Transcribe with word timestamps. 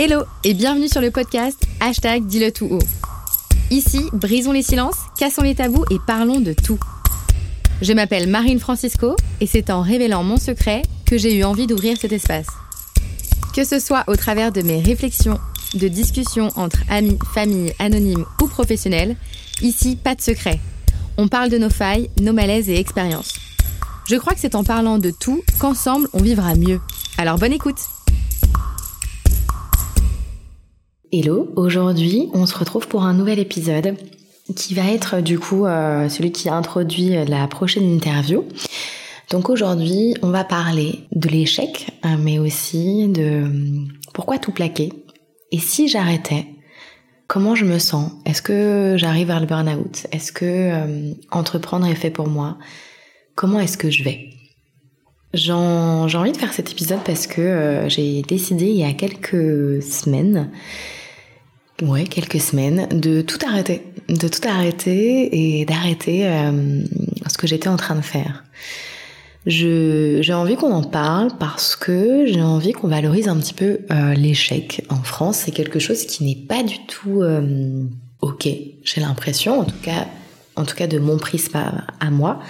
Hello 0.00 0.22
et 0.44 0.54
bienvenue 0.54 0.86
sur 0.86 1.00
le 1.00 1.10
podcast 1.10 1.60
Hashtag 1.80 2.24
Dis-le 2.24 2.52
tout 2.52 2.68
haut. 2.70 2.78
Ici, 3.72 4.04
brisons 4.12 4.52
les 4.52 4.62
silences, 4.62 4.94
cassons 5.18 5.42
les 5.42 5.56
tabous 5.56 5.84
et 5.90 5.96
parlons 6.06 6.38
de 6.38 6.52
tout. 6.52 6.78
Je 7.82 7.92
m'appelle 7.92 8.28
Marine 8.28 8.60
Francisco 8.60 9.16
et 9.40 9.48
c'est 9.48 9.70
en 9.70 9.82
révélant 9.82 10.22
mon 10.22 10.36
secret 10.36 10.82
que 11.04 11.18
j'ai 11.18 11.34
eu 11.34 11.42
envie 11.42 11.66
d'ouvrir 11.66 11.96
cet 11.96 12.12
espace. 12.12 12.46
Que 13.56 13.64
ce 13.64 13.80
soit 13.80 14.04
au 14.06 14.14
travers 14.14 14.52
de 14.52 14.62
mes 14.62 14.80
réflexions, 14.80 15.40
de 15.74 15.88
discussions 15.88 16.50
entre 16.54 16.78
amis, 16.88 17.18
familles, 17.34 17.74
anonymes 17.80 18.24
ou 18.40 18.46
professionnels, 18.46 19.16
ici, 19.62 19.96
pas 19.96 20.14
de 20.14 20.20
secret. 20.20 20.60
On 21.16 21.26
parle 21.26 21.50
de 21.50 21.58
nos 21.58 21.70
failles, 21.70 22.08
nos 22.20 22.32
malaises 22.32 22.70
et 22.70 22.78
expériences. 22.78 23.34
Je 24.08 24.14
crois 24.14 24.34
que 24.34 24.40
c'est 24.40 24.54
en 24.54 24.62
parlant 24.62 24.98
de 24.98 25.10
tout 25.10 25.42
qu'ensemble 25.58 26.08
on 26.12 26.22
vivra 26.22 26.54
mieux. 26.54 26.80
Alors 27.16 27.36
bonne 27.36 27.52
écoute 27.52 27.80
Hello, 31.10 31.50
aujourd'hui 31.56 32.28
on 32.34 32.44
se 32.44 32.54
retrouve 32.54 32.86
pour 32.86 33.04
un 33.04 33.14
nouvel 33.14 33.38
épisode 33.38 33.96
qui 34.54 34.74
va 34.74 34.92
être 34.92 35.22
du 35.22 35.38
coup 35.38 35.64
euh, 35.64 36.06
celui 36.10 36.32
qui 36.32 36.50
introduit 36.50 37.24
la 37.24 37.48
prochaine 37.48 37.90
interview. 37.90 38.44
Donc 39.30 39.48
aujourd'hui 39.48 40.14
on 40.20 40.28
va 40.28 40.44
parler 40.44 41.06
de 41.12 41.30
l'échec 41.30 41.90
euh, 42.04 42.16
mais 42.18 42.38
aussi 42.38 43.08
de 43.08 43.22
euh, 43.22 43.48
pourquoi 44.12 44.36
tout 44.36 44.52
plaquer 44.52 44.92
et 45.50 45.58
si 45.58 45.88
j'arrêtais 45.88 46.44
comment 47.26 47.54
je 47.54 47.64
me 47.64 47.78
sens 47.78 48.12
Est-ce 48.26 48.42
que 48.42 48.96
j'arrive 48.98 49.28
vers 49.28 49.40
le 49.40 49.46
burn-out 49.46 50.06
Est-ce 50.12 50.30
que 50.30 51.14
entreprendre 51.30 51.86
est 51.86 51.94
fait 51.94 52.10
pour 52.10 52.28
moi 52.28 52.58
Comment 53.34 53.60
est-ce 53.60 53.78
que 53.78 53.88
je 53.88 54.04
vais? 54.04 54.37
J'ai 55.34 55.52
envie 55.52 56.32
de 56.32 56.36
faire 56.36 56.52
cet 56.52 56.70
épisode 56.70 57.00
parce 57.04 57.26
que 57.26 57.84
j'ai 57.88 58.22
décidé 58.22 58.66
il 58.66 58.76
y 58.76 58.84
a 58.84 58.92
quelques 58.92 59.82
semaines 59.82 60.50
ouais, 61.82 62.04
quelques 62.04 62.40
semaines, 62.40 62.88
de 62.90 63.20
tout 63.20 63.38
arrêter, 63.46 63.82
de 64.08 64.28
tout 64.28 64.46
arrêter 64.46 65.60
et 65.60 65.64
d'arrêter 65.64 66.26
euh, 66.26 66.82
ce 67.26 67.38
que 67.38 67.46
j'étais 67.46 67.68
en 67.68 67.76
train 67.76 67.96
de 67.96 68.02
faire. 68.02 68.44
J'ai 69.46 70.34
envie 70.34 70.56
qu'on 70.56 70.72
en 70.72 70.82
parle 70.82 71.30
parce 71.38 71.74
que 71.74 72.26
j'ai 72.26 72.42
envie 72.42 72.72
qu'on 72.72 72.88
valorise 72.88 73.28
un 73.28 73.36
petit 73.36 73.54
peu 73.54 73.78
euh, 73.90 74.12
l'échec. 74.14 74.84
En 74.90 75.02
France, 75.02 75.42
c'est 75.44 75.52
quelque 75.52 75.78
chose 75.78 76.04
qui 76.04 76.24
n'est 76.24 76.34
pas 76.46 76.62
du 76.62 76.84
tout 76.86 77.22
euh, 77.22 77.84
ok. 78.20 78.46
J'ai 78.82 79.00
l'impression, 79.00 79.60
en 79.60 79.64
tout 79.64 79.78
cas, 79.82 80.06
en 80.58 80.64
tout 80.64 80.76
cas 80.76 80.86
de 80.86 80.98
mon 80.98 81.16
prisme 81.16 81.58
à 82.00 82.10
moi. 82.10 82.40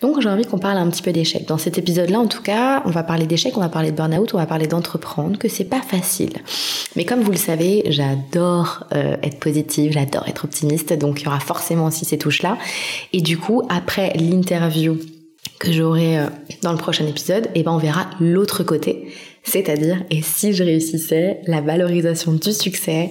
Donc 0.00 0.20
j'ai 0.20 0.28
envie 0.28 0.44
qu'on 0.44 0.58
parle 0.58 0.78
un 0.78 0.88
petit 0.88 1.02
peu 1.02 1.12
d'échecs. 1.12 1.46
Dans 1.46 1.58
cet 1.58 1.76
épisode-là, 1.76 2.18
en 2.18 2.26
tout 2.26 2.42
cas, 2.42 2.82
on 2.86 2.90
va 2.90 3.02
parler 3.02 3.26
d'échecs, 3.26 3.56
on 3.56 3.60
va 3.60 3.68
parler 3.68 3.90
de 3.90 3.96
burn-out, 3.96 4.32
on 4.32 4.38
va 4.38 4.46
parler 4.46 4.66
d'entreprendre, 4.66 5.38
que 5.38 5.48
c'est 5.48 5.64
pas 5.64 5.82
facile. 5.82 6.32
Mais 6.96 7.04
comme 7.04 7.20
vous 7.20 7.32
le 7.32 7.36
savez, 7.36 7.82
j'adore 7.88 8.86
euh, 8.94 9.16
être 9.22 9.38
positive, 9.38 9.92
j'adore 9.92 10.26
être 10.26 10.44
optimiste, 10.46 10.92
donc 10.94 11.20
il 11.20 11.24
y 11.24 11.28
aura 11.28 11.40
forcément 11.40 11.86
aussi 11.86 12.04
ces 12.06 12.16
touches-là. 12.16 12.56
Et 13.12 13.20
du 13.20 13.36
coup, 13.36 13.62
après 13.68 14.12
l'interview 14.14 14.98
que 15.58 15.70
j'aurai 15.70 16.18
euh, 16.18 16.26
dans 16.62 16.72
le 16.72 16.78
prochain 16.78 17.06
épisode, 17.06 17.48
eh 17.54 17.62
ben 17.62 17.72
on 17.72 17.78
verra 17.78 18.08
l'autre 18.20 18.62
côté, 18.62 19.12
c'est-à-dire 19.42 20.02
et 20.10 20.22
si 20.22 20.54
je 20.54 20.64
réussissais, 20.64 21.40
la 21.46 21.60
valorisation 21.60 22.32
du 22.32 22.52
succès, 22.52 23.10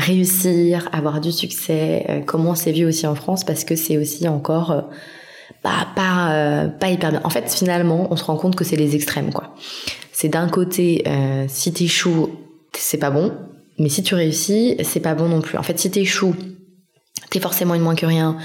réussir, 0.00 0.88
avoir 0.92 1.20
du 1.20 1.30
succès, 1.32 2.06
euh, 2.08 2.20
comment 2.24 2.54
c'est 2.54 2.72
vu 2.72 2.84
aussi 2.84 3.06
en 3.06 3.14
France 3.14 3.44
parce 3.44 3.64
que 3.64 3.76
c'est 3.76 3.96
aussi 3.96 4.26
encore 4.26 4.90
bah, 5.62 5.86
pas, 5.94 6.32
euh, 6.32 6.68
pas 6.68 6.88
hyper 6.90 7.10
bien. 7.10 7.20
En 7.24 7.30
fait, 7.30 7.50
finalement, 7.52 8.08
on 8.10 8.16
se 8.16 8.24
rend 8.24 8.36
compte 8.36 8.56
que 8.56 8.64
c'est 8.64 8.76
les 8.76 8.94
extrêmes, 8.94 9.32
quoi. 9.32 9.54
C'est 10.12 10.28
d'un 10.28 10.48
côté, 10.48 11.02
euh, 11.06 11.44
si 11.48 11.72
t'échoues, 11.72 12.30
c'est 12.72 12.98
pas 12.98 13.10
bon, 13.10 13.32
mais 13.78 13.88
si 13.88 14.02
tu 14.02 14.14
réussis, 14.14 14.76
c'est 14.82 15.00
pas 15.00 15.14
bon 15.14 15.28
non 15.28 15.40
plus. 15.40 15.58
En 15.58 15.62
fait, 15.62 15.78
si 15.78 15.90
t'échoues, 15.90 16.34
t'es 17.30 17.40
forcément 17.40 17.74
une 17.74 17.82
moins 17.82 17.94
que 17.94 18.06
rien, 18.06 18.36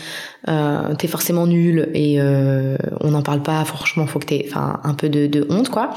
euh, 0.48 0.96
t'es 0.96 1.08
forcément 1.08 1.48
nul 1.48 1.90
et 1.94 2.22
euh, 2.22 2.78
on 3.02 3.12
n'en 3.12 3.22
parle 3.22 3.42
pas. 3.42 3.64
Franchement, 3.66 4.08
faut 4.08 4.20
que 4.20 4.28
t'aies, 4.28 4.46
enfin, 4.50 4.80
un 4.84 4.94
peu 4.94 5.10
de, 5.10 5.48
honte, 5.50 5.70
quoi. 5.70 5.92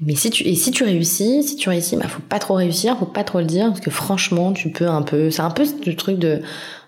Mais 0.00 0.16
si 0.16 0.30
tu 0.30 0.42
et 0.42 0.56
si 0.56 0.72
tu 0.72 0.82
réussis, 0.82 1.44
si 1.44 1.54
tu 1.54 1.68
réussis, 1.68 1.96
bah 1.96 2.08
faut 2.08 2.22
pas 2.28 2.40
trop 2.40 2.54
réussir, 2.54 2.98
faut 2.98 3.06
pas 3.06 3.22
trop 3.22 3.38
le 3.38 3.44
dire 3.44 3.68
parce 3.68 3.80
que 3.80 3.92
franchement, 3.92 4.52
tu 4.52 4.70
peux 4.70 4.88
un 4.88 5.02
peu. 5.02 5.30
C'est 5.30 5.42
un 5.42 5.52
peu 5.52 5.64
du 5.82 5.94
truc 5.94 6.18
de 6.18 6.42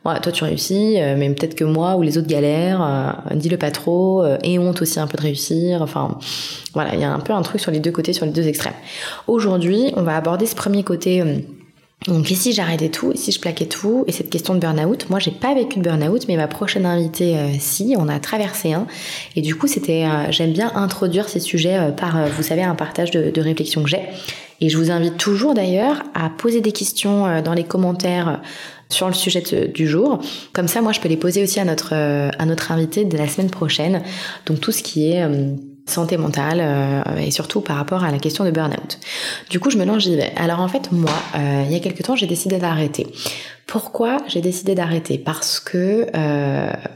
ouais, 0.06 0.20
toi 0.20 0.32
tu 0.32 0.44
réussis, 0.44 1.00
euh, 1.00 1.16
mais 1.18 1.28
peut-être 1.30 1.54
que 1.54 1.64
moi 1.64 1.96
ou 1.96 2.02
les 2.02 2.16
autres 2.18 2.28
galèrent, 2.28 2.82
euh, 2.82 3.34
dis-le 3.34 3.56
pas 3.58 3.70
trop, 3.70 4.22
euh, 4.22 4.38
et 4.42 4.58
honte 4.58 4.80
aussi 4.82 5.00
un 5.00 5.06
peu 5.06 5.16
de 5.16 5.22
réussir, 5.22 5.82
enfin 5.82 6.18
voilà, 6.74 6.94
il 6.94 7.00
y 7.00 7.04
a 7.04 7.12
un 7.12 7.18
peu 7.18 7.32
un 7.32 7.42
truc 7.42 7.60
sur 7.60 7.70
les 7.70 7.80
deux 7.80 7.90
côtés, 7.90 8.12
sur 8.12 8.26
les 8.26 8.32
deux 8.32 8.46
extrêmes. 8.46 8.74
Aujourd'hui, 9.26 9.92
on 9.96 10.02
va 10.02 10.16
aborder 10.16 10.46
ce 10.46 10.54
premier 10.54 10.82
côté... 10.82 11.22
donc 12.06 12.30
ici 12.30 12.52
j'arrêtais 12.52 12.88
tout, 12.88 13.12
ici 13.12 13.32
je 13.32 13.40
plaquais 13.40 13.66
tout, 13.66 14.04
et 14.06 14.12
cette 14.12 14.30
question 14.30 14.54
de 14.54 14.60
burn-out, 14.60 15.08
moi 15.10 15.18
j'ai 15.18 15.30
pas 15.30 15.54
vécu 15.54 15.78
de 15.78 15.84
burn-out, 15.84 16.26
mais 16.28 16.36
ma 16.36 16.46
prochaine 16.46 16.86
invitée 16.86 17.36
si, 17.58 17.94
on 17.98 18.08
a 18.08 18.20
traversé 18.20 18.74
un, 18.74 18.86
et 19.34 19.42
du 19.42 19.56
coup 19.56 19.66
c'était, 19.66 20.04
j'aime 20.30 20.52
bien 20.52 20.70
introduire 20.76 21.28
ces 21.28 21.40
sujets 21.40 21.92
par, 21.96 22.28
vous 22.28 22.42
savez, 22.42 22.62
un 22.62 22.74
partage 22.76 23.10
de, 23.10 23.40
réflexion 23.40 23.82
que 23.82 23.88
j'ai, 23.88 24.02
et 24.60 24.68
je 24.68 24.78
vous 24.78 24.90
invite 24.90 25.16
toujours 25.16 25.54
d'ailleurs 25.54 26.02
à 26.14 26.30
poser 26.30 26.60
des 26.60 26.72
questions 26.72 27.42
dans 27.42 27.54
les 27.54 27.64
commentaires 27.64 28.40
sur 28.88 29.08
le 29.08 29.14
sujet 29.14 29.42
du 29.68 29.88
jour. 29.88 30.20
Comme 30.52 30.68
ça, 30.68 30.80
moi, 30.80 30.92
je 30.92 31.00
peux 31.00 31.08
les 31.08 31.16
poser 31.16 31.42
aussi 31.42 31.60
à 31.60 31.64
notre, 31.64 31.90
euh, 31.92 32.30
à 32.38 32.46
notre 32.46 32.72
invité 32.72 33.04
de 33.04 33.16
la 33.16 33.28
semaine 33.28 33.50
prochaine. 33.50 34.02
Donc 34.46 34.60
tout 34.60 34.72
ce 34.72 34.82
qui 34.82 35.12
est 35.12 35.22
euh, 35.22 35.54
santé 35.86 36.16
mentale 36.16 36.58
euh, 36.60 37.16
et 37.18 37.30
surtout 37.30 37.60
par 37.60 37.76
rapport 37.76 38.04
à 38.04 38.10
la 38.10 38.18
question 38.18 38.44
de 38.44 38.50
burn-out. 38.50 38.98
Du 39.50 39.60
coup, 39.60 39.70
je 39.70 39.78
me 39.78 39.84
lance, 39.84 40.02
j'y 40.02 40.16
vais. 40.16 40.32
Alors 40.36 40.60
en 40.60 40.68
fait, 40.68 40.92
moi, 40.92 41.12
il 41.34 41.70
y 41.70 41.76
a 41.76 41.80
quelques 41.80 42.02
temps, 42.02 42.16
j'ai 42.16 42.26
décidé 42.26 42.58
d'arrêter. 42.58 43.06
Pourquoi 43.66 44.18
j'ai 44.28 44.40
décidé 44.40 44.74
d'arrêter? 44.74 45.18
Parce 45.18 45.60
que, 45.60 46.06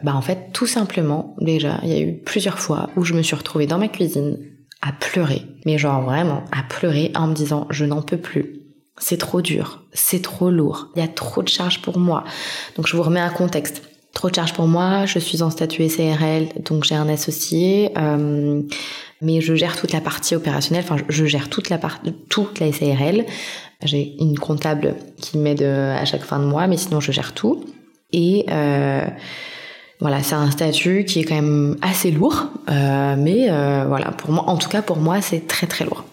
bah 0.03 0.15
en 0.15 0.23
fait, 0.23 0.53
tout 0.53 0.67
simplement, 0.67 1.35
déjà, 1.41 1.79
il 1.83 1.89
y 1.89 1.95
a 1.95 2.01
eu 2.01 2.15
plusieurs 2.19 2.59
fois 2.59 2.91
où 2.97 3.05
je 3.05 3.15
me 3.15 3.23
suis 3.23 3.37
retrouvée 3.37 3.67
dans 3.67 3.79
ma 3.79 3.89
cuisine 3.89 4.39
à 4.83 4.93
pleurer, 4.93 5.43
mais 5.67 5.79
genre 5.79 6.03
vraiment 6.03 6.45
à 6.53 6.63
pleurer 6.63 7.13
en 7.15 7.27
me 7.27 7.35
disant 7.35 7.67
je 7.71 7.85
n'en 7.85 8.03
peux 8.03 8.17
plus 8.17 8.61
c'est 9.01 9.17
trop 9.17 9.41
dur, 9.41 9.83
c'est 9.93 10.23
trop 10.23 10.51
lourd, 10.51 10.89
il 10.95 11.01
y 11.01 11.05
a 11.05 11.09
trop 11.09 11.43
de 11.43 11.49
charges 11.49 11.83
pour 11.83 11.99
moi. 11.99 12.25
Donc 12.77 12.87
je 12.87 12.97
vous 12.97 13.03
remets 13.03 13.21
un 13.21 13.31
contexte. 13.31 13.83
Trop 14.13 14.29
de 14.29 14.35
charges 14.35 14.53
pour 14.53 14.67
moi, 14.67 15.07
je 15.07 15.19
suis 15.19 15.43
en 15.43 15.51
statut 15.51 15.89
SARL, 15.89 16.49
donc 16.65 16.85
j'ai 16.85 16.97
un 16.97 17.09
associé, 17.09 17.93
euh, 17.97 18.61
mais 19.23 19.41
je 19.41 19.55
gère 19.55 19.77
toute 19.77 19.93
la 19.93 20.01
partie 20.01 20.35
opérationnelle, 20.35 20.85
enfin 20.85 21.03
je 21.09 21.25
gère 21.27 21.49
toute 21.49 21.71
la 21.71 21.79
partie, 21.79 22.13
toute 22.29 22.59
la 22.59 22.73
SARL. 22.73 23.25
J'ai 23.83 24.17
une 24.21 24.39
comptable 24.39 24.97
qui 25.17 25.39
m'aide 25.39 25.63
à 25.63 26.05
chaque 26.05 26.25
fin 26.25 26.39
de 26.39 26.45
mois, 26.45 26.67
mais 26.67 26.77
sinon 26.77 27.01
je 27.01 27.13
gère 27.13 27.33
tout. 27.33 27.65
Et 28.13 28.45
euh, 28.51 29.07
voilà, 30.01 30.23
c'est 30.23 30.35
un 30.35 30.51
statut 30.51 31.05
qui 31.05 31.21
est 31.21 31.25
quand 31.25 31.35
même 31.35 31.77
assez 31.83 32.11
lourd, 32.11 32.47
euh, 32.71 33.17
mais 33.19 33.49
euh, 33.51 33.85
voilà, 33.87 34.13
pour 34.13 34.31
moi, 34.31 34.45
en 34.49 34.57
tout 34.57 34.71
cas 34.71 34.81
pour 34.81 34.97
moi, 34.97 35.21
c'est 35.21 35.47
très 35.47 35.67
très 35.67 35.85
lourd. 35.85 36.05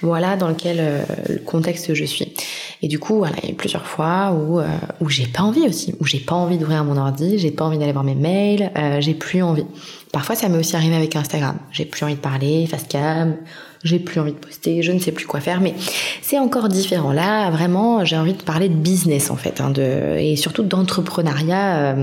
Voilà 0.00 0.36
dans 0.36 0.48
lequel 0.48 0.76
euh, 0.80 1.04
le 1.28 1.38
contexte 1.40 1.92
je 1.92 2.04
suis. 2.04 2.32
Et 2.80 2.88
du 2.88 2.98
coup, 2.98 3.18
voilà, 3.18 3.36
il 3.42 3.44
y 3.44 3.48
a 3.48 3.52
eu 3.52 3.56
plusieurs 3.56 3.86
fois 3.86 4.32
où 4.32 4.60
où 5.00 5.08
j'ai 5.08 5.26
pas 5.26 5.42
envie 5.42 5.66
aussi, 5.66 5.94
où 6.00 6.06
j'ai 6.06 6.18
pas 6.18 6.34
envie 6.34 6.56
d'ouvrir 6.56 6.84
mon 6.84 6.96
ordi, 6.96 7.38
j'ai 7.38 7.50
pas 7.50 7.64
envie 7.64 7.78
d'aller 7.78 7.92
voir 7.92 8.04
mes 8.04 8.14
mails, 8.14 8.70
j'ai 9.00 9.14
plus 9.14 9.42
envie. 9.42 9.66
Parfois, 10.12 10.34
ça 10.34 10.48
m'est 10.48 10.58
aussi 10.58 10.76
arrivé 10.76 10.94
avec 10.94 11.16
Instagram. 11.16 11.56
J'ai 11.72 11.84
plus 11.84 12.04
envie 12.04 12.14
de 12.14 12.20
parler, 12.20 12.66
face 12.66 12.84
cam, 12.84 13.36
j'ai 13.82 13.98
plus 13.98 14.20
envie 14.20 14.32
de 14.32 14.38
poster, 14.38 14.82
je 14.82 14.92
ne 14.92 14.98
sais 14.98 15.12
plus 15.12 15.26
quoi 15.26 15.40
faire, 15.40 15.60
mais 15.60 15.74
c'est 16.20 16.38
encore 16.38 16.68
différent. 16.68 17.12
Là, 17.12 17.50
vraiment, 17.50 18.04
j'ai 18.04 18.16
envie 18.16 18.34
de 18.34 18.42
parler 18.42 18.68
de 18.68 18.74
business 18.74 19.30
en 19.30 19.36
fait, 19.36 19.60
hein, 19.60 19.70
de, 19.70 20.16
et 20.18 20.36
surtout 20.36 20.62
d'entrepreneuriat 20.62 21.96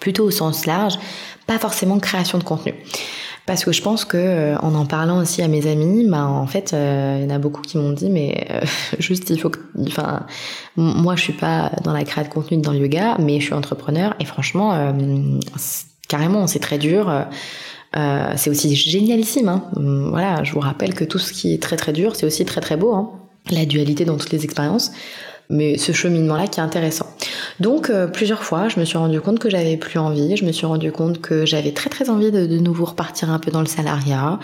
plutôt 0.00 0.24
au 0.24 0.30
sens 0.30 0.66
large, 0.66 0.98
pas 1.46 1.58
forcément 1.58 1.98
création 1.98 2.38
de 2.38 2.44
contenu. 2.44 2.74
Parce 3.46 3.64
que 3.64 3.70
je 3.70 3.80
pense 3.80 4.04
que 4.04 4.16
euh, 4.16 4.58
en 4.58 4.74
en 4.74 4.86
parlant 4.86 5.20
aussi 5.20 5.40
à 5.40 5.46
mes 5.46 5.68
amis, 5.68 6.04
bah 6.08 6.26
en 6.26 6.48
fait, 6.48 6.72
euh, 6.74 7.18
il 7.20 7.28
y 7.28 7.32
en 7.32 7.34
a 7.34 7.38
beaucoup 7.38 7.62
qui 7.62 7.78
m'ont 7.78 7.92
dit 7.92 8.10
mais 8.10 8.44
euh, 8.50 8.60
juste 8.98 9.30
il 9.30 9.40
faut 9.40 9.50
que, 9.50 9.60
enfin, 9.86 10.26
moi 10.76 11.14
je 11.14 11.22
suis 11.22 11.32
pas 11.32 11.70
dans 11.84 11.92
la 11.92 12.02
création 12.02 12.28
de 12.28 12.34
contenu 12.34 12.58
dans 12.58 12.72
le 12.72 12.78
yoga, 12.78 13.16
mais 13.20 13.38
je 13.38 13.44
suis 13.44 13.54
entrepreneur 13.54 14.14
et 14.18 14.24
franchement, 14.24 14.92
carrément 16.08 16.48
c'est 16.48 16.58
très 16.58 16.78
dur. 16.78 17.26
c'est 17.94 18.50
aussi 18.50 18.74
génialissime. 18.74 19.48
Hein. 19.48 19.62
Voilà, 20.10 20.42
je 20.42 20.52
vous 20.52 20.60
rappelle 20.60 20.94
que 20.94 21.04
tout 21.04 21.20
ce 21.20 21.32
qui 21.32 21.54
est 21.54 21.62
très 21.62 21.76
très 21.76 21.92
dur, 21.92 22.16
c'est 22.16 22.26
aussi 22.26 22.44
très 22.44 22.60
très 22.60 22.76
beau. 22.76 22.94
Hein. 22.94 23.10
La 23.52 23.64
dualité 23.64 24.04
dans 24.04 24.16
toutes 24.16 24.32
les 24.32 24.44
expériences 24.44 24.90
mais 25.48 25.78
ce 25.78 25.92
cheminement-là 25.92 26.46
qui 26.48 26.60
est 26.60 26.62
intéressant. 26.62 27.06
Donc 27.60 27.88
euh, 27.88 28.06
plusieurs 28.06 28.42
fois, 28.42 28.68
je 28.68 28.78
me 28.78 28.84
suis 28.84 28.98
rendu 28.98 29.20
compte 29.20 29.38
que 29.38 29.48
j'avais 29.48 29.76
plus 29.76 29.98
envie, 29.98 30.36
je 30.36 30.44
me 30.44 30.52
suis 30.52 30.66
rendu 30.66 30.92
compte 30.92 31.20
que 31.20 31.46
j'avais 31.46 31.72
très 31.72 31.88
très 31.88 32.10
envie 32.10 32.30
de, 32.30 32.46
de, 32.46 32.58
nouveau 32.58 32.84
repartir 32.84 33.30
un 33.30 33.38
peu 33.38 33.50
dans 33.50 33.60
le 33.60 33.66
salariat, 33.66 34.38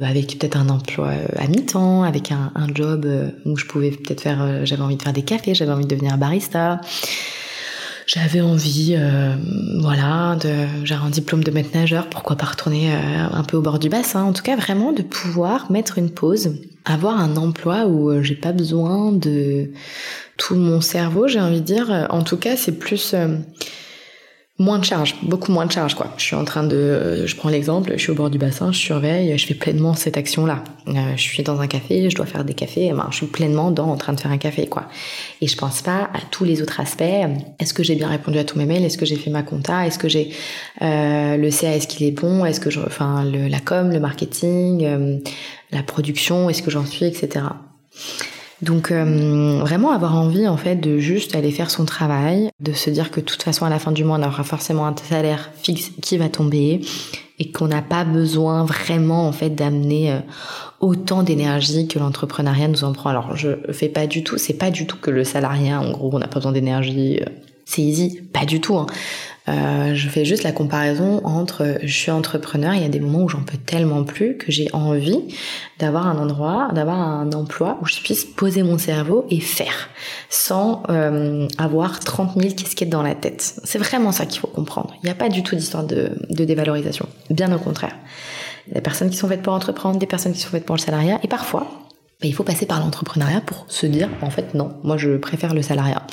euh, 0.00 0.04
avec 0.04 0.38
peut-être 0.38 0.56
un 0.56 0.68
emploi 0.68 1.08
euh, 1.08 1.26
à 1.38 1.48
mi-temps, 1.48 2.04
avec 2.04 2.30
un, 2.30 2.52
un, 2.54 2.68
job 2.72 3.06
où 3.44 3.56
je 3.56 3.66
pouvais 3.66 3.90
peut-être 3.90 4.20
faire, 4.20 4.64
j'avais 4.64 4.82
envie 4.82 4.96
de 4.96 5.02
faire 5.02 5.12
des 5.12 5.22
cafés, 5.22 5.54
j'avais 5.54 5.72
envie 5.72 5.84
de 5.84 5.90
devenir 5.90 6.16
barista. 6.16 6.80
J'avais 8.04 8.40
envie, 8.40 8.96
euh, 8.98 9.34
voilà, 9.80 10.36
j'ai 10.84 10.94
un 10.94 11.08
diplôme 11.08 11.44
de 11.44 11.50
maître 11.52 11.70
nageur, 11.72 12.08
pourquoi 12.08 12.36
pas 12.36 12.46
retourner 12.46 12.92
un 12.92 13.42
peu 13.44 13.56
au 13.56 13.62
bord 13.62 13.78
du 13.78 13.88
bassin. 13.88 14.24
En 14.24 14.32
tout 14.32 14.42
cas, 14.42 14.56
vraiment 14.56 14.92
de 14.92 15.02
pouvoir 15.02 15.70
mettre 15.70 15.98
une 15.98 16.10
pause 16.10 16.52
avoir 16.84 17.20
un 17.20 17.36
emploi 17.36 17.86
où 17.86 18.20
j'ai 18.22 18.34
pas 18.34 18.50
besoin 18.50 19.12
de 19.12 19.70
tout 20.46 20.56
mon 20.56 20.80
cerveau, 20.80 21.28
j'ai 21.28 21.40
envie 21.40 21.60
de 21.60 21.66
dire. 21.66 22.06
En 22.10 22.22
tout 22.22 22.36
cas, 22.36 22.56
c'est 22.56 22.78
plus 22.78 23.14
moins 24.58 24.78
de 24.78 24.84
charge, 24.84 25.16
beaucoup 25.22 25.50
moins 25.50 25.66
de 25.66 25.72
charge 25.72 25.94
quoi. 25.94 26.12
Je 26.18 26.24
suis 26.24 26.36
en 26.36 26.44
train 26.44 26.62
de, 26.62 27.24
je 27.26 27.36
prends 27.36 27.48
l'exemple, 27.48 27.92
je 27.96 28.02
suis 28.02 28.12
au 28.12 28.14
bord 28.14 28.30
du 28.30 28.38
bassin, 28.38 28.70
je 28.70 28.78
surveille, 28.78 29.36
je 29.36 29.46
fais 29.46 29.54
pleinement 29.54 29.94
cette 29.94 30.16
action-là. 30.16 30.62
Euh, 30.88 30.92
je 31.16 31.22
suis 31.22 31.42
dans 31.42 31.60
un 31.60 31.66
café, 31.66 32.08
je 32.10 32.14
dois 32.14 32.26
faire 32.26 32.44
des 32.44 32.54
cafés, 32.54 32.92
ben, 32.92 33.08
je 33.10 33.16
suis 33.16 33.26
pleinement 33.26 33.70
dans 33.70 33.88
en 33.88 33.96
train 33.96 34.12
de 34.12 34.20
faire 34.20 34.30
un 34.30 34.38
café 34.38 34.66
quoi. 34.66 34.88
Et 35.40 35.48
je 35.48 35.56
pense 35.56 35.82
pas 35.82 36.10
à 36.12 36.20
tous 36.30 36.44
les 36.44 36.62
autres 36.62 36.80
aspects. 36.80 37.02
Est-ce 37.58 37.74
que 37.74 37.82
j'ai 37.82 37.96
bien 37.96 38.08
répondu 38.08 38.38
à 38.38 38.44
tous 38.44 38.58
mes 38.58 38.66
mails? 38.66 38.84
Est-ce 38.84 38.98
que 38.98 39.06
j'ai 39.06 39.16
fait 39.16 39.30
ma 39.30 39.42
compta? 39.42 39.86
Est-ce 39.86 39.98
que 39.98 40.08
j'ai 40.08 40.30
euh, 40.82 41.36
le 41.36 41.50
CA 41.50 41.74
Est-ce 41.74 41.88
qu'il 41.88 42.06
est 42.06 42.12
bon? 42.12 42.44
Est-ce 42.44 42.60
que 42.60 42.70
je, 42.70 42.80
enfin 42.80 43.24
la 43.24 43.60
com, 43.60 43.90
le 43.90 44.00
marketing, 44.00 44.84
euh, 44.84 45.18
la 45.72 45.82
production 45.82 46.50
Est-ce 46.50 46.62
que 46.62 46.70
j'en 46.70 46.86
suis, 46.86 47.06
etc. 47.06 47.46
Donc 48.62 48.92
euh, 48.92 49.58
vraiment 49.60 49.90
avoir 49.90 50.16
envie 50.16 50.46
en 50.46 50.56
fait 50.56 50.76
de 50.76 50.98
juste 50.98 51.34
aller 51.34 51.50
faire 51.50 51.70
son 51.70 51.84
travail, 51.84 52.50
de 52.60 52.72
se 52.72 52.90
dire 52.90 53.10
que 53.10 53.18
de 53.18 53.24
toute 53.24 53.42
façon 53.42 53.66
à 53.66 53.70
la 53.70 53.80
fin 53.80 53.90
du 53.90 54.04
mois 54.04 54.18
on 54.20 54.22
aura 54.22 54.44
forcément 54.44 54.86
un 54.86 54.94
salaire 54.96 55.50
fixe 55.56 55.90
qui 56.00 56.16
va 56.16 56.28
tomber 56.28 56.80
et 57.40 57.50
qu'on 57.50 57.66
n'a 57.66 57.82
pas 57.82 58.04
besoin 58.04 58.64
vraiment 58.64 59.26
en 59.26 59.32
fait 59.32 59.50
d'amener 59.50 60.12
euh, 60.12 60.20
autant 60.78 61.24
d'énergie 61.24 61.88
que 61.88 61.98
l'entrepreneuriat 61.98 62.68
nous 62.68 62.84
en 62.84 62.92
prend. 62.92 63.10
Alors 63.10 63.36
je 63.36 63.48
fais 63.72 63.88
pas 63.88 64.06
du 64.06 64.22
tout, 64.22 64.38
c'est 64.38 64.54
pas 64.54 64.70
du 64.70 64.86
tout 64.86 64.96
que 64.96 65.10
le 65.10 65.24
salariat 65.24 65.80
en 65.80 65.90
gros 65.90 66.10
on 66.12 66.20
n'a 66.20 66.28
pas 66.28 66.36
besoin 66.36 66.52
d'énergie, 66.52 67.18
euh, 67.20 67.24
c'est 67.64 67.82
easy, 67.82 68.20
pas 68.32 68.46
du 68.46 68.60
tout. 68.60 68.76
Hein. 68.76 68.86
Euh, 69.48 69.94
je 69.94 70.08
fais 70.08 70.24
juste 70.24 70.44
la 70.44 70.52
comparaison 70.52 71.20
entre 71.24 71.78
je 71.82 71.92
suis 71.92 72.12
entrepreneur, 72.12 72.74
il 72.74 72.82
y 72.82 72.84
a 72.84 72.88
des 72.88 73.00
moments 73.00 73.24
où 73.24 73.28
j'en 73.28 73.42
peux 73.42 73.58
tellement 73.58 74.04
plus 74.04 74.36
que 74.36 74.52
j'ai 74.52 74.68
envie 74.72 75.18
d'avoir 75.80 76.06
un 76.06 76.16
endroit, 76.16 76.68
d'avoir 76.72 77.00
un 77.00 77.32
emploi 77.32 77.78
où 77.82 77.86
je 77.86 78.00
puisse 78.00 78.24
poser 78.24 78.62
mon 78.62 78.78
cerveau 78.78 79.26
et 79.30 79.40
faire 79.40 79.88
sans 80.30 80.84
euh, 80.90 81.48
avoir 81.58 81.98
30 81.98 82.40
000 82.40 82.54
casquettes 82.54 82.88
dans 82.88 83.02
la 83.02 83.16
tête. 83.16 83.60
C'est 83.64 83.78
vraiment 83.78 84.12
ça 84.12 84.26
qu'il 84.26 84.40
faut 84.40 84.46
comprendre. 84.46 84.94
Il 85.02 85.06
n'y 85.06 85.12
a 85.12 85.16
pas 85.16 85.28
du 85.28 85.42
tout 85.42 85.56
d'histoire 85.56 85.84
de, 85.84 86.12
de 86.30 86.44
dévalorisation, 86.44 87.08
bien 87.28 87.52
au 87.52 87.58
contraire. 87.58 87.96
Il 88.66 88.70
y 88.70 88.72
a 88.72 88.74
des 88.76 88.80
personnes 88.80 89.10
qui 89.10 89.16
sont 89.16 89.26
faites 89.26 89.42
pour 89.42 89.54
entreprendre, 89.54 89.98
des 89.98 90.06
personnes 90.06 90.34
qui 90.34 90.40
sont 90.40 90.50
faites 90.50 90.64
pour 90.64 90.76
le 90.76 90.80
salariat 90.80 91.18
et 91.24 91.28
parfois 91.28 91.66
bah, 92.22 92.28
il 92.28 92.34
faut 92.34 92.44
passer 92.44 92.66
par 92.66 92.78
l'entrepreneuriat 92.78 93.40
pour 93.40 93.64
se 93.66 93.86
dire 93.86 94.08
en 94.20 94.30
fait 94.30 94.54
non, 94.54 94.76
moi 94.84 94.96
je 94.96 95.16
préfère 95.16 95.54
le 95.54 95.62
salariat 95.62 96.06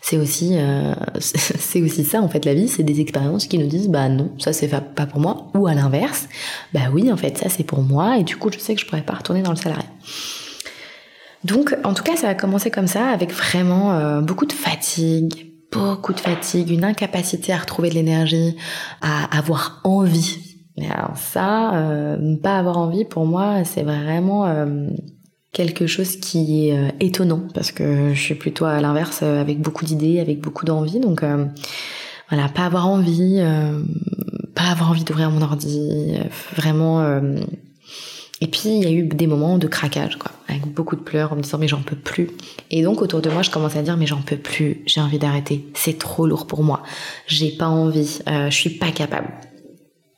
c'est 0.00 0.16
aussi 0.16 0.56
euh, 0.56 0.94
c'est 1.18 1.82
aussi 1.82 2.04
ça 2.04 2.20
en 2.20 2.28
fait 2.28 2.44
la 2.44 2.54
vie. 2.54 2.68
C'est 2.68 2.82
des 2.82 3.00
expériences 3.00 3.46
qui 3.46 3.58
nous 3.58 3.66
disent 3.66 3.88
bah 3.88 4.08
non 4.08 4.30
ça 4.38 4.52
c'est 4.52 4.68
pas 4.68 5.06
pour 5.06 5.20
moi. 5.20 5.50
Ou 5.54 5.66
à 5.66 5.74
l'inverse 5.74 6.28
bah 6.72 6.88
oui 6.92 7.10
en 7.12 7.16
fait 7.16 7.36
ça 7.38 7.48
c'est 7.48 7.64
pour 7.64 7.82
moi. 7.82 8.18
Et 8.18 8.24
du 8.24 8.36
coup 8.36 8.50
je 8.52 8.58
sais 8.58 8.74
que 8.74 8.80
je 8.80 8.86
pourrais 8.86 9.02
pas 9.02 9.14
retourner 9.14 9.42
dans 9.42 9.50
le 9.50 9.56
salariat. 9.56 9.88
Donc 11.44 11.76
en 11.84 11.94
tout 11.94 12.02
cas 12.02 12.16
ça 12.16 12.28
a 12.28 12.34
commencé 12.34 12.70
comme 12.70 12.86
ça 12.86 13.08
avec 13.08 13.32
vraiment 13.32 13.92
euh, 13.92 14.20
beaucoup 14.20 14.46
de 14.46 14.52
fatigue 14.52 15.46
beaucoup 15.70 16.14
de 16.14 16.20
fatigue 16.20 16.70
une 16.70 16.84
incapacité 16.84 17.52
à 17.52 17.58
retrouver 17.58 17.90
de 17.90 17.94
l'énergie 17.94 18.56
à 19.02 19.36
avoir 19.36 19.80
envie. 19.84 20.38
Alors 20.80 21.16
ça 21.16 21.74
euh, 21.74 22.36
pas 22.42 22.58
avoir 22.58 22.78
envie 22.78 23.04
pour 23.04 23.26
moi 23.26 23.64
c'est 23.64 23.82
vraiment 23.82 24.46
quelque 25.58 25.88
chose 25.88 26.18
qui 26.18 26.68
est 26.68 26.78
euh, 26.78 26.88
étonnant 27.00 27.42
parce 27.52 27.72
que 27.72 28.14
je 28.14 28.20
suis 28.20 28.36
plutôt 28.36 28.64
à 28.64 28.80
l'inverse 28.80 29.20
euh, 29.24 29.40
avec 29.40 29.60
beaucoup 29.60 29.84
d'idées, 29.84 30.20
avec 30.20 30.40
beaucoup 30.40 30.64
d'envie. 30.64 31.00
Donc 31.00 31.24
euh, 31.24 31.46
voilà, 32.28 32.48
pas 32.48 32.64
avoir 32.64 32.86
envie, 32.86 33.42
pas 34.54 34.64
avoir 34.64 34.90
envie 34.90 35.02
d'ouvrir 35.02 35.30
mon 35.30 35.40
ordi, 35.40 36.12
vraiment. 36.54 37.02
Et 38.42 38.46
puis 38.46 38.64
il 38.66 38.84
y 38.84 38.86
a 38.86 38.90
eu 38.90 39.04
des 39.04 39.26
moments 39.26 39.56
de 39.56 39.66
craquage, 39.66 40.18
quoi, 40.18 40.30
avec 40.46 40.66
beaucoup 40.66 40.94
de 40.94 41.00
pleurs 41.00 41.32
en 41.32 41.36
me 41.36 41.40
disant 41.40 41.56
mais 41.56 41.68
j'en 41.68 41.80
peux 41.80 41.96
plus. 41.96 42.28
Et 42.70 42.82
donc 42.82 43.00
autour 43.00 43.22
de 43.22 43.30
moi, 43.30 43.40
je 43.40 43.50
commençais 43.50 43.78
à 43.78 43.82
dire 43.82 43.96
mais 43.96 44.06
j'en 44.06 44.20
peux 44.20 44.36
plus, 44.36 44.82
j'ai 44.84 45.00
envie 45.00 45.18
d'arrêter, 45.18 45.66
c'est 45.72 45.96
trop 45.96 46.26
lourd 46.26 46.46
pour 46.46 46.62
moi, 46.62 46.82
j'ai 47.26 47.50
pas 47.50 47.68
envie, 47.68 48.18
je 48.26 48.54
suis 48.54 48.70
pas 48.70 48.90
capable. 48.90 49.28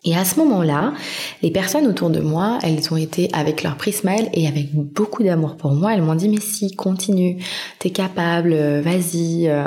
Et 0.02 0.16
à 0.16 0.24
ce 0.24 0.38
moment-là, 0.40 0.94
les 1.42 1.50
personnes 1.50 1.86
autour 1.86 2.08
de 2.08 2.20
moi, 2.20 2.58
elles 2.62 2.90
ont 2.90 2.96
été 2.96 3.28
avec 3.34 3.62
leur 3.62 3.76
prismile 3.76 4.30
et 4.32 4.48
avec 4.48 4.74
beaucoup 4.74 5.22
d'amour 5.22 5.56
pour 5.56 5.72
moi. 5.72 5.92
Elles 5.92 6.00
m'ont 6.00 6.14
dit 6.14 6.28
mais 6.28 6.40
si, 6.40 6.74
continue, 6.74 7.36
t'es 7.78 7.90
capable, 7.90 8.54
euh, 8.54 8.80
vas-y. 8.80 9.48
Euh, 9.48 9.66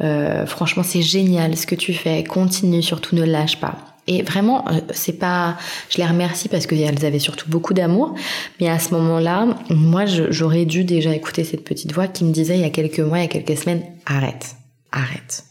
euh, 0.00 0.46
franchement, 0.46 0.82
c'est 0.82 1.02
génial 1.02 1.56
ce 1.56 1.66
que 1.66 1.76
tu 1.76 1.92
fais. 1.92 2.24
Continue, 2.24 2.82
surtout 2.82 3.14
ne 3.14 3.22
lâche 3.22 3.60
pas. 3.60 3.76
Et 4.08 4.22
vraiment, 4.22 4.64
c'est 4.90 5.18
pas, 5.18 5.58
je 5.90 5.98
les 5.98 6.06
remercie 6.06 6.48
parce 6.48 6.66
qu'elles 6.66 7.04
avaient 7.04 7.18
surtout 7.18 7.48
beaucoup 7.48 7.74
d'amour. 7.74 8.14
Mais 8.58 8.68
à 8.68 8.78
ce 8.80 8.94
moment-là, 8.94 9.46
moi, 9.70 10.06
j'aurais 10.06 10.64
dû 10.64 10.82
déjà 10.82 11.14
écouter 11.14 11.44
cette 11.44 11.62
petite 11.62 11.92
voix 11.92 12.08
qui 12.08 12.24
me 12.24 12.32
disait 12.32 12.56
il 12.56 12.62
y 12.62 12.64
a 12.64 12.70
quelques 12.70 13.00
mois, 13.00 13.18
il 13.18 13.22
y 13.22 13.24
a 13.26 13.28
quelques 13.28 13.58
semaines, 13.58 13.82
arrête, 14.06 14.56
arrête. 14.92 15.44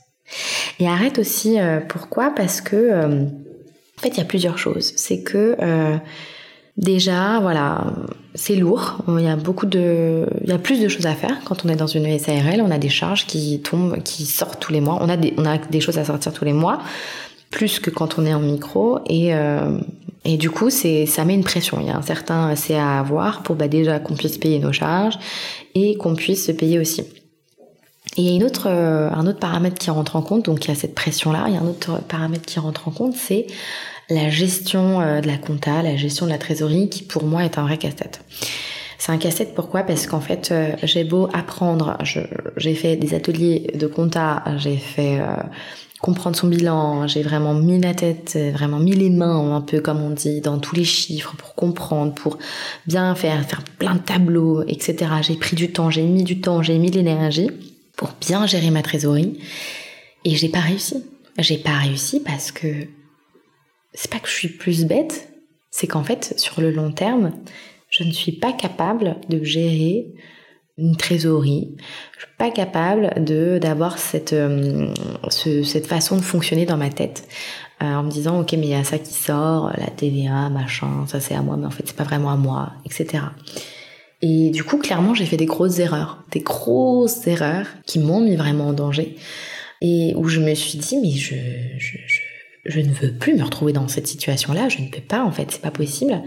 Et 0.80 0.88
arrête 0.88 1.20
aussi, 1.20 1.58
pourquoi? 1.88 2.32
Parce 2.36 2.60
que 2.60 3.30
en 3.98 4.02
fait, 4.02 4.10
il 4.10 4.18
y 4.18 4.22
a 4.22 4.26
plusieurs 4.26 4.58
choses. 4.58 4.94
C'est 4.96 5.22
que 5.22 5.56
euh, 5.60 5.98
déjà, 6.78 7.40
voilà, 7.40 7.86
c'est 8.36 8.56
lourd. 8.56 8.98
Il 9.08 9.24
y 9.24 9.28
a 9.28 9.36
beaucoup 9.36 9.66
de, 9.66 10.28
il 10.44 10.50
y 10.50 10.54
a 10.54 10.60
plus 10.60 10.80
de 10.80 10.88
choses 10.88 11.08
à 11.08 11.14
faire 11.14 11.38
quand 11.46 11.66
on 11.66 11.70
est 11.70 11.76
dans 11.76 11.88
une 11.88 12.18
SARL. 12.20 12.62
On 12.62 12.72
a 12.72 12.78
des 12.78 12.90
charges 12.90 13.26
qui 13.26 13.60
tombent, 13.62 14.02
qui 14.04 14.26
sortent 14.26 14.60
tous 14.60 14.72
les 14.72 14.82
mois. 14.82 15.00
On 15.02 15.10
a 15.10 15.18
des, 15.18 15.82
choses 15.82 15.98
à 15.98 16.06
sortir 16.06 16.32
tous 16.32 16.46
les 16.46 16.54
mois, 16.54 16.80
plus 17.50 17.80
que 17.80 17.90
quand 17.90 18.20
on 18.20 18.26
est 18.26 18.34
en 18.34 18.40
micro. 18.40 19.00
Et 19.08 19.34
euh, 19.34 19.80
et 20.28 20.36
du 20.36 20.50
coup, 20.50 20.70
c'est, 20.70 21.06
ça 21.06 21.24
met 21.24 21.34
une 21.34 21.46
pression. 21.46 21.80
Il 21.80 21.88
y 21.88 21.90
a 21.90 21.96
un 21.96 22.02
certain 22.02 22.54
CA 22.58 22.98
à 22.98 23.00
avoir 23.00 23.44
pour 23.44 23.56
bah, 23.56 23.70
déjà 23.70 23.98
qu'on 24.00 24.16
puisse 24.16 24.38
payer 24.38 24.60
nos 24.60 24.74
charges 24.74 25.18
et 25.74 25.96
qu'on 25.96 26.16
puisse 26.16 26.48
se 26.48 26.52
payer 26.52 26.80
aussi. 26.80 27.06
Et 28.18 28.22
il 28.22 28.30
y 28.30 28.32
a 28.32 28.36
une 28.36 28.44
autre, 28.44 28.68
euh, 28.68 29.12
un 29.12 29.28
autre 29.28 29.38
paramètre 29.38 29.78
qui 29.78 29.92
rentre 29.92 30.16
en 30.16 30.24
compte, 30.24 30.46
donc 30.46 30.66
il 30.66 30.70
y 30.70 30.72
a 30.72 30.76
cette 30.76 30.96
pression-là, 30.96 31.46
il 31.48 31.54
y 31.54 31.58
a 31.58 31.62
un 31.62 31.68
autre 31.68 32.02
paramètre 32.08 32.46
qui 32.46 32.60
rentre 32.60 32.88
en 32.88 32.92
compte, 32.92 33.16
c'est 33.16 33.46
la 34.10 34.32
gestion 34.32 35.02
euh, 35.02 35.22
de 35.22 35.28
la 35.28 35.38
compta, 35.38 35.84
la 35.84 35.96
gestion 35.96 36.26
de 36.26 36.32
la 36.32 36.40
trésorerie, 36.40 36.90
qui 36.90 37.04
pour 37.04 37.26
moi 37.26 37.46
est 37.46 37.60
un 37.60 37.62
vrai 37.62 37.78
casse-tête. 37.78 38.22
C'est 38.98 39.12
un 39.12 39.20
casse-tête 39.20 39.54
pourquoi? 39.54 39.84
Parce 39.84 40.08
qu'en 40.08 40.20
fait, 40.20 40.50
euh, 40.52 40.72
j'ai 40.82 41.04
beau 41.04 41.30
apprendre, 41.32 42.00
j'ai 42.58 42.74
fait 42.74 42.96
des 42.96 43.14
ateliers 43.14 43.72
de 43.76 43.86
compta, 43.86 44.44
j'ai 44.58 44.78
fait 44.78 45.22
comprendre 46.02 46.36
son 46.36 46.48
bilan, 46.48 47.06
j'ai 47.06 47.22
vraiment 47.22 47.54
mis 47.54 47.80
la 47.80 47.94
tête, 47.94 48.36
vraiment 48.54 48.80
mis 48.80 48.94
les 48.94 49.12
mains, 49.12 49.56
un 49.56 49.62
peu 49.62 49.80
comme 49.80 50.02
on 50.02 50.10
dit, 50.10 50.42
dans 50.42 50.58
tous 50.58 50.76
les 50.76 50.84
chiffres 50.84 51.36
pour 51.38 51.54
comprendre, 51.54 52.16
pour 52.16 52.40
bien 52.88 53.14
faire, 53.14 53.46
faire 53.46 53.62
plein 53.78 53.94
de 53.94 54.00
tableaux, 54.00 54.64
etc. 54.64 55.12
J'ai 55.22 55.36
pris 55.36 55.56
du 55.56 55.72
temps, 55.72 55.92
j'ai 55.92 56.04
mis 56.04 56.24
du 56.24 56.42
temps, 56.42 56.64
j'ai 56.64 56.80
mis 56.80 56.90
l'énergie 56.90 57.52
pour 57.98 58.12
bien 58.22 58.46
gérer 58.46 58.72
ma 58.72 58.82
trésorerie. 58.82 59.40
Et 60.24 60.36
j'ai 60.36 60.50
pas 60.50 60.62
réussi. 60.62 61.04
J'ai 61.38 61.58
pas 61.58 61.78
réussi 61.78 62.22
parce 62.22 62.52
que 62.52 62.88
c'est 63.94 64.10
pas 64.10 64.20
que 64.20 64.30
je 64.30 64.34
suis 64.34 64.50
plus 64.50 64.86
bête, 64.86 65.30
c'est 65.72 65.88
qu'en 65.88 66.04
fait, 66.04 66.34
sur 66.38 66.62
le 66.62 66.72
long 66.72 66.92
terme, 66.92 67.32
je 67.90 68.04
ne 68.04 68.12
suis 68.12 68.32
pas 68.32 68.54
capable 68.54 69.18
de 69.30 69.44
gérer 69.44 70.14
une 70.78 70.96
trésorerie. 70.96 71.76
Je 72.14 72.26
suis 72.26 72.36
pas 72.38 72.52
capable 72.52 73.24
de 73.24 73.58
d'avoir 73.60 73.98
cette 73.98 74.34
euh, 74.34 74.94
façon 75.84 76.18
de 76.18 76.22
fonctionner 76.22 76.66
dans 76.66 76.78
ma 76.78 76.90
tête 76.90 77.28
euh, 77.82 77.86
en 77.86 78.04
me 78.04 78.12
disant 78.12 78.40
ok 78.42 78.54
mais 78.54 78.68
il 78.68 78.70
y 78.70 78.76
a 78.76 78.84
ça 78.84 79.00
qui 79.00 79.14
sort, 79.14 79.72
la 79.76 79.88
TVA, 79.88 80.50
machin, 80.50 81.08
ça 81.08 81.20
c'est 81.20 81.34
à 81.34 81.42
moi 81.42 81.58
mais 81.58 81.66
en 81.66 81.72
fait 81.72 81.84
c'est 81.88 81.96
pas 81.96 82.04
vraiment 82.04 82.30
à 82.30 82.36
moi, 82.36 82.74
etc. 82.86 83.24
Et 84.22 84.50
du 84.50 84.64
coup, 84.64 84.78
clairement, 84.78 85.14
j'ai 85.14 85.26
fait 85.26 85.38
des 85.38 85.46
grosses 85.46 85.80
erreurs, 85.80 86.24
des 86.32 86.40
grosses 86.40 87.28
erreurs 87.28 87.68
qui 87.86 88.00
m'ont 88.00 88.22
mis 88.22 88.36
vraiment 88.36 88.68
en 88.68 88.74
danger. 88.74 89.16
Et 89.82 90.14
où 90.16 90.28
je 90.28 90.40
me 90.40 90.56
suis 90.56 90.80
dit, 90.80 90.98
mais 90.98 91.12
je, 91.12 91.36
je, 91.78 91.98
je, 92.08 92.22
je 92.66 92.80
ne 92.80 92.92
veux 92.92 93.14
plus 93.14 93.36
me 93.36 93.44
retrouver 93.44 93.74
dans 93.74 93.88
cette 93.88 94.08
situation-là, 94.08 94.70
je 94.70 94.82
ne 94.82 94.88
peux 94.88 95.02
pas, 95.02 95.24
en 95.24 95.32
fait, 95.32 95.52
c'est 95.52 95.62
pas 95.62 95.72
possible. 95.72 96.24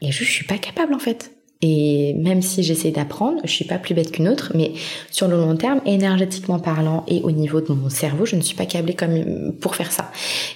Et 0.00 0.12
je, 0.12 0.24
je 0.24 0.30
suis 0.30 0.46
pas 0.46 0.58
capable, 0.58 0.94
en 0.94 0.98
fait. 0.98 1.32
Et 1.62 2.14
même 2.14 2.42
si 2.42 2.62
j'essaie 2.62 2.90
d'apprendre, 2.90 3.40
je 3.44 3.50
suis 3.50 3.64
pas 3.64 3.78
plus 3.78 3.94
bête 3.94 4.12
qu'une 4.12 4.28
autre, 4.28 4.52
mais 4.54 4.72
sur 5.10 5.26
le 5.26 5.36
long 5.36 5.56
terme, 5.56 5.80
énergétiquement 5.86 6.58
parlant 6.58 7.04
et 7.08 7.22
au 7.22 7.30
niveau 7.30 7.60
de 7.60 7.72
mon 7.72 7.88
cerveau, 7.88 8.26
je 8.26 8.36
ne 8.36 8.42
suis 8.42 8.54
pas 8.54 8.66
câblée 8.66 8.94
comme 8.94 9.54
pour 9.60 9.74
faire 9.74 9.90
ça. 9.90 10.10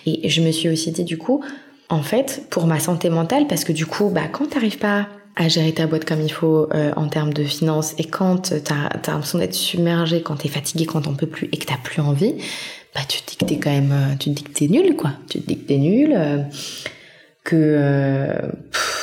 Et 0.05 0.29
je 0.29 0.43
me 0.43 0.51
suis 0.51 0.69
aussi 0.69 0.93
dit 0.93 1.05
du 1.05 1.17
coup, 1.17 1.43
en 1.89 2.03
fait, 2.03 2.47
pour 2.51 2.67
ma 2.67 2.81
santé 2.81 3.09
mentale, 3.09 3.47
parce 3.47 3.65
que 3.65 3.73
du 3.73 3.87
coup, 3.87 4.11
bah, 4.11 4.29
quand 4.31 4.51
t'arrives 4.51 4.79
pas 4.79 5.09
à 5.41 5.49
gérer 5.49 5.73
ta 5.73 5.87
boîte 5.87 6.05
comme 6.05 6.21
il 6.21 6.31
faut 6.31 6.69
euh, 6.75 6.93
en 6.97 7.09
termes 7.09 7.33
de 7.33 7.45
finances 7.45 7.95
et 7.97 8.05
quand 8.05 8.53
t'as 8.63 8.89
as, 8.89 9.11
l'impression 9.11 9.39
d'être 9.39 9.55
submergé, 9.55 10.21
quand 10.21 10.37
t'es 10.37 10.49
fatigué, 10.49 10.85
quand 10.85 11.01
t'en 11.01 11.15
peux 11.15 11.27
plus 11.27 11.49
et 11.51 11.57
que 11.57 11.65
t'as 11.65 11.79
plus 11.79 12.03
envie, 12.03 12.35
bah 12.95 13.01
tu 13.09 13.23
te 13.23 13.31
dis 13.31 13.37
que 13.39 13.45
t'es 13.47 13.57
quand 13.57 13.71
même, 13.71 13.91
euh, 13.91 14.17
tu 14.19 14.29
te 14.31 14.35
dis 14.35 14.43
que 14.43 14.53
t'es 14.53 14.69
nul 14.69 14.95
quoi. 14.97 15.13
Tu 15.31 15.41
te 15.41 15.47
dis 15.47 15.59
que 15.59 15.67
t'es 15.67 15.79
nul, 15.79 16.13
euh, 16.15 16.43
que 17.43 18.37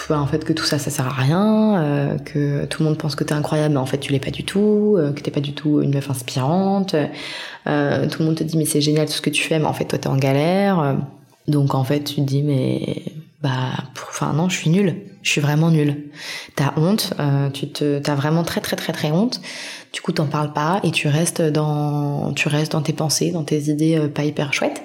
bah, 0.09 0.19
en 0.19 0.27
fait 0.27 0.45
que 0.45 0.53
tout 0.53 0.63
ça 0.63 0.77
ça 0.77 0.91
sert 0.91 1.07
à 1.07 1.09
rien, 1.09 2.17
que 2.23 2.65
tout 2.65 2.83
le 2.83 2.89
monde 2.89 2.99
pense 2.99 3.15
que 3.15 3.23
t'es 3.23 3.33
incroyable 3.33 3.73
mais 3.73 3.79
en 3.79 3.87
fait 3.87 3.97
tu 3.97 4.11
l'es 4.11 4.19
pas 4.19 4.29
du 4.29 4.43
tout, 4.43 4.95
que 5.15 5.19
t'es 5.19 5.31
pas 5.31 5.41
du 5.41 5.53
tout 5.53 5.81
une 5.81 5.91
meuf 5.91 6.07
inspirante. 6.11 6.91
tout 6.91 6.99
le 7.65 8.25
monde 8.25 8.35
te 8.35 8.43
dit 8.43 8.57
mais 8.57 8.65
c'est 8.65 8.79
génial 8.79 9.07
tout 9.07 9.13
ce 9.13 9.21
que 9.21 9.31
tu 9.31 9.41
fais 9.41 9.57
mais 9.57 9.65
en 9.65 9.73
fait 9.73 9.85
toi 9.85 9.97
t'es 9.97 10.07
en 10.07 10.17
galère. 10.17 10.97
donc 11.47 11.73
en 11.73 11.83
fait 11.83 12.03
tu 12.03 12.17
te 12.17 12.21
dis 12.21 12.43
mais 12.43 13.01
bah 13.41 13.71
enfin 14.07 14.33
non 14.33 14.49
je 14.49 14.57
suis 14.57 14.69
nulle 14.69 14.97
Je 15.21 15.31
suis 15.31 15.41
vraiment 15.41 15.71
nulle. 15.71 16.03
T'as 16.55 16.73
honte, 16.77 17.13
euh, 17.19 17.49
tu 17.49 17.67
te, 17.67 17.99
t'as 17.99 18.15
vraiment 18.15 18.43
très 18.43 18.61
très 18.61 18.75
très 18.75 18.93
très 18.93 19.11
honte. 19.11 19.41
Du 19.93 20.01
coup, 20.01 20.11
t'en 20.11 20.25
parles 20.25 20.53
pas 20.53 20.79
et 20.83 20.91
tu 20.91 21.07
restes 21.07 21.41
dans, 21.41 22.33
tu 22.33 22.49
restes 22.49 22.73
dans 22.73 22.81
tes 22.81 22.93
pensées, 22.93 23.31
dans 23.31 23.43
tes 23.43 23.69
idées 23.69 23.97
euh, 23.97 24.07
pas 24.07 24.23
hyper 24.23 24.53
chouettes. 24.53 24.81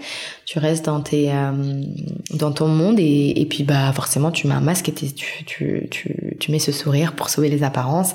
Tu 0.46 0.58
restes 0.58 0.86
dans 0.86 1.00
tes, 1.00 1.32
euh, 1.32 1.82
dans 2.34 2.52
ton 2.52 2.68
monde 2.68 2.98
et, 2.98 3.40
et 3.40 3.46
puis 3.46 3.62
bah 3.62 3.92
forcément 3.92 4.30
tu 4.30 4.46
mets 4.48 4.54
un 4.54 4.60
masque 4.60 4.88
et 4.88 4.92
tu, 4.92 5.44
tu, 5.44 5.88
tu, 5.90 6.36
tu 6.40 6.50
mets 6.50 6.58
ce 6.58 6.72
sourire 6.72 7.14
pour 7.14 7.28
sauver 7.28 7.48
les 7.48 7.62
apparences 7.62 8.14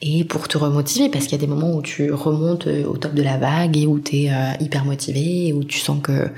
et 0.00 0.24
pour 0.24 0.48
te 0.48 0.56
remotiver 0.58 1.08
parce 1.08 1.24
qu'il 1.24 1.32
y 1.32 1.42
a 1.42 1.44
des 1.44 1.52
moments 1.52 1.74
où 1.74 1.82
tu 1.82 2.12
remontes 2.12 2.66
au 2.66 2.96
top 2.96 3.14
de 3.14 3.22
la 3.22 3.36
vague 3.36 3.76
et 3.76 3.86
où 3.86 3.98
t'es 3.98 4.30
hyper 4.60 4.84
motivé, 4.84 5.52
où 5.52 5.64
tu 5.64 5.78
sens 5.78 5.98
que 6.02 6.30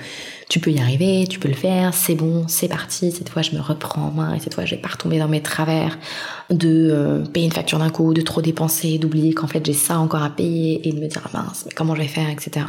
tu 0.48 0.60
peux 0.60 0.70
y 0.70 0.78
arriver, 0.78 1.26
tu 1.28 1.40
peux 1.40 1.48
le 1.48 1.54
faire, 1.54 1.92
c'est 1.92 2.14
bon, 2.14 2.44
c'est 2.46 2.68
parti, 2.68 3.10
cette 3.10 3.28
fois 3.28 3.42
je 3.42 3.52
me 3.52 3.60
reprends 3.60 4.02
en 4.02 4.10
main 4.12 4.34
et 4.34 4.40
cette 4.40 4.54
fois 4.54 4.64
je 4.64 4.76
vais 4.76 4.80
pas 4.80 4.88
retomber 4.88 5.18
dans 5.18 5.25
mes 5.28 5.42
travers 5.42 5.98
de 6.50 6.90
euh, 6.90 7.24
payer 7.24 7.46
une 7.46 7.52
facture 7.52 7.78
d'un 7.78 7.90
coup, 7.90 8.14
de 8.14 8.22
trop 8.22 8.40
dépenser, 8.40 8.98
d'oublier 8.98 9.34
qu'en 9.34 9.46
fait 9.46 9.64
j'ai 9.64 9.72
ça 9.72 9.98
encore 9.98 10.22
à 10.22 10.30
payer 10.30 10.86
et 10.88 10.92
de 10.92 11.00
me 11.00 11.06
dire 11.08 11.22
ah 11.26 11.42
mince, 11.42 11.64
mais 11.66 11.72
comment 11.72 11.94
je 11.94 12.02
vais 12.02 12.08
faire, 12.08 12.28
etc. 12.28 12.66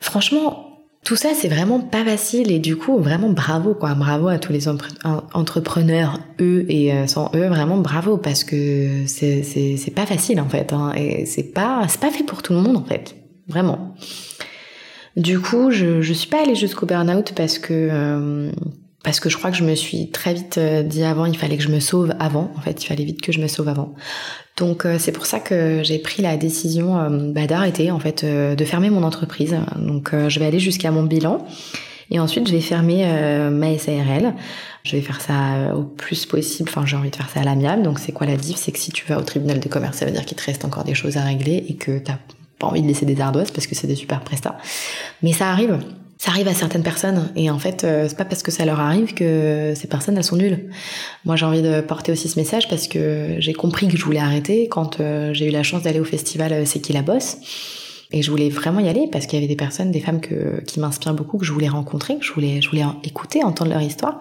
Franchement, 0.00 0.74
tout 1.04 1.16
ça, 1.16 1.30
c'est 1.34 1.48
vraiment 1.48 1.80
pas 1.80 2.02
facile 2.02 2.50
et 2.50 2.58
du 2.58 2.76
coup, 2.76 2.98
vraiment 2.98 3.28
bravo 3.28 3.74
quoi, 3.74 3.94
bravo 3.94 4.28
à 4.28 4.38
tous 4.38 4.52
les 4.52 4.68
entrepreneurs, 4.68 6.18
eux 6.40 6.64
et 6.70 6.94
euh, 6.94 7.06
sans 7.06 7.30
eux, 7.34 7.46
vraiment 7.46 7.76
bravo 7.76 8.16
parce 8.16 8.42
que 8.42 9.06
c'est 9.06 9.92
pas 9.94 10.06
facile 10.06 10.40
en 10.40 10.48
fait 10.48 10.72
hein, 10.72 10.92
et 10.96 11.26
c'est 11.26 11.52
pas 11.52 11.86
pas 12.00 12.10
fait 12.10 12.24
pour 12.24 12.42
tout 12.42 12.54
le 12.54 12.60
monde 12.60 12.78
en 12.78 12.84
fait, 12.84 13.16
vraiment. 13.48 13.94
Du 15.16 15.40
coup, 15.40 15.70
je 15.70 16.00
je 16.00 16.12
suis 16.14 16.28
pas 16.28 16.42
allée 16.42 16.54
jusqu'au 16.54 16.86
burn-out 16.86 17.34
parce 17.36 17.58
que 17.58 17.72
euh, 17.72 18.50
parce 19.04 19.20
que 19.20 19.28
je 19.28 19.36
crois 19.36 19.50
que 19.50 19.56
je 19.56 19.64
me 19.64 19.74
suis 19.74 20.08
très 20.10 20.34
vite 20.34 20.58
euh, 20.58 20.82
dit 20.82 21.04
avant, 21.04 21.26
il 21.26 21.36
fallait 21.36 21.58
que 21.58 21.62
je 21.62 21.68
me 21.68 21.78
sauve 21.78 22.14
avant. 22.18 22.50
En 22.56 22.60
fait, 22.62 22.82
il 22.82 22.86
fallait 22.86 23.04
vite 23.04 23.20
que 23.20 23.30
je 23.30 23.40
me 23.40 23.46
sauve 23.46 23.68
avant. 23.68 23.94
Donc 24.56 24.86
euh, 24.86 24.96
c'est 24.98 25.12
pour 25.12 25.26
ça 25.26 25.40
que 25.40 25.82
j'ai 25.84 25.98
pris 25.98 26.22
la 26.22 26.36
décision 26.38 26.98
euh, 26.98 27.32
bah, 27.32 27.46
d'arrêter 27.46 27.90
en 27.90 28.00
fait, 28.00 28.24
de 28.24 28.64
fermer 28.64 28.88
mon 28.88 29.02
entreprise. 29.02 29.56
Donc 29.76 30.12
je 30.12 30.38
vais 30.40 30.46
aller 30.46 30.58
jusqu'à 30.58 30.90
mon 30.90 31.02
bilan 31.02 31.46
et 32.10 32.18
ensuite 32.18 32.48
je 32.48 32.52
vais 32.52 32.60
fermer 32.60 33.06
ma 33.50 33.76
SARL. 33.78 34.34
Je 34.84 34.96
vais 34.96 35.02
faire 35.02 35.20
ça 35.20 35.74
au 35.74 35.82
plus 35.82 36.24
possible. 36.26 36.68
Enfin, 36.68 36.86
j'ai 36.86 36.96
envie 36.96 37.10
de 37.10 37.16
faire 37.16 37.28
ça 37.28 37.40
à 37.40 37.44
l'amiable. 37.44 37.82
Donc 37.82 37.98
c'est 37.98 38.12
quoi 38.12 38.26
la 38.26 38.36
diff? 38.36 38.56
C'est 38.56 38.72
que 38.72 38.78
si 38.78 38.90
tu 38.90 39.06
vas 39.06 39.18
au 39.18 39.22
tribunal 39.22 39.60
de 39.60 39.68
commerce, 39.68 39.98
ça 39.98 40.06
veut 40.06 40.12
dire 40.12 40.24
qu'il 40.24 40.36
te 40.36 40.44
reste 40.44 40.64
encore 40.64 40.84
des 40.84 40.94
choses 40.94 41.16
à 41.16 41.22
régler 41.22 41.64
et 41.68 41.74
que 41.74 41.98
t'as 41.98 42.18
pas 42.58 42.66
envie 42.68 42.82
de 42.82 42.86
laisser 42.86 43.04
des 43.04 43.20
ardoises 43.20 43.50
parce 43.50 43.66
que 43.66 43.74
c'est 43.74 43.86
des 43.86 43.96
super 43.96 44.20
prestats. 44.20 44.56
Mais 45.22 45.32
ça 45.32 45.50
arrive 45.50 45.78
ça 46.18 46.30
arrive 46.30 46.48
à 46.48 46.54
certaines 46.54 46.82
personnes 46.82 47.30
et 47.36 47.50
en 47.50 47.58
fait 47.58 47.84
euh, 47.84 48.06
c'est 48.08 48.16
pas 48.16 48.24
parce 48.24 48.42
que 48.42 48.50
ça 48.50 48.64
leur 48.64 48.80
arrive 48.80 49.14
que 49.14 49.72
ces 49.74 49.88
personnes 49.88 50.16
elles 50.16 50.24
sont 50.24 50.36
nulles. 50.36 50.70
Moi 51.24 51.36
j'ai 51.36 51.44
envie 51.44 51.62
de 51.62 51.80
porter 51.80 52.12
aussi 52.12 52.28
ce 52.28 52.38
message 52.38 52.68
parce 52.68 52.88
que 52.88 53.36
j'ai 53.38 53.52
compris 53.52 53.88
que 53.88 53.96
je 53.96 54.04
voulais 54.04 54.20
arrêter 54.20 54.68
quand 54.68 55.00
euh, 55.00 55.34
j'ai 55.34 55.48
eu 55.48 55.50
la 55.50 55.62
chance 55.62 55.82
d'aller 55.82 56.00
au 56.00 56.04
festival 56.04 56.52
euh, 56.52 56.64
C'est 56.64 56.80
qui 56.80 56.92
la 56.92 57.02
bosse 57.02 57.38
et 58.12 58.22
je 58.22 58.30
voulais 58.30 58.48
vraiment 58.48 58.80
y 58.80 58.88
aller 58.88 59.08
parce 59.10 59.26
qu'il 59.26 59.38
y 59.38 59.42
avait 59.42 59.48
des 59.48 59.56
personnes, 59.56 59.90
des 59.90 60.00
femmes 60.00 60.20
que, 60.20 60.60
qui 60.64 60.78
m'inspirent 60.78 61.14
beaucoup 61.14 61.36
que 61.36 61.44
je 61.44 61.52
voulais 61.52 61.68
rencontrer, 61.68 62.16
que 62.16 62.24
je 62.24 62.32
voulais 62.32 62.62
je 62.62 62.70
voulais 62.70 62.84
écouter, 63.02 63.42
entendre 63.42 63.70
leur 63.72 63.82
histoire. 63.82 64.20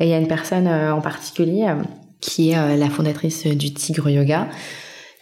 Et 0.00 0.04
il 0.04 0.10
y 0.10 0.14
a 0.14 0.18
une 0.18 0.28
personne 0.28 0.66
en 0.66 1.00
particulier 1.00 1.72
qui 2.20 2.50
est 2.50 2.76
la 2.76 2.90
fondatrice 2.90 3.46
du 3.46 3.72
Tigre 3.72 4.10
Yoga 4.10 4.48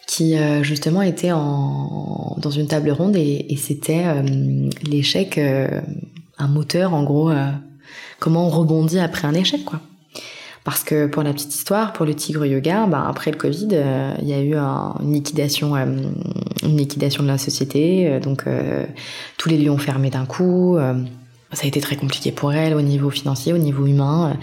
qui 0.07 0.35
justement 0.63 1.01
était 1.01 1.33
en, 1.33 2.35
dans 2.37 2.49
une 2.49 2.67
table 2.67 2.89
ronde 2.91 3.15
et, 3.17 3.45
et 3.49 3.57
c'était 3.57 4.05
l'échec 4.83 5.37
un 6.39 6.47
moteur, 6.47 6.93
en 6.93 7.03
gros, 7.03 7.29
euh, 7.29 7.49
comment 8.19 8.47
on 8.47 8.49
rebondit 8.49 8.99
après 8.99 9.27
un 9.27 9.33
échec, 9.33 9.63
quoi. 9.65 9.81
Parce 10.63 10.83
que 10.83 11.07
pour 11.07 11.23
la 11.23 11.31
petite 11.31 11.55
histoire, 11.55 11.93
pour 11.93 12.05
le 12.05 12.13
Tigre 12.13 12.45
Yoga, 12.45 12.87
bah, 12.87 13.05
après 13.07 13.31
le 13.31 13.37
Covid, 13.37 13.69
euh, 13.71 14.13
il 14.21 14.27
y 14.27 14.33
a 14.33 14.41
eu 14.41 14.55
une 14.55 15.13
liquidation, 15.13 15.75
euh, 15.75 15.85
une 16.63 16.77
liquidation 16.77 17.23
de 17.23 17.29
la 17.29 17.37
société. 17.37 18.19
donc 18.19 18.43
tous 19.37 19.49
les 19.49 19.57
lieux 19.57 19.71
ont 19.71 19.77
fermé 19.77 20.09
d'un 20.09 20.25
coup. 20.25 20.77
Ça 21.53 21.63
a 21.63 21.67
été 21.67 21.79
très 21.79 21.95
compliqué 21.95 22.31
pour 22.31 22.53
elle 22.53 22.73
au 22.73 22.81
niveau 22.81 23.09
financier, 23.09 23.53
au 23.53 23.57
niveau 23.57 23.85
humain. 23.85 24.37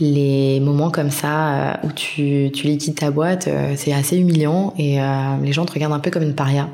Les 0.00 0.60
moments 0.60 0.90
comme 0.90 1.10
ça 1.10 1.80
où 1.82 1.92
tu, 1.92 2.50
tu 2.54 2.66
liquides 2.66 2.94
ta 2.94 3.10
boîte, 3.10 3.48
c'est 3.76 3.92
assez 3.92 4.16
humiliant 4.16 4.72
et 4.78 4.98
les 5.42 5.52
gens 5.52 5.64
te 5.64 5.72
regardent 5.72 5.94
un 5.94 6.00
peu 6.00 6.10
comme 6.10 6.22
une 6.22 6.34
paria. 6.34 6.68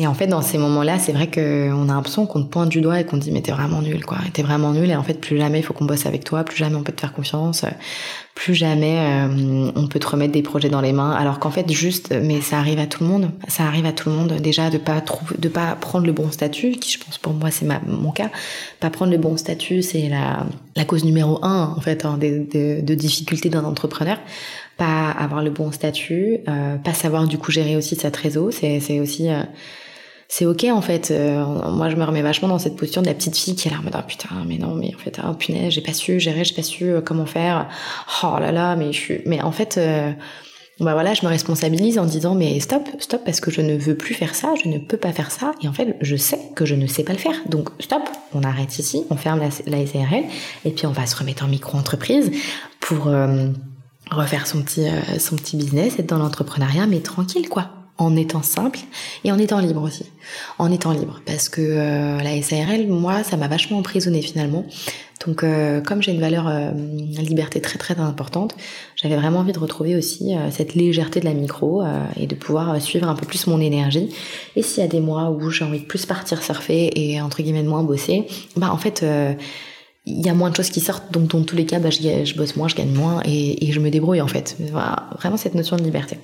Et 0.00 0.06
en 0.06 0.14
fait, 0.14 0.26
dans 0.26 0.40
ces 0.40 0.56
moments-là, 0.56 0.98
c'est 0.98 1.12
vrai 1.12 1.30
qu'on 1.30 1.88
a 1.90 1.92
l'impression 1.92 2.24
qu'on 2.24 2.42
te 2.42 2.48
pointe 2.48 2.70
du 2.70 2.80
doigt 2.80 2.98
et 2.98 3.04
qu'on 3.04 3.18
te 3.18 3.24
dit 3.24 3.32
mais 3.32 3.42
t'es 3.42 3.52
vraiment 3.52 3.82
nul, 3.82 4.02
quoi. 4.06 4.16
T'es 4.32 4.40
vraiment 4.42 4.72
nul. 4.72 4.88
Et 4.88 4.96
en 4.96 5.02
fait, 5.02 5.20
plus 5.20 5.36
jamais 5.36 5.58
il 5.58 5.62
faut 5.62 5.74
qu'on 5.74 5.84
bosse 5.84 6.06
avec 6.06 6.24
toi, 6.24 6.42
plus 6.42 6.56
jamais 6.56 6.76
on 6.76 6.82
peut 6.82 6.92
te 6.92 7.02
faire 7.02 7.12
confiance, 7.12 7.66
plus 8.34 8.54
jamais 8.54 8.96
euh, 8.98 9.70
on 9.76 9.88
peut 9.88 9.98
te 9.98 10.06
remettre 10.06 10.32
des 10.32 10.40
projets 10.40 10.70
dans 10.70 10.80
les 10.80 10.94
mains. 10.94 11.10
Alors 11.10 11.38
qu'en 11.38 11.50
fait, 11.50 11.70
juste, 11.70 12.14
mais 12.22 12.40
ça 12.40 12.58
arrive 12.58 12.78
à 12.78 12.86
tout 12.86 13.04
le 13.04 13.10
monde. 13.10 13.30
Ça 13.46 13.64
arrive 13.64 13.84
à 13.84 13.92
tout 13.92 14.08
le 14.08 14.14
monde 14.14 14.32
déjà 14.40 14.70
de 14.70 14.78
pas 14.78 15.04
de 15.38 15.48
pas 15.50 15.76
prendre 15.78 16.06
le 16.06 16.12
bon 16.12 16.30
statut. 16.30 16.70
Qui, 16.72 16.92
je 16.92 17.04
pense 17.04 17.18
pour 17.18 17.34
moi, 17.34 17.50
c'est 17.50 17.66
mon 17.86 18.10
cas. 18.10 18.30
Pas 18.80 18.88
prendre 18.88 19.12
le 19.12 19.18
bon 19.18 19.36
statut, 19.36 19.82
c'est 19.82 20.08
la, 20.08 20.46
la 20.76 20.86
cause 20.86 21.04
numéro 21.04 21.44
un 21.44 21.74
en 21.76 21.80
fait 21.82 22.06
hein, 22.06 22.18
de, 22.18 22.80
de 22.80 22.94
difficultés 22.94 23.50
d'un 23.50 23.64
entrepreneur 23.64 24.16
pas 24.80 25.10
avoir 25.10 25.42
le 25.42 25.50
bon 25.50 25.72
statut, 25.72 26.38
euh, 26.48 26.76
pas 26.76 26.94
savoir 26.94 27.26
du 27.28 27.36
coup 27.36 27.52
gérer 27.52 27.76
aussi 27.76 27.96
sa 27.96 28.10
trésor, 28.10 28.50
c'est 28.50 28.98
aussi 28.98 29.28
euh, 29.28 29.42
c'est 30.30 30.46
ok 30.46 30.64
en 30.70 30.80
fait. 30.80 31.10
Euh, 31.10 31.44
moi, 31.44 31.90
je 31.90 31.96
me 31.96 32.04
remets 32.04 32.22
vachement 32.22 32.46
dans 32.46 32.60
cette 32.60 32.76
posture 32.76 33.02
de 33.02 33.08
la 33.08 33.14
petite 33.14 33.36
fille 33.36 33.56
qui 33.56 33.66
est 33.66 33.72
là 33.72 33.78
en 33.80 33.82
mode 33.82 33.96
oh, 33.98 34.02
putain, 34.06 34.28
mais 34.46 34.58
non, 34.58 34.76
mais 34.76 34.94
en 34.94 34.98
fait, 34.98 35.20
oh 35.28 35.34
punaise, 35.34 35.72
j'ai 35.72 35.80
pas 35.80 35.92
su 35.92 36.20
gérer, 36.20 36.44
j'ai 36.44 36.54
pas 36.54 36.62
su 36.62 36.84
euh, 36.84 37.00
comment 37.00 37.26
faire. 37.26 37.68
Oh 38.22 38.36
là 38.38 38.52
là, 38.52 38.76
mais 38.76 38.92
je 38.92 38.98
suis, 38.98 39.20
mais 39.26 39.42
en 39.42 39.50
fait, 39.50 39.76
euh, 39.76 40.12
bah 40.78 40.92
voilà, 40.92 41.14
je 41.14 41.24
me 41.26 41.28
responsabilise 41.28 41.98
en 41.98 42.06
disant 42.06 42.36
mais 42.36 42.60
stop, 42.60 42.88
stop, 43.00 43.22
parce 43.24 43.40
que 43.40 43.50
je 43.50 43.60
ne 43.60 43.76
veux 43.76 43.96
plus 43.96 44.14
faire 44.14 44.36
ça, 44.36 44.54
je 44.62 44.68
ne 44.68 44.78
peux 44.78 44.96
pas 44.96 45.10
faire 45.10 45.32
ça, 45.32 45.50
et 45.62 45.68
en 45.68 45.72
fait, 45.72 45.96
je 46.00 46.14
sais 46.14 46.38
que 46.54 46.64
je 46.64 46.76
ne 46.76 46.86
sais 46.86 47.02
pas 47.02 47.12
le 47.12 47.18
faire. 47.18 47.34
Donc 47.46 47.70
stop, 47.80 48.02
on 48.32 48.44
arrête 48.44 48.78
ici, 48.78 49.02
on 49.10 49.16
ferme 49.16 49.40
la, 49.40 49.48
la 49.66 49.84
SARL, 49.84 50.22
et 50.64 50.70
puis 50.70 50.86
on 50.86 50.92
va 50.92 51.06
se 51.06 51.16
remettre 51.16 51.44
en 51.44 51.48
micro-entreprise 51.48 52.30
pour 52.78 53.10
refaire 54.12 54.46
son 54.46 54.62
petit, 54.62 54.86
son 55.18 55.34
petit 55.34 55.56
business, 55.56 55.98
être 55.98 56.06
dans 56.06 56.18
l'entrepreneuriat, 56.18 56.86
mais 56.86 57.00
tranquille 57.00 57.48
quoi 57.48 57.79
en 58.00 58.16
étant 58.16 58.42
simple 58.42 58.80
et 59.24 59.30
en 59.30 59.38
étant 59.38 59.60
libre 59.60 59.82
aussi. 59.82 60.06
En 60.58 60.72
étant 60.72 60.92
libre. 60.92 61.20
Parce 61.26 61.48
que 61.50 61.60
euh, 61.60 62.18
la 62.22 62.40
SARL, 62.40 62.86
moi, 62.88 63.22
ça 63.22 63.36
m'a 63.36 63.46
vachement 63.46 63.78
emprisonnée 63.78 64.22
finalement. 64.22 64.64
Donc 65.26 65.44
euh, 65.44 65.82
comme 65.82 66.00
j'ai 66.02 66.12
une 66.12 66.20
valeur 66.20 66.48
euh, 66.48 66.70
liberté 67.18 67.60
très 67.60 67.78
très 67.78 67.98
importante, 68.00 68.56
j'avais 68.96 69.16
vraiment 69.16 69.40
envie 69.40 69.52
de 69.52 69.58
retrouver 69.58 69.96
aussi 69.96 70.34
cette 70.50 70.74
légèreté 70.74 71.20
de 71.20 71.26
la 71.26 71.34
micro 71.34 71.82
et 72.18 72.26
de 72.26 72.34
pouvoir 72.34 72.80
suivre 72.80 73.06
un 73.06 73.14
peu 73.14 73.26
plus 73.26 73.46
mon 73.46 73.60
énergie. 73.60 74.08
Et 74.56 74.62
s'il 74.62 74.82
y 74.82 74.86
a 74.86 74.88
des 74.88 75.00
mois 75.00 75.28
où 75.30 75.50
j'ai 75.50 75.64
envie 75.66 75.80
de 75.80 75.84
plus 75.84 76.06
partir 76.06 76.42
surfer 76.42 76.90
et 76.94 77.20
entre 77.20 77.42
guillemets 77.42 77.62
de 77.62 77.68
moins 77.68 77.82
bosser, 77.82 78.26
bah 78.56 78.70
en 78.72 78.78
fait 78.78 79.04
il 80.06 80.24
y 80.24 80.30
a 80.30 80.34
moins 80.34 80.48
de 80.48 80.56
choses 80.56 80.70
qui 80.70 80.80
sortent, 80.80 81.12
donc 81.12 81.28
dans 81.28 81.42
tous 81.42 81.56
les 81.56 81.66
cas, 81.66 81.78
bah, 81.78 81.90
je, 81.90 82.24
je 82.24 82.34
bosse 82.34 82.56
moins, 82.56 82.68
je 82.68 82.74
gagne 82.74 82.92
moins 82.92 83.20
et, 83.26 83.68
et 83.68 83.72
je 83.72 83.80
me 83.80 83.90
débrouille 83.90 84.22
en 84.22 84.26
fait. 84.26 84.56
Voilà, 84.72 85.10
vraiment 85.18 85.36
cette 85.36 85.54
notion 85.54 85.76
de 85.76 85.82
liberté. 85.82 86.16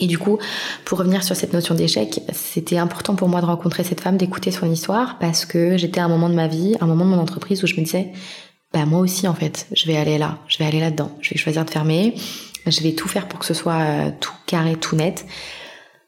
Et 0.00 0.06
du 0.06 0.18
coup, 0.18 0.38
pour 0.84 0.98
revenir 0.98 1.24
sur 1.24 1.34
cette 1.34 1.52
notion 1.52 1.74
d'échec, 1.74 2.20
c'était 2.32 2.78
important 2.78 3.16
pour 3.16 3.28
moi 3.28 3.40
de 3.40 3.46
rencontrer 3.46 3.82
cette 3.82 4.00
femme, 4.00 4.16
d'écouter 4.16 4.50
son 4.50 4.70
histoire, 4.70 5.18
parce 5.18 5.44
que 5.44 5.76
j'étais 5.76 6.00
à 6.00 6.04
un 6.04 6.08
moment 6.08 6.28
de 6.28 6.34
ma 6.34 6.46
vie, 6.46 6.76
un 6.80 6.86
moment 6.86 7.04
de 7.04 7.10
mon 7.10 7.18
entreprise 7.18 7.64
où 7.64 7.66
je 7.66 7.74
me 7.74 7.80
disais, 7.80 8.12
bah 8.72 8.84
moi 8.84 9.00
aussi 9.00 9.26
en 9.26 9.34
fait, 9.34 9.66
je 9.72 9.86
vais 9.86 9.96
aller 9.96 10.18
là, 10.18 10.38
je 10.46 10.58
vais 10.58 10.66
aller 10.66 10.80
là-dedans, 10.80 11.10
je 11.20 11.30
vais 11.30 11.36
choisir 11.36 11.64
de 11.64 11.70
fermer, 11.70 12.14
je 12.66 12.80
vais 12.82 12.92
tout 12.92 13.08
faire 13.08 13.26
pour 13.26 13.38
que 13.38 13.46
ce 13.46 13.54
soit 13.54 13.80
euh, 13.80 14.10
tout 14.20 14.32
carré, 14.46 14.76
tout 14.76 14.94
net, 14.94 15.26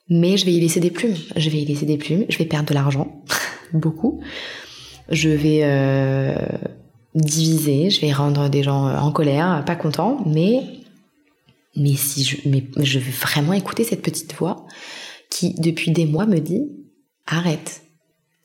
mais 0.09 0.37
je 0.37 0.45
vais 0.45 0.53
y 0.53 0.61
laisser 0.61 0.81
des 0.81 0.91
plumes, 0.91 1.17
je 1.37 1.51
vais 1.51 1.59
y 1.59 1.65
laisser 1.65 1.87
des 1.87 1.97
plumes, 1.97 2.27
je 2.29 2.39
vais 2.39 2.45
perdre 2.45 2.69
de 2.69 2.75
l'argent, 2.75 3.23
beaucoup, 3.73 4.21
je 5.09 5.31
vais 5.31 5.61
euh, 5.63 6.35
diviser, 7.15 7.91
je 7.91 8.01
vais 8.01 8.13
rendre 8.13 8.49
des 8.49 8.63
gens 8.63 8.89
euh, 8.89 8.99
en 8.99 9.11
colère, 9.11 9.65
pas 9.65 9.77
contents, 9.77 10.19
mais 10.27 10.63
mais 11.77 11.95
si 11.97 12.25
je, 12.25 12.37
mais 12.49 12.65
je 12.79 12.99
veux 12.99 13.13
vraiment 13.13 13.53
écouter 13.53 13.85
cette 13.85 14.03
petite 14.03 14.35
voix 14.35 14.67
qui, 15.31 15.55
depuis 15.55 15.91
des 15.93 16.07
mois, 16.07 16.27
me 16.27 16.39
dit 16.41 16.63
arrête, 17.27 17.83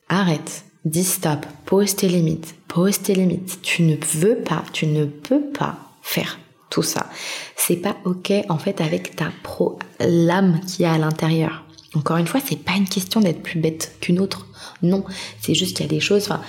arrête, 0.08 0.64
dis 0.84 1.04
stop, 1.04 1.44
pose 1.64 1.96
tes 1.96 2.08
limites, 2.08 2.54
pose 2.68 3.00
tes 3.00 3.14
limites. 3.14 3.60
Tu 3.62 3.82
ne 3.82 3.96
veux 4.14 4.36
pas, 4.36 4.64
tu 4.72 4.86
ne 4.86 5.04
peux 5.04 5.42
pas 5.50 5.78
faire 6.02 6.38
tout 6.70 6.82
ça. 6.82 7.10
C'est 7.56 7.76
pas 7.76 7.96
ok 8.04 8.32
en 8.48 8.58
fait 8.58 8.80
avec 8.80 9.16
ta 9.16 9.32
pro 9.42 9.78
l'âme 10.00 10.60
qui 10.66 10.84
a 10.84 10.92
à 10.92 10.98
l'intérieur. 10.98 11.64
Encore 11.94 12.18
une 12.18 12.26
fois, 12.26 12.40
c'est 12.46 12.58
pas 12.58 12.74
une 12.74 12.88
question 12.88 13.20
d'être 13.20 13.42
plus 13.42 13.58
bête 13.58 13.96
qu'une 14.00 14.20
autre. 14.20 14.46
Non, 14.82 15.04
c'est 15.40 15.54
juste 15.54 15.76
qu'il 15.76 15.86
y 15.86 15.88
a 15.88 15.90
des 15.90 16.00
choses. 16.00 16.24
Enfin, 16.24 16.42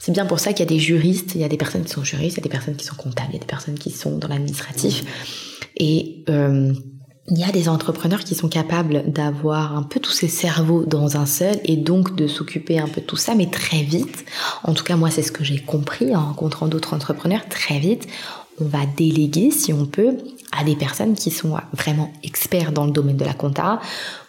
c'est 0.00 0.12
bien 0.12 0.26
pour 0.26 0.40
ça 0.40 0.52
qu'il 0.52 0.60
y 0.60 0.68
a 0.68 0.72
des 0.72 0.78
juristes, 0.78 1.32
il 1.34 1.40
y 1.40 1.44
a 1.44 1.48
des 1.48 1.56
personnes 1.56 1.84
qui 1.84 1.92
sont 1.92 2.04
juristes, 2.04 2.36
il 2.36 2.40
y 2.40 2.42
a 2.42 2.44
des 2.44 2.48
personnes 2.48 2.76
qui 2.76 2.84
sont 2.84 2.96
comptables, 2.96 3.30
il 3.30 3.34
y 3.34 3.36
a 3.36 3.40
des 3.40 3.46
personnes 3.46 3.78
qui 3.78 3.90
sont 3.90 4.18
dans 4.18 4.28
l'administratif. 4.28 5.04
Et 5.76 6.24
euh, 6.28 6.72
il 7.28 7.38
y 7.38 7.44
a 7.44 7.50
des 7.50 7.68
entrepreneurs 7.68 8.20
qui 8.20 8.34
sont 8.34 8.48
capables 8.48 9.10
d'avoir 9.10 9.76
un 9.76 9.82
peu 9.82 9.98
tous 9.98 10.12
ces 10.12 10.28
cerveaux 10.28 10.84
dans 10.84 11.16
un 11.16 11.26
seul 11.26 11.58
et 11.64 11.76
donc 11.76 12.14
de 12.14 12.28
s'occuper 12.28 12.78
un 12.78 12.86
peu 12.86 13.00
de 13.00 13.06
tout 13.06 13.16
ça, 13.16 13.34
mais 13.34 13.46
très 13.46 13.82
vite. 13.82 14.24
En 14.62 14.74
tout 14.74 14.84
cas, 14.84 14.96
moi, 14.96 15.10
c'est 15.10 15.22
ce 15.22 15.32
que 15.32 15.44
j'ai 15.44 15.58
compris 15.58 16.14
en 16.14 16.26
rencontrant 16.26 16.68
d'autres 16.68 16.94
entrepreneurs. 16.94 17.48
Très 17.48 17.78
vite, 17.78 18.06
on 18.60 18.64
va 18.64 18.86
déléguer 18.96 19.50
si 19.50 19.72
on 19.72 19.86
peut 19.86 20.18
à 20.56 20.64
des 20.64 20.76
personnes 20.76 21.14
qui 21.14 21.30
sont 21.30 21.56
vraiment 21.72 22.12
experts 22.22 22.72
dans 22.72 22.86
le 22.86 22.92
domaine 22.92 23.16
de 23.16 23.24
la 23.24 23.34
compta 23.34 23.80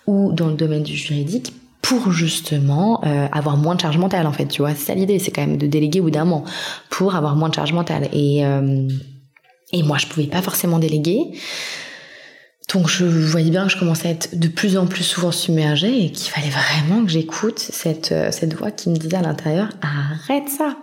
ou 0.08 0.32
dans 0.32 0.48
le 0.48 0.56
domaine 0.56 0.84
du 0.84 0.96
juridique 0.96 1.54
pour 1.82 2.12
justement 2.12 3.01
euh, 3.06 3.27
avoir 3.32 3.56
moins 3.56 3.75
de 3.75 3.82
charge 3.82 3.98
mentale 3.98 4.27
en 4.27 4.34
fait 4.34 4.48
tu 4.48 4.62
vois 4.62 4.72
c'est 4.72 4.88
ça 4.88 4.96
l'idée 4.96 5.20
c'est 5.20 5.32
quand 5.32 5.46
même 5.46 5.58
de 5.58 5.68
déléguer 5.68 6.01
au 6.01 6.04
bout 6.04 6.12
d'un 6.12 6.25
moment 6.25 6.44
pour 6.89 7.16
avoir 7.16 7.36
moins 7.36 7.48
de 7.48 7.54
charge 7.54 7.72
mentale 7.72 8.10
et 8.12 8.46
euh, 8.46 8.89
et 9.71 9.83
moi 9.83 9.97
je 9.97 10.07
pouvais 10.07 10.27
pas 10.27 10.41
forcément 10.41 10.79
déléguer 10.79 11.31
donc 12.74 12.89
je 12.89 13.05
voyais 13.05 13.50
bien 13.50 13.65
que 13.65 13.71
je 13.71 13.77
commençais 13.77 14.09
à 14.09 14.12
être 14.12 14.38
de 14.38 14.47
plus 14.50 14.77
en 14.77 14.88
plus 14.88 15.03
souvent 15.03 15.31
submergée 15.31 16.05
et 16.05 16.12
qu'il 16.12 16.29
fallait 16.29 16.50
vraiment 16.50 17.05
que 17.05 17.09
j'écoute 17.09 17.59
cette, 17.59 18.12
euh, 18.12 18.29
voix 18.57 18.71
qui 18.71 18.89
me 18.89 18.97
disait 18.97 19.15
à 19.15 19.21
l'intérieur 19.21 19.69
arrête 19.81 20.50
ça. 20.50 20.77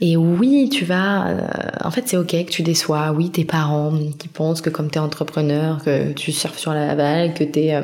Et 0.00 0.16
oui, 0.16 0.70
tu 0.70 0.84
vas... 0.84 1.28
Euh, 1.28 1.48
en 1.82 1.90
fait, 1.90 2.06
c'est 2.06 2.16
ok 2.16 2.30
que 2.30 2.50
tu 2.50 2.62
déçois. 2.62 3.10
Oui, 3.10 3.30
tes 3.30 3.44
parents 3.44 3.92
qui 4.18 4.28
pensent 4.28 4.60
que 4.60 4.70
comme 4.70 4.90
tu 4.90 4.98
es 4.98 5.00
entrepreneur, 5.00 5.82
que 5.84 6.12
tu 6.12 6.30
surfes 6.30 6.58
sur 6.58 6.72
la 6.72 6.94
vague, 6.94 7.34
que 7.34 7.44
t'es... 7.44 7.74
Euh, 7.74 7.82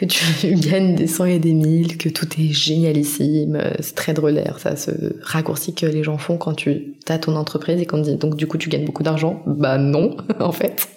que 0.00 0.06
tu 0.06 0.54
gagnes 0.54 0.94
des 0.94 1.06
cent 1.06 1.26
et 1.26 1.38
des 1.38 1.52
mille, 1.52 1.98
que 1.98 2.08
tout 2.08 2.28
est 2.38 2.52
génialissime, 2.52 3.60
c'est 3.80 3.94
très 3.94 4.14
drôlaire, 4.14 4.58
ça, 4.58 4.76
ce 4.76 4.90
raccourci 5.22 5.74
que 5.74 5.86
les 5.86 6.02
gens 6.02 6.16
font 6.16 6.38
quand 6.38 6.54
tu 6.54 6.94
as 7.08 7.18
ton 7.18 7.36
entreprise 7.36 7.80
et 7.80 7.86
qu'on 7.86 7.98
dit 7.98 8.16
donc 8.16 8.36
du 8.36 8.46
coup 8.46 8.56
tu 8.56 8.68
gagnes 8.68 8.84
beaucoup 8.84 9.02
d'argent. 9.02 9.42
Bah 9.46 9.76
non, 9.78 10.16
en 10.40 10.52
fait. 10.52 10.88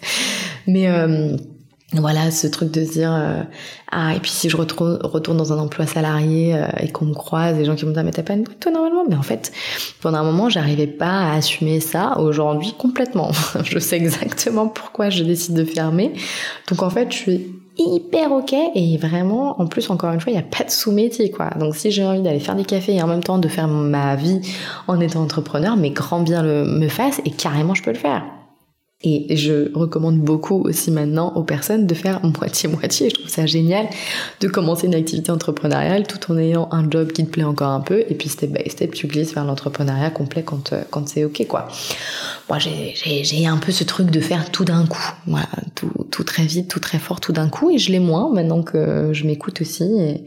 Mais 0.68 0.88
euh, 0.88 1.36
voilà, 1.92 2.32
ce 2.32 2.48
truc 2.48 2.72
de 2.72 2.86
se 2.86 2.94
dire 2.94 3.14
euh, 3.14 3.42
ah 3.92 4.16
et 4.16 4.20
puis 4.20 4.32
si 4.32 4.50
je 4.50 4.56
retourne, 4.56 5.38
dans 5.38 5.52
un 5.52 5.58
emploi 5.58 5.86
salarié 5.86 6.56
euh, 6.56 6.66
et 6.80 6.90
qu'on 6.90 7.06
me 7.06 7.14
croise, 7.14 7.58
des 7.58 7.66
gens 7.66 7.76
qui 7.76 7.86
me 7.86 7.94
disent 7.94 8.04
mais 8.04 8.12
t'as 8.12 8.24
pas 8.24 8.34
une 8.34 8.46
toi 8.46 8.72
normalement, 8.72 9.04
mais 9.10 9.16
en 9.16 9.22
fait 9.22 9.52
pendant 10.02 10.20
un 10.20 10.24
moment 10.24 10.48
j'arrivais 10.48 10.88
pas 10.88 11.32
à 11.32 11.36
assumer 11.36 11.82
ça. 11.82 12.18
Aujourd'hui 12.20 12.74
complètement, 12.78 13.32
je 13.64 13.80
sais 13.80 13.98
exactement 13.98 14.70
pourquoi 14.70 15.10
je 15.10 15.24
décide 15.24 15.56
de 15.56 15.66
fermer. 15.66 16.14
Donc 16.70 16.82
en 16.82 16.90
fait 16.90 17.12
je 17.12 17.18
suis 17.18 17.63
hyper 17.78 18.32
ok 18.32 18.54
et 18.76 18.98
vraiment 18.98 19.60
en 19.60 19.66
plus 19.66 19.90
encore 19.90 20.12
une 20.14 20.20
fois 20.20 20.32
il 20.32 20.36
n'y 20.36 20.42
a 20.42 20.46
pas 20.46 20.64
de 20.64 20.70
sous-métier 20.70 21.32
quoi 21.32 21.50
donc 21.60 21.76
si 21.76 21.90
j'ai 21.92 22.06
envie 22.06 22.22
d'aller 22.22 22.40
faire 22.40 22.56
des 22.56 22.66
cafés 22.66 22.96
et 22.96 23.02
en 23.02 23.08
même 23.08 23.24
temps 23.24 23.40
de 23.40 23.48
faire 23.48 23.68
ma 23.68 24.16
vie 24.16 24.42
en 24.88 25.00
étant 25.00 25.22
entrepreneur 25.22 25.76
mais 25.76 25.90
grand 25.90 26.20
bien 26.20 26.44
me 26.44 26.88
fasse 26.88 27.22
et 27.26 27.32
carrément 27.32 27.74
je 27.74 27.82
peux 27.82 27.92
le 27.92 27.98
faire 27.98 28.24
et 29.04 29.36
je 29.36 29.70
recommande 29.78 30.20
beaucoup 30.20 30.62
aussi 30.62 30.90
maintenant 30.90 31.34
aux 31.36 31.44
personnes 31.44 31.88
de 31.88 31.94
faire 31.94 32.22
moitié-moitié. 32.24 33.10
Je 33.10 33.16
trouve 33.16 33.28
ça 33.28 33.46
génial 33.46 33.88
de 34.40 34.48
commencer 34.48 34.88
une 34.88 34.96
activité 34.96 35.30
entrepreneuriale 35.30 36.08
tout 36.08 36.32
en 36.32 36.38
ayant 36.38 36.70
un 36.72 36.90
job 36.90 37.12
qui 37.12 37.26
te 37.26 37.30
plaît 37.30 37.44
encore 37.44 37.72
un 37.72 37.82
peu. 37.82 38.06
Et 38.08 38.16
puis 38.16 38.30
step 38.30 38.52
by 38.52 38.70
step, 38.70 38.94
tu 38.94 39.08
glisses 39.08 39.34
vers 39.34 39.44
l'entrepreneuriat 39.44 40.10
complet 40.10 40.44
quand, 40.44 40.72
euh, 40.72 40.84
quand 40.90 41.08
c'est 41.10 41.26
ok, 41.26 41.46
quoi. 41.48 41.68
Moi, 42.50 42.60
j'ai 42.60 43.48
un 43.48 43.58
peu 43.58 43.72
ce 43.72 43.84
truc 43.84 44.12
de 44.12 44.20
faire 44.20 44.52
tout 44.52 44.66
d'un 44.66 44.86
coup. 44.86 45.14
Voilà, 45.28 45.48
tout, 45.76 45.92
tout 46.12 46.24
très 46.24 46.44
vite, 46.44 46.70
tout 46.70 46.80
très 46.80 47.00
fort, 47.00 47.22
tout 47.22 47.32
d'un 47.32 47.50
coup. 47.50 47.72
Et 47.72 47.78
je 47.78 47.92
l'ai 47.92 48.00
moins 48.00 48.32
maintenant 48.34 48.64
que 48.64 49.12
je 49.14 49.26
m'écoute 49.26 49.62
aussi. 49.62 49.84
Et 49.84 50.26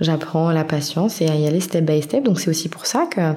j'apprends 0.00 0.50
la 0.50 0.64
patience 0.64 1.20
et 1.20 1.28
à 1.28 1.34
y 1.34 1.46
aller 1.46 1.60
step 1.60 1.84
by 1.84 2.02
step. 2.02 2.24
Donc 2.24 2.38
c'est 2.38 2.50
aussi 2.50 2.68
pour 2.68 2.86
ça 2.86 3.06
que 3.10 3.32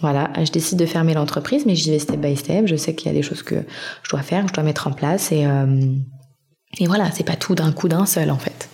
voilà, 0.00 0.30
je 0.44 0.50
décide 0.52 0.78
de 0.78 0.86
fermer 0.86 1.14
l'entreprise, 1.14 1.64
mais 1.66 1.74
j'y 1.74 1.90
vais 1.90 1.98
step 1.98 2.20
by 2.20 2.36
step. 2.36 2.66
Je 2.66 2.76
sais 2.76 2.94
qu'il 2.94 3.06
y 3.08 3.10
a 3.10 3.14
des 3.14 3.22
choses 3.22 3.42
que 3.42 3.56
je 4.02 4.10
dois 4.10 4.22
faire, 4.22 4.42
que 4.42 4.48
je 4.50 4.54
dois 4.54 4.64
mettre 4.64 4.86
en 4.86 4.92
place 4.92 5.32
et 5.32 5.46
euh, 5.46 5.66
et 6.78 6.86
voilà, 6.86 7.10
c'est 7.10 7.24
pas 7.24 7.36
tout 7.36 7.54
d'un 7.54 7.72
coup 7.72 7.88
d'un 7.88 8.06
seul 8.06 8.30
en 8.30 8.38
fait. 8.38 8.68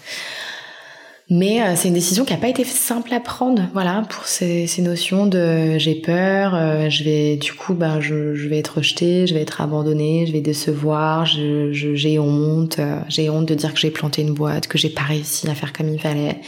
Mais 1.29 1.61
euh, 1.61 1.75
c'est 1.75 1.89
une 1.89 1.95
décision 1.95 2.25
qui 2.25 2.33
n'a 2.33 2.39
pas 2.39 2.49
été 2.49 2.63
simple 2.63 3.13
à 3.13 3.19
prendre, 3.19 3.63
voilà, 3.73 4.05
pour 4.09 4.27
ces, 4.27 4.69
ces 4.69 4.81
notions 4.81 5.27
de 5.27 5.77
j'ai 5.77 5.97
peur, 5.97 6.55
euh, 6.55 6.89
je 6.89 7.03
vais 7.03 7.37
du 7.37 7.53
coup, 7.53 7.75
ben 7.75 8.01
je, 8.01 8.15
vais 8.47 8.59
être 8.59 8.77
rejetée, 8.77 9.27
je 9.27 9.35
vais 9.35 9.43
être 9.43 9.61
abandonnée, 9.61 10.25
je 10.29 10.33
vais 10.33 10.41
décevoir, 10.41 11.27
j'ai 11.27 11.73
je, 11.73 12.19
honte, 12.21 12.79
euh, 12.79 13.01
j'ai 13.09 13.29
honte 13.29 13.47
de 13.47 13.57
dire 13.57 13.75
que 13.75 13.81
j'ai 13.81 13.91
planté 13.91 14.23
une 14.23 14.35
boîte, 14.35 14.69
que 14.69 14.79
j'ai 14.79 14.89
pas 14.89 15.03
réussi 15.03 15.49
à 15.49 15.57
faire 15.57 15.73
comme 15.73 15.89
il 15.93 15.99
fallait, 15.99 16.41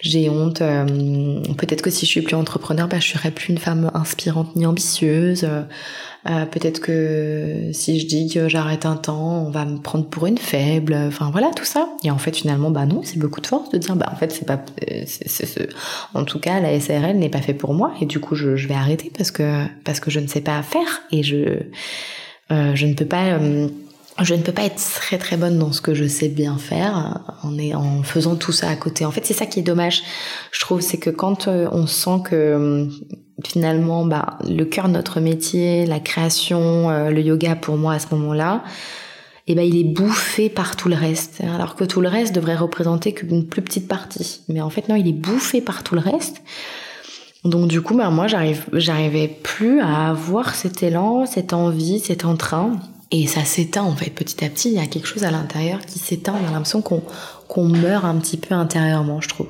j'ai 0.00 0.30
honte. 0.30 0.60
Peut-être 1.58 1.82
que 1.82 1.90
si 1.90 2.06
je 2.06 2.10
suis 2.10 2.22
plus 2.22 2.36
entrepreneur, 2.36 2.88
ben 2.88 3.02
je 3.02 3.08
serai 3.08 3.32
plus 3.32 3.50
une 3.50 3.58
femme 3.58 3.90
inspirante 3.92 4.56
ni 4.56 4.64
ambitieuse. 4.64 5.46
Euh, 6.30 6.46
peut-être 6.46 6.80
que 6.80 7.70
si 7.72 7.98
je 7.98 8.06
dis 8.06 8.32
que 8.32 8.48
j'arrête 8.48 8.86
un 8.86 8.94
temps, 8.96 9.44
on 9.44 9.50
va 9.50 9.64
me 9.64 9.78
prendre 9.78 10.06
pour 10.06 10.26
une 10.26 10.38
faible. 10.38 10.94
Enfin 10.94 11.30
voilà 11.32 11.50
tout 11.50 11.64
ça. 11.64 11.88
Et 12.04 12.10
en 12.10 12.18
fait 12.18 12.36
finalement 12.36 12.70
bah 12.70 12.86
non, 12.86 13.00
c'est 13.02 13.18
beaucoup 13.18 13.40
de 13.40 13.46
force 13.46 13.70
de 13.70 13.78
dire 13.78 13.96
bah 13.96 14.08
en 14.12 14.16
fait 14.16 14.30
c'est 14.30 14.46
pas, 14.46 14.60
euh, 14.90 15.02
c'est, 15.06 15.68
en 16.14 16.24
tout 16.24 16.38
cas 16.38 16.60
la 16.60 16.78
SRL 16.78 17.18
n'est 17.18 17.28
pas 17.28 17.40
fait 17.40 17.54
pour 17.54 17.74
moi 17.74 17.92
et 18.00 18.06
du 18.06 18.20
coup 18.20 18.36
je, 18.36 18.54
je, 18.54 18.68
vais 18.68 18.74
arrêter 18.74 19.10
parce 19.16 19.32
que 19.32 19.64
parce 19.84 19.98
que 19.98 20.10
je 20.10 20.20
ne 20.20 20.28
sais 20.28 20.40
pas 20.40 20.62
faire 20.62 21.02
et 21.10 21.24
je 21.24 21.58
euh, 22.52 22.74
je 22.74 22.86
ne 22.86 22.94
peux 22.94 23.06
pas 23.06 23.38
je 24.20 24.34
ne 24.34 24.42
peux 24.42 24.52
pas 24.52 24.64
être 24.64 24.76
très 24.76 25.18
très 25.18 25.36
bonne 25.36 25.58
dans 25.58 25.72
ce 25.72 25.80
que 25.80 25.94
je 25.94 26.06
sais 26.06 26.28
bien 26.28 26.56
faire 26.58 27.20
en 27.42 28.02
faisant 28.02 28.36
tout 28.36 28.52
ça 28.52 28.68
à 28.68 28.76
côté. 28.76 29.06
En 29.06 29.10
fait, 29.10 29.24
c'est 29.24 29.34
ça 29.34 29.46
qui 29.46 29.60
est 29.60 29.62
dommage, 29.62 30.02
je 30.52 30.60
trouve, 30.60 30.82
c'est 30.82 30.98
que 30.98 31.08
quand 31.08 31.48
on 31.48 31.86
sent 31.86 32.20
que 32.22 32.88
finalement, 33.46 34.04
bah, 34.04 34.38
le 34.48 34.64
cœur 34.64 34.88
de 34.88 34.92
notre 34.92 35.20
métier, 35.20 35.86
la 35.86 36.00
création, 36.00 36.90
euh, 36.90 37.10
le 37.10 37.20
yoga 37.20 37.56
pour 37.56 37.76
moi 37.76 37.94
à 37.94 37.98
ce 37.98 38.06
moment-là, 38.14 38.62
eh 39.46 39.54
ben, 39.54 39.62
il 39.62 39.76
est 39.76 39.84
bouffé 39.84 40.48
par 40.48 40.76
tout 40.76 40.88
le 40.88 40.94
reste. 40.94 41.40
Alors 41.40 41.74
que 41.74 41.84
tout 41.84 42.00
le 42.00 42.08
reste 42.08 42.34
devrait 42.34 42.56
représenter 42.56 43.12
qu'une 43.12 43.46
plus 43.46 43.62
petite 43.62 43.88
partie. 43.88 44.42
Mais 44.48 44.60
en 44.60 44.70
fait, 44.70 44.88
non, 44.88 44.96
il 44.96 45.08
est 45.08 45.12
bouffé 45.12 45.60
par 45.60 45.82
tout 45.82 45.94
le 45.94 46.00
reste. 46.00 46.42
Donc 47.44 47.66
du 47.66 47.80
coup, 47.80 47.96
bah, 47.96 48.10
moi, 48.10 48.26
j'arrivais 48.28 49.28
plus 49.28 49.80
à 49.80 50.10
avoir 50.10 50.54
cet 50.54 50.82
élan, 50.82 51.26
cette 51.26 51.52
envie, 51.52 51.98
cet 51.98 52.24
entrain. 52.24 52.78
Et 53.10 53.26
ça 53.26 53.44
s'éteint 53.44 53.82
en 53.82 53.94
fait 53.94 54.10
petit 54.10 54.42
à 54.44 54.48
petit. 54.48 54.70
Il 54.70 54.76
y 54.76 54.80
a 54.80 54.86
quelque 54.86 55.06
chose 55.06 55.24
à 55.24 55.30
l'intérieur 55.30 55.84
qui 55.84 55.98
s'éteint. 55.98 56.34
On 56.42 56.48
a 56.48 56.52
l'impression 56.52 56.80
qu'on 56.80 57.02
qu'on 57.48 57.64
meurt 57.64 58.06
un 58.06 58.14
petit 58.14 58.38
peu 58.38 58.54
intérieurement, 58.54 59.20
je 59.20 59.28
trouve. 59.28 59.48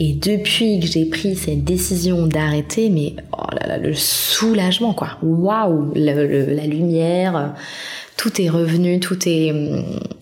Et 0.00 0.12
depuis 0.12 0.80
que 0.80 0.86
j'ai 0.86 1.04
pris 1.04 1.36
cette 1.36 1.64
décision 1.64 2.26
d'arrêter, 2.26 2.90
mais 2.90 3.14
oh 3.32 3.46
là 3.52 3.66
là, 3.66 3.78
le 3.78 3.94
soulagement 3.94 4.94
quoi. 4.94 5.18
Waouh, 5.22 5.92
la 5.94 6.66
lumière, 6.66 7.54
tout 8.16 8.40
est 8.40 8.48
revenu, 8.48 9.00
tout 9.00 9.28
est 9.28 9.52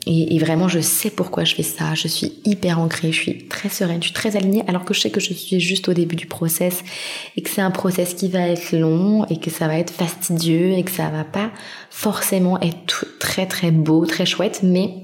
et, 0.06 0.38
vraiment 0.38 0.68
je 0.68 0.80
sais 0.80 1.10
pourquoi 1.10 1.44
je 1.44 1.54
fais 1.54 1.62
ça. 1.62 1.94
Je 1.94 2.08
suis 2.08 2.32
hyper 2.44 2.80
ancrée, 2.80 3.12
je 3.12 3.20
suis 3.20 3.48
très 3.48 3.68
sereine, 3.68 4.00
je 4.00 4.06
suis 4.06 4.14
très 4.14 4.36
alignée, 4.36 4.62
alors 4.66 4.84
que 4.84 4.94
je 4.94 5.00
sais 5.00 5.10
que 5.10 5.20
je 5.20 5.34
suis 5.34 5.60
juste 5.60 5.88
au 5.88 5.92
début 5.92 6.16
du 6.16 6.26
process 6.26 6.82
et 7.36 7.42
que 7.42 7.50
c'est 7.50 7.60
un 7.60 7.70
process 7.70 8.14
qui 8.14 8.28
va 8.28 8.48
être 8.48 8.74
long 8.76 9.26
et 9.26 9.38
que 9.38 9.50
ça 9.50 9.66
va 9.66 9.78
être 9.78 9.92
fastidieux 9.92 10.72
et 10.72 10.82
que 10.82 10.90
ça 10.90 11.08
va 11.08 11.24
pas 11.24 11.50
forcément 11.90 12.60
être 12.60 13.06
très 13.18 13.46
très 13.46 13.70
beau, 13.70 14.06
très 14.06 14.26
chouette, 14.26 14.60
mais 14.62 14.94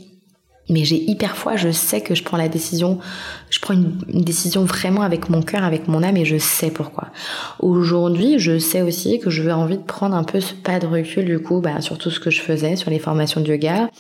mais 0.69 0.85
j'ai 0.85 0.97
hyper 0.97 1.37
foi, 1.37 1.57
je 1.57 1.71
sais 1.71 2.01
que 2.01 2.15
je 2.15 2.23
prends 2.23 2.37
la 2.37 2.49
décision, 2.49 2.99
je 3.51 3.61
prends 3.61 3.75
une, 3.75 3.99
décision 4.09 4.65
vraiment 4.65 5.03
avec 5.03 5.29
mon 5.29 5.43
cœur, 5.43 5.63
avec 5.63 5.87
mon 5.87 6.03
âme 6.03 6.17
et 6.17 6.25
je 6.25 6.39
sais 6.39 6.71
pourquoi. 6.71 7.09
Aujourd'hui, 7.61 8.39
je 8.39 8.59
sais 8.59 8.83
aussi 8.83 9.21
que 9.21 9.31
je 9.31 9.43
veux 9.43 9.53
envie 9.53 9.79
de 9.79 9.83
prendre 9.83 10.17
un 10.17 10.25
peu 10.25 10.41
ce 10.41 10.55
pas 10.55 10.79
de 10.79 10.87
recul 10.87 11.25
du 11.25 11.39
coup 11.39 11.61
bah, 11.61 11.81
sur 11.81 11.99
tout 11.99 12.11
ce 12.11 12.19
que 12.19 12.31
je 12.31 12.41
faisais, 12.41 12.77
sur 12.77 12.91
les 12.91 12.99
formations 12.99 13.41
de 13.41 13.49
yoga. 13.49 13.91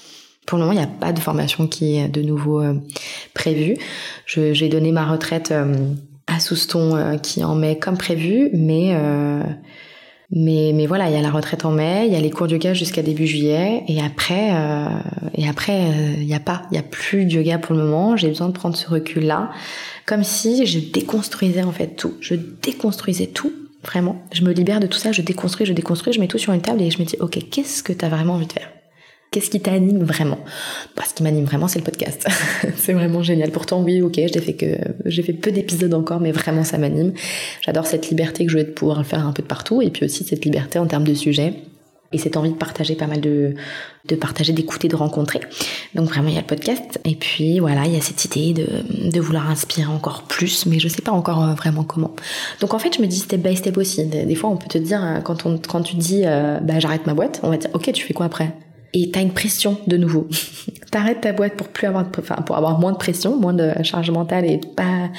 Pour 0.47 0.59
le 0.59 0.65
moment, 0.65 0.73
il 0.73 0.79
n'y 0.79 0.85
a 0.85 0.89
pas 0.89 1.13
de 1.13 1.19
formation 1.19 1.67
qui 1.67 1.97
est 1.97 2.09
de 2.09 2.23
nouveau 2.23 2.63
euh, 2.63 2.75
prévue. 3.35 3.77
J'ai 4.27 4.69
donné 4.69 4.93
ma 4.93 5.05
retraite 5.05 5.51
euh, 5.51 5.75
à 6.29 6.39
Souston 6.39 6.97
euh, 6.97 7.17
qui 7.17 7.43
en 7.43 7.57
met 7.57 7.79
comme 7.79 7.99
prévu, 7.99 8.51
mais 8.53 8.97
mais, 10.31 10.73
mais 10.75 10.87
voilà, 10.87 11.09
il 11.09 11.15
y 11.15 11.19
a 11.19 11.23
la 11.23 11.31
retraite 11.31 11.65
en 11.65 11.71
mai, 11.71 12.07
il 12.07 12.13
y 12.13 12.17
a 12.17 12.21
les 12.21 12.31
cours 12.31 12.49
de 12.49 12.53
yoga 12.53 12.75
jusqu'à 12.75 13.03
début 13.03 13.27
juillet, 13.27 13.85
et 13.87 14.03
après, 14.03 14.51
euh, 14.53 14.89
et 15.35 15.49
après, 15.49 15.85
euh, 15.85 16.15
il 16.19 16.27
n'y 16.27 16.35
a 16.35 16.41
pas, 16.41 16.63
il 16.73 16.77
y 16.77 16.79
a 16.79 16.83
plus 16.83 17.25
de 17.27 17.33
yoga 17.33 17.59
pour 17.59 17.77
le 17.77 17.83
moment. 17.83 18.17
J'ai 18.17 18.29
besoin 18.29 18.49
de 18.49 18.53
prendre 18.53 18.77
ce 18.77 18.89
recul-là, 18.89 19.51
comme 20.05 20.25
si 20.25 20.67
je 20.67 20.81
déconstruisais 20.81 21.63
en 21.63 21.73
fait 21.73 21.97
tout. 21.97 22.15
Je 22.21 22.35
déconstruisais 22.35 23.29
tout, 23.29 23.53
vraiment. 23.85 24.23
Je 24.33 24.43
me 24.43 24.53
libère 24.53 24.81
de 24.81 24.87
tout 24.87 24.99
ça, 24.99 25.13
je 25.13 25.23
déconstruis, 25.23 25.67
je 25.67 25.73
déconstruis, 25.73 26.13
je 26.13 26.21
mets 26.21 26.29
tout 26.29 26.39
sur 26.39 26.53
une 26.53 26.61
table 26.61 26.83
et 26.83 26.91
je 26.91 26.99
me 26.99 27.05
dis, 27.05 27.17
ok, 27.21 27.39
qu'est-ce 27.51 27.83
que 27.83 27.93
tu 27.93 28.05
as 28.05 28.09
vraiment 28.09 28.35
envie 28.35 28.47
de 28.47 28.53
faire? 28.53 28.76
Qu'est-ce 29.37 29.51
qui 29.51 29.61
t'anime 29.61 30.03
vraiment? 30.03 30.39
Bah, 30.97 31.03
Ce 31.07 31.13
qui 31.13 31.23
m'anime 31.23 31.45
vraiment, 31.45 31.69
c'est 31.69 31.79
le 31.79 31.85
podcast. 31.85 32.27
c'est 32.79 32.95
vraiment 32.95 33.23
génial. 33.23 33.51
Pourtant, 33.51 33.83
oui, 33.83 34.01
ok, 34.01 34.15
j'ai 34.15 34.41
fait 34.41 34.55
que 34.55 34.79
j'ai 35.05 35.23
fait 35.23 35.35
peu 35.35 35.53
d'épisodes 35.53 35.93
encore, 35.93 36.21
mais 36.21 36.33
vraiment, 36.33 36.65
ça 36.65 36.79
m'anime. 36.79 37.13
J'adore 37.61 37.87
cette 37.87 38.09
liberté 38.09 38.47
que 38.47 38.53
je 38.53 38.57
veux 38.57 38.65
de 38.65 38.71
pouvoir 38.71 38.97
le 38.97 39.05
faire 39.05 39.27
un 39.27 39.33
peu 39.33 39.43
de 39.43 39.47
partout, 39.47 39.83
et 39.83 39.91
puis 39.91 40.07
aussi 40.07 40.25
cette 40.25 40.43
liberté 40.47 40.79
en 40.79 40.87
termes 40.87 41.05
de 41.05 41.13
sujets 41.13 41.53
et 42.13 42.19
cette 42.19 42.39
envie 42.39 42.53
de 42.53 42.57
partager 42.57 42.95
pas 42.95 43.07
mal 43.09 43.21
de 43.21 43.57
de 44.09 44.15
partager, 44.15 44.55
d'écouter, 44.55 44.89
de 44.89 44.97
rencontrer. 44.97 45.41
Donc 45.95 46.09
vraiment 46.09 46.29
il 46.29 46.35
y 46.35 46.39
a 46.39 46.41
le 46.41 46.47
podcast 46.47 46.99
et 47.05 47.17
puis 47.17 47.59
voilà 47.59 47.85
il 47.85 47.93
y 47.93 47.97
a 47.97 48.01
cette 48.01 48.25
idée 48.25 48.55
de, 48.55 49.11
de 49.11 49.21
vouloir 49.21 49.51
inspirer 49.51 49.93
encore 49.93 50.23
plus, 50.23 50.65
mais 50.65 50.79
je 50.79 50.89
sais 50.89 51.03
pas 51.03 51.13
encore 51.13 51.45
euh, 51.45 51.53
vraiment 51.53 51.85
comment. 51.85 52.17
Donc 52.61 52.73
en 52.73 52.79
fait 52.79 52.97
je 52.97 53.03
me 53.03 53.07
dis 53.07 53.19
step 53.19 53.43
by 53.43 53.55
step 53.55 53.77
aussi. 53.77 54.07
Des, 54.07 54.35
fois 54.35 54.49
on 54.49 54.57
peut 54.57 54.69
te 54.69 54.79
dire 54.79 55.05
euh, 55.05 55.21
quand 55.21 55.45
on 55.45 55.59
quand 55.59 55.83
tu 55.83 55.97
dis 55.97 56.23
euh, 56.25 56.59
bah 56.61 56.79
j'arrête 56.79 57.07
ma 57.07 57.13
boîte, 57.13 57.41
on 57.43 57.51
va 57.51 57.59
dire 57.59 57.69
ok 57.75 57.93
tu 57.93 58.07
fais 58.07 58.15
quoi 58.15 58.25
après? 58.25 58.55
Et 58.97 59.11
t'as 59.11 59.21
une 59.21 59.33
pression 59.33 59.79
de 59.87 59.99
nouveau. 59.99 60.27
T'arrêtes 60.91 61.21
ta 61.21 61.33
boîte 61.33 61.55
pour 61.55 61.69
plus 61.69 61.87
avoir, 61.87 62.07
enfin, 62.19 62.37
pour 62.37 62.57
avoir 62.57 62.79
moins 62.79 62.93
de 62.93 62.97
pression, 62.97 63.37
moins 63.37 63.53
de 63.53 63.73
charge 63.83 64.11
mentale 64.11 64.47
et 64.47 64.59
pas 64.75 65.11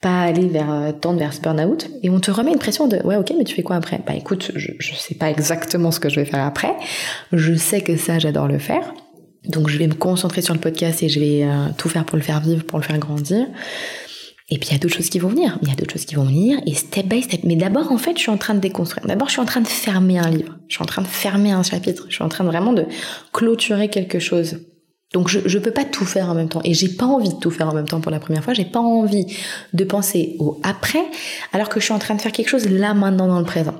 pas 0.00 0.22
aller 0.22 0.48
vers 0.48 0.72
euh, 0.72 0.90
tendre 0.90 1.20
vers 1.20 1.32
ce 1.32 1.40
burn-out. 1.40 1.88
Et 2.02 2.10
on 2.10 2.18
te 2.18 2.32
remet 2.32 2.50
une 2.50 2.58
pression 2.58 2.88
de 2.88 2.96
ouais 3.04 3.14
ok 3.14 3.34
mais 3.36 3.44
tu 3.44 3.54
fais 3.54 3.62
quoi 3.62 3.76
après? 3.76 4.00
Bah 4.04 4.14
écoute 4.14 4.50
je, 4.56 4.72
je 4.78 4.94
sais 4.94 5.14
pas 5.14 5.30
exactement 5.30 5.92
ce 5.92 6.00
que 6.00 6.08
je 6.08 6.20
vais 6.20 6.24
faire 6.24 6.44
après. 6.44 6.74
Je 7.32 7.54
sais 7.54 7.82
que 7.82 7.96
ça 7.96 8.18
j'adore 8.18 8.48
le 8.48 8.58
faire. 8.58 8.94
Donc 9.44 9.68
je 9.68 9.76
vais 9.76 9.86
me 9.86 9.94
concentrer 9.94 10.40
sur 10.40 10.54
le 10.54 10.60
podcast 10.60 11.02
et 11.02 11.08
je 11.08 11.20
vais 11.20 11.44
euh, 11.44 11.66
tout 11.76 11.90
faire 11.90 12.04
pour 12.04 12.16
le 12.16 12.22
faire 12.22 12.40
vivre 12.40 12.64
pour 12.64 12.78
le 12.78 12.84
faire 12.84 12.98
grandir 12.98 13.46
et 14.52 14.58
puis 14.58 14.68
il 14.68 14.72
y 14.72 14.74
a 14.74 14.78
d'autres 14.78 14.94
choses 14.94 15.08
qui 15.08 15.18
vont 15.18 15.30
venir, 15.30 15.58
il 15.62 15.68
y 15.68 15.72
a 15.72 15.74
d'autres 15.74 15.94
choses 15.94 16.04
qui 16.04 16.14
vont 16.14 16.24
venir, 16.24 16.60
et 16.66 16.74
step 16.74 17.06
by 17.06 17.22
step. 17.22 17.40
Mais 17.44 17.56
d'abord, 17.56 17.90
en 17.90 17.96
fait, 17.96 18.12
je 18.16 18.20
suis 18.20 18.30
en 18.30 18.36
train 18.36 18.52
de 18.52 18.60
déconstruire. 18.60 19.06
D'abord, 19.06 19.28
je 19.28 19.32
suis 19.32 19.40
en 19.40 19.46
train 19.46 19.62
de 19.62 19.66
fermer 19.66 20.18
un 20.18 20.28
livre. 20.28 20.58
Je 20.68 20.74
suis 20.74 20.82
en 20.82 20.86
train 20.86 21.00
de 21.00 21.06
fermer 21.06 21.52
un 21.52 21.62
chapitre. 21.62 22.04
Je 22.10 22.16
suis 22.16 22.22
en 22.22 22.28
train 22.28 22.44
de 22.44 22.50
vraiment 22.50 22.74
de 22.74 22.84
clôturer 23.32 23.88
quelque 23.88 24.18
chose. 24.18 24.58
Donc 25.14 25.28
je, 25.28 25.40
je 25.46 25.58
peux 25.58 25.70
pas 25.70 25.86
tout 25.86 26.04
faire 26.04 26.28
en 26.28 26.34
même 26.34 26.50
temps. 26.50 26.60
Et 26.64 26.74
j'ai 26.74 26.90
pas 26.90 27.06
envie 27.06 27.30
de 27.30 27.38
tout 27.38 27.50
faire 27.50 27.66
en 27.66 27.72
même 27.72 27.88
temps 27.88 28.02
pour 28.02 28.12
la 28.12 28.20
première 28.20 28.44
fois. 28.44 28.52
J'ai 28.52 28.66
pas 28.66 28.80
envie 28.80 29.24
de 29.72 29.84
penser 29.84 30.36
au 30.38 30.60
après, 30.62 31.02
alors 31.54 31.70
que 31.70 31.80
je 31.80 31.86
suis 31.86 31.94
en 31.94 31.98
train 31.98 32.14
de 32.14 32.20
faire 32.20 32.32
quelque 32.32 32.50
chose 32.50 32.68
là, 32.68 32.92
maintenant, 32.92 33.28
dans 33.28 33.38
le 33.38 33.46
présent. 33.46 33.76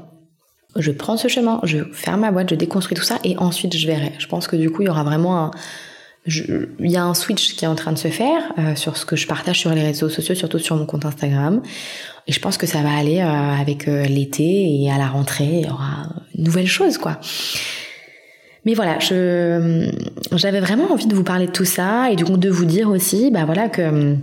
Je 0.76 0.90
prends 0.90 1.18
ce 1.18 1.28
chemin, 1.28 1.60
je 1.64 1.80
ferme 1.92 2.20
ma 2.20 2.30
boîte, 2.30 2.48
je 2.48 2.54
déconstruis 2.54 2.96
tout 2.96 3.02
ça, 3.02 3.18
et 3.24 3.36
ensuite 3.36 3.76
je 3.76 3.86
verrai. 3.86 4.12
Je 4.18 4.26
pense 4.26 4.46
que 4.46 4.56
du 4.56 4.70
coup, 4.70 4.80
il 4.80 4.86
y 4.86 4.88
aura 4.88 5.04
vraiment 5.04 5.36
un 5.36 5.50
il 6.26 6.90
y 6.90 6.96
a 6.96 7.04
un 7.04 7.14
switch 7.14 7.56
qui 7.56 7.64
est 7.64 7.68
en 7.68 7.74
train 7.74 7.92
de 7.92 7.98
se 7.98 8.08
faire 8.08 8.52
euh, 8.58 8.76
sur 8.76 8.96
ce 8.96 9.04
que 9.04 9.16
je 9.16 9.26
partage 9.26 9.58
sur 9.58 9.70
les 9.70 9.82
réseaux 9.82 10.08
sociaux, 10.08 10.34
surtout 10.34 10.58
sur 10.58 10.76
mon 10.76 10.86
compte 10.86 11.04
Instagram. 11.04 11.62
Et 12.28 12.32
je 12.32 12.38
pense 12.38 12.56
que 12.56 12.66
ça 12.66 12.80
va 12.80 12.92
aller 12.92 13.20
euh, 13.20 13.24
avec 13.24 13.88
euh, 13.88 14.04
l'été 14.04 14.82
et 14.82 14.90
à 14.90 14.98
la 14.98 15.08
rentrée, 15.08 15.60
il 15.62 15.66
y 15.66 15.70
aura 15.70 16.10
une 16.36 16.44
nouvelle 16.44 16.68
chose, 16.68 16.98
quoi. 16.98 17.18
Mais 18.64 18.74
voilà, 18.74 19.00
je, 19.00 19.90
j'avais 20.36 20.60
vraiment 20.60 20.92
envie 20.92 21.08
de 21.08 21.14
vous 21.16 21.24
parler 21.24 21.46
de 21.46 21.50
tout 21.50 21.64
ça 21.64 22.12
et 22.12 22.16
du 22.16 22.24
coup 22.24 22.36
de 22.36 22.48
vous 22.48 22.64
dire 22.64 22.88
aussi, 22.88 23.32
bah 23.32 23.44
voilà 23.44 23.68
que 23.68 24.16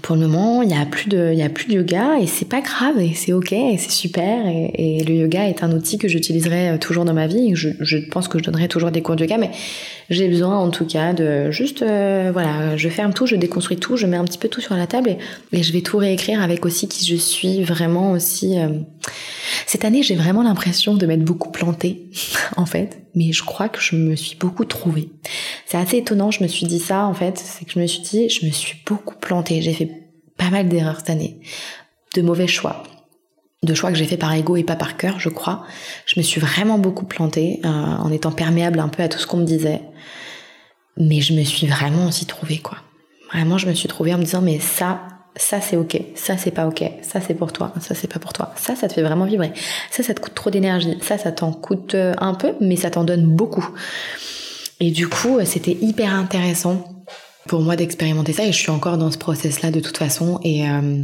pour 0.00 0.16
le 0.16 0.22
moment, 0.22 0.62
il 0.62 0.70
y 0.70 0.74
a 0.74 0.86
plus 0.86 1.08
de, 1.08 1.30
il 1.32 1.38
y 1.38 1.42
a 1.42 1.50
plus 1.50 1.66
de 1.66 1.74
yoga 1.74 2.18
et 2.18 2.26
c'est 2.26 2.48
pas 2.48 2.60
grave 2.60 2.98
et 2.98 3.12
c'est 3.14 3.32
ok 3.32 3.52
et 3.52 3.76
c'est 3.76 3.90
super 3.90 4.46
et, 4.46 5.04
le 5.06 5.14
yoga 5.14 5.48
est 5.48 5.62
un 5.62 5.72
outil 5.72 5.98
que 5.98 6.08
j'utiliserai 6.08 6.70
euh, 6.70 6.78
toujours 6.78 7.04
dans 7.04 7.12
ma 7.12 7.26
vie. 7.26 7.54
Je, 7.54 7.70
je, 7.80 7.98
pense 7.98 8.28
que 8.28 8.38
je 8.38 8.44
donnerai 8.44 8.68
toujours 8.68 8.90
des 8.90 9.02
cours 9.02 9.16
de 9.16 9.24
yoga, 9.24 9.36
mais 9.36 9.50
j'ai 10.08 10.28
besoin 10.28 10.56
en 10.56 10.70
tout 10.70 10.86
cas 10.86 11.12
de 11.12 11.50
juste, 11.50 11.82
euh, 11.82 12.30
voilà, 12.32 12.76
je 12.76 12.88
ferme 12.88 13.12
tout, 13.12 13.26
je 13.26 13.36
déconstruis 13.36 13.76
tout, 13.76 13.96
je 13.96 14.06
mets 14.06 14.16
un 14.16 14.24
petit 14.24 14.38
peu 14.38 14.48
tout 14.48 14.60
sur 14.60 14.74
la 14.74 14.86
table 14.86 15.10
et, 15.10 15.58
et 15.58 15.62
je 15.62 15.72
vais 15.72 15.82
tout 15.82 15.98
réécrire 15.98 16.42
avec 16.42 16.64
aussi 16.64 16.88
qui 16.88 17.04
je 17.04 17.16
suis 17.16 17.62
vraiment 17.62 18.12
aussi. 18.12 18.58
Euh... 18.58 18.68
Cette 19.66 19.84
année, 19.84 20.02
j'ai 20.02 20.14
vraiment 20.14 20.42
l'impression 20.42 20.94
de 20.94 21.06
m'être 21.06 21.24
beaucoup 21.24 21.50
plantée 21.50 22.06
en 22.56 22.66
fait, 22.66 22.98
mais 23.14 23.32
je 23.32 23.42
crois 23.44 23.68
que 23.68 23.80
je 23.80 23.96
me 23.96 24.16
suis 24.16 24.36
beaucoup 24.36 24.64
trouvée. 24.64 25.10
C'est 25.66 25.76
assez 25.76 25.98
étonnant, 25.98 26.30
je 26.30 26.42
me 26.42 26.48
suis 26.48 26.66
dit 26.66 26.80
ça 26.80 27.04
en 27.04 27.14
fait, 27.14 27.38
c'est 27.38 27.64
que 27.64 27.72
je 27.72 27.80
me 27.80 27.86
suis 27.86 28.02
dit, 28.02 28.28
je 28.28 28.46
me 28.46 28.50
suis 28.50 28.76
beaucoup 28.86 29.16
plantée, 29.16 29.62
j'ai 29.62 29.72
fait 29.72 29.90
pas 30.36 30.50
mal 30.50 30.68
d'erreurs 30.68 30.98
cette 30.98 31.10
année, 31.10 31.40
de 32.14 32.22
mauvais 32.22 32.46
choix, 32.46 32.82
de 33.62 33.74
choix 33.74 33.90
que 33.90 33.98
j'ai 33.98 34.06
fait 34.06 34.16
par 34.16 34.32
ego 34.34 34.56
et 34.56 34.64
pas 34.64 34.76
par 34.76 34.96
cœur, 34.96 35.20
je 35.20 35.28
crois. 35.28 35.64
Je 36.06 36.18
me 36.18 36.22
suis 36.22 36.40
vraiment 36.40 36.78
beaucoup 36.78 37.06
plantée 37.06 37.60
euh, 37.64 37.68
en 37.68 38.10
étant 38.10 38.32
perméable 38.32 38.80
un 38.80 38.88
peu 38.88 39.02
à 39.02 39.08
tout 39.08 39.18
ce 39.18 39.26
qu'on 39.26 39.38
me 39.38 39.44
disait, 39.44 39.82
mais 40.96 41.20
je 41.20 41.34
me 41.34 41.44
suis 41.44 41.66
vraiment 41.66 42.06
aussi 42.06 42.26
trouvée 42.26 42.58
quoi. 42.58 42.78
Vraiment, 43.32 43.56
je 43.56 43.66
me 43.66 43.72
suis 43.72 43.88
trouvée 43.88 44.12
en 44.12 44.18
me 44.18 44.24
disant 44.24 44.42
mais 44.42 44.58
ça, 44.58 45.02
ça 45.36 45.60
c'est 45.60 45.76
ok, 45.76 46.00
ça 46.14 46.36
c'est 46.36 46.50
pas 46.50 46.66
ok, 46.66 46.84
ça 47.02 47.20
c'est 47.20 47.34
pour 47.34 47.52
toi, 47.52 47.72
ça 47.80 47.94
c'est 47.94 48.12
pas 48.12 48.18
pour 48.18 48.32
toi, 48.32 48.52
ça 48.56 48.76
ça 48.76 48.88
te 48.88 48.92
fait 48.92 49.02
vraiment 49.02 49.24
vibrer, 49.24 49.52
ça 49.90 50.02
ça 50.02 50.14
te 50.14 50.20
coûte 50.20 50.34
trop 50.34 50.50
d'énergie, 50.50 50.98
ça 51.00 51.16
ça 51.16 51.32
t'en 51.32 51.52
coûte 51.52 51.94
euh, 51.94 52.14
un 52.18 52.34
peu, 52.34 52.54
mais 52.60 52.76
ça 52.76 52.90
t'en 52.90 53.04
donne 53.04 53.24
beaucoup. 53.24 53.66
Et 54.80 54.90
du 54.90 55.08
coup, 55.08 55.38
euh, 55.38 55.44
c'était 55.44 55.76
hyper 55.80 56.12
intéressant 56.12 56.91
pour 57.48 57.60
moi 57.60 57.76
d'expérimenter 57.76 58.32
ça 58.32 58.44
et 58.44 58.52
je 58.52 58.56
suis 58.56 58.70
encore 58.70 58.98
dans 58.98 59.10
ce 59.10 59.18
process 59.18 59.62
là 59.62 59.70
de 59.70 59.80
toute 59.80 59.96
façon. 59.96 60.40
Et 60.44 60.68
euh, 60.68 61.02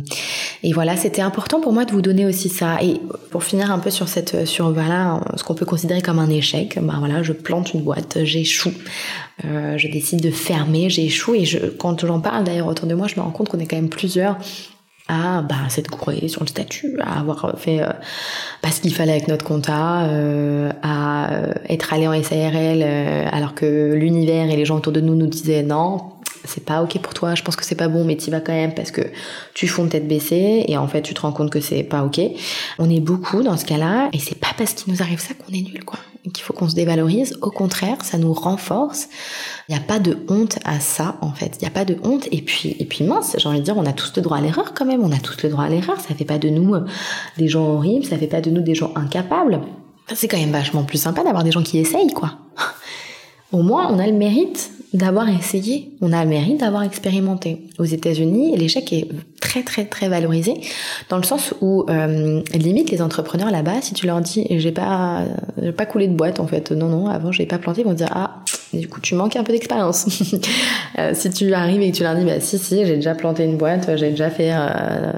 et 0.62 0.72
voilà 0.72 0.96
c'était 0.96 1.22
important 1.22 1.60
pour 1.60 1.72
moi 1.72 1.84
de 1.84 1.92
vous 1.92 2.02
donner 2.02 2.26
aussi 2.26 2.48
ça. 2.48 2.82
Et 2.82 3.00
pour 3.30 3.44
finir 3.44 3.70
un 3.70 3.78
peu 3.78 3.90
sur 3.90 4.08
cette 4.08 4.46
sur 4.46 4.72
voilà 4.72 5.20
ce 5.36 5.44
qu'on 5.44 5.54
peut 5.54 5.66
considérer 5.66 6.02
comme 6.02 6.18
un 6.18 6.30
échec 6.30 6.78
bah 6.80 6.94
voilà 6.98 7.22
je 7.22 7.32
plante 7.32 7.74
une 7.74 7.82
boîte 7.82 8.18
j'échoue 8.24 8.72
euh, 9.44 9.76
je 9.76 9.88
décide 9.88 10.20
de 10.20 10.30
fermer 10.30 10.90
j'échoue 10.90 11.34
et 11.34 11.44
je 11.44 11.58
quand 11.58 12.04
j'en 12.06 12.20
parle 12.20 12.44
d'ailleurs 12.44 12.66
autour 12.66 12.86
de 12.86 12.94
moi 12.94 13.06
je 13.06 13.16
me 13.16 13.20
rends 13.20 13.30
compte 13.30 13.48
qu'on 13.48 13.58
est 13.58 13.66
quand 13.66 13.76
même 13.76 13.88
plusieurs 13.88 14.36
à 15.10 15.40
bah, 15.40 15.56
s'être 15.70 15.90
couré 15.90 16.28
sur 16.28 16.42
le 16.42 16.48
statut, 16.48 16.98
à 17.00 17.20
avoir 17.20 17.54
fait 17.58 17.80
euh, 17.80 17.88
pas 18.60 18.70
ce 18.70 18.82
qu'il 18.82 18.92
fallait 18.92 19.12
avec 19.12 19.26
notre 19.26 19.42
compta, 19.42 20.02
euh, 20.02 20.70
à 20.82 21.30
être 21.70 21.94
allé 21.94 22.06
en 22.06 22.22
SARL 22.22 22.82
alors 23.32 23.54
que 23.54 23.94
l'univers 23.94 24.50
et 24.50 24.56
les 24.56 24.66
gens 24.66 24.76
autour 24.76 24.92
de 24.92 25.00
nous 25.00 25.14
nous 25.14 25.26
disaient 25.26 25.62
non, 25.62 26.02
c'est 26.44 26.64
pas 26.64 26.82
ok 26.82 26.98
pour 27.00 27.14
toi, 27.14 27.34
je 27.34 27.42
pense 27.42 27.56
que 27.56 27.64
c'est 27.64 27.74
pas 27.74 27.88
bon, 27.88 28.04
mais 28.04 28.16
t'y 28.16 28.30
vas 28.30 28.40
quand 28.40 28.52
même 28.52 28.74
parce 28.74 28.90
que 28.90 29.02
tu 29.54 29.68
fonds 29.68 29.86
tête 29.86 30.08
baissée 30.08 30.64
et 30.66 30.76
en 30.76 30.86
fait 30.88 31.02
tu 31.02 31.14
te 31.14 31.20
rends 31.20 31.32
compte 31.32 31.50
que 31.50 31.60
c'est 31.60 31.82
pas 31.82 32.04
ok. 32.04 32.20
On 32.78 32.88
est 32.90 33.00
beaucoup 33.00 33.42
dans 33.42 33.56
ce 33.56 33.64
cas-là 33.64 34.08
et 34.12 34.18
c'est 34.18 34.38
pas 34.38 34.52
parce 34.56 34.72
qu'il 34.74 34.92
nous 34.92 35.02
arrive 35.02 35.20
ça 35.20 35.34
qu'on 35.34 35.52
est 35.52 35.62
nul 35.62 35.84
quoi, 35.84 35.98
qu'il 36.32 36.42
faut 36.42 36.52
qu'on 36.52 36.68
se 36.68 36.74
dévalorise. 36.74 37.36
Au 37.42 37.50
contraire, 37.50 37.98
ça 38.02 38.18
nous 38.18 38.32
renforce. 38.32 39.08
Il 39.68 39.74
n'y 39.74 39.80
a 39.80 39.84
pas 39.84 39.98
de 39.98 40.18
honte 40.28 40.58
à 40.64 40.80
ça 40.80 41.16
en 41.20 41.32
fait. 41.32 41.56
Il 41.58 41.62
n'y 41.62 41.68
a 41.68 41.72
pas 41.72 41.84
de 41.84 41.98
honte 42.02 42.28
et 42.30 42.42
puis 42.42 42.76
et 42.78 42.84
puis 42.84 43.04
mince, 43.04 43.36
j'ai 43.38 43.48
envie 43.48 43.60
de 43.60 43.64
dire, 43.64 43.76
on 43.76 43.86
a 43.86 43.92
tous 43.92 44.12
le 44.16 44.22
droit 44.22 44.38
à 44.38 44.40
l'erreur 44.40 44.74
quand 44.74 44.86
même. 44.86 45.02
On 45.02 45.12
a 45.12 45.18
tous 45.18 45.42
le 45.42 45.50
droit 45.50 45.64
à 45.64 45.68
l'erreur. 45.68 46.00
Ça 46.00 46.14
fait 46.14 46.24
pas 46.24 46.38
de 46.38 46.48
nous 46.48 46.74
des 47.36 47.48
gens 47.48 47.66
horribles, 47.66 48.04
ça 48.04 48.16
fait 48.16 48.26
pas 48.26 48.40
de 48.40 48.50
nous 48.50 48.62
des 48.62 48.74
gens 48.74 48.92
incapables. 48.94 49.60
C'est 50.14 50.28
quand 50.28 50.38
même 50.38 50.52
vachement 50.52 50.84
plus 50.84 50.98
sympa 50.98 51.22
d'avoir 51.22 51.44
des 51.44 51.50
gens 51.50 51.62
qui 51.62 51.78
essayent 51.78 52.12
quoi. 52.12 52.38
Au 53.52 53.62
moins, 53.62 53.90
on 53.90 53.98
a 53.98 54.06
le 54.06 54.12
mérite 54.12 54.70
d'avoir 54.92 55.28
essayé, 55.28 55.90
on 56.00 56.12
a 56.12 56.24
le 56.24 56.30
mérite 56.30 56.60
d'avoir 56.60 56.82
expérimenté. 56.82 57.66
Aux 57.78 57.84
États-Unis, 57.84 58.56
l'échec 58.56 58.92
est 58.92 59.08
très 59.40 59.62
très 59.62 59.84
très 59.84 60.08
valorisé 60.08 60.54
dans 61.10 61.18
le 61.18 61.22
sens 61.22 61.54
où 61.60 61.84
euh, 61.88 62.42
limite 62.54 62.90
les 62.90 63.02
entrepreneurs 63.02 63.50
là-bas, 63.50 63.82
si 63.82 63.94
tu 63.94 64.06
leur 64.06 64.20
dis 64.20 64.46
j'ai 64.50 64.72
pas 64.72 65.24
pas 65.76 65.86
coulé 65.86 66.08
de 66.08 66.14
boîte 66.14 66.40
en 66.40 66.46
fait, 66.46 66.70
non 66.72 66.88
non, 66.88 67.08
avant 67.08 67.32
j'ai 67.32 67.46
pas 67.46 67.58
planté, 67.58 67.82
ils 67.82 67.86
vont 67.86 67.92
dire 67.92 68.08
ah 68.12 68.42
du 68.72 68.88
coup 68.88 69.00
tu 69.00 69.14
manques 69.14 69.36
un 69.36 69.44
peu 69.44 69.52
d'expérience. 69.52 70.06
euh, 70.98 71.12
si 71.14 71.30
tu 71.30 71.52
arrives 71.52 71.82
et 71.82 71.90
que 71.90 71.96
tu 71.96 72.02
leur 72.02 72.14
dis 72.14 72.24
bah 72.24 72.40
si 72.40 72.58
si 72.58 72.86
j'ai 72.86 72.96
déjà 72.96 73.14
planté 73.14 73.44
une 73.44 73.56
boîte, 73.56 73.90
j'ai 73.96 74.10
déjà 74.10 74.30
fait 74.30 74.52
euh, 74.52 75.12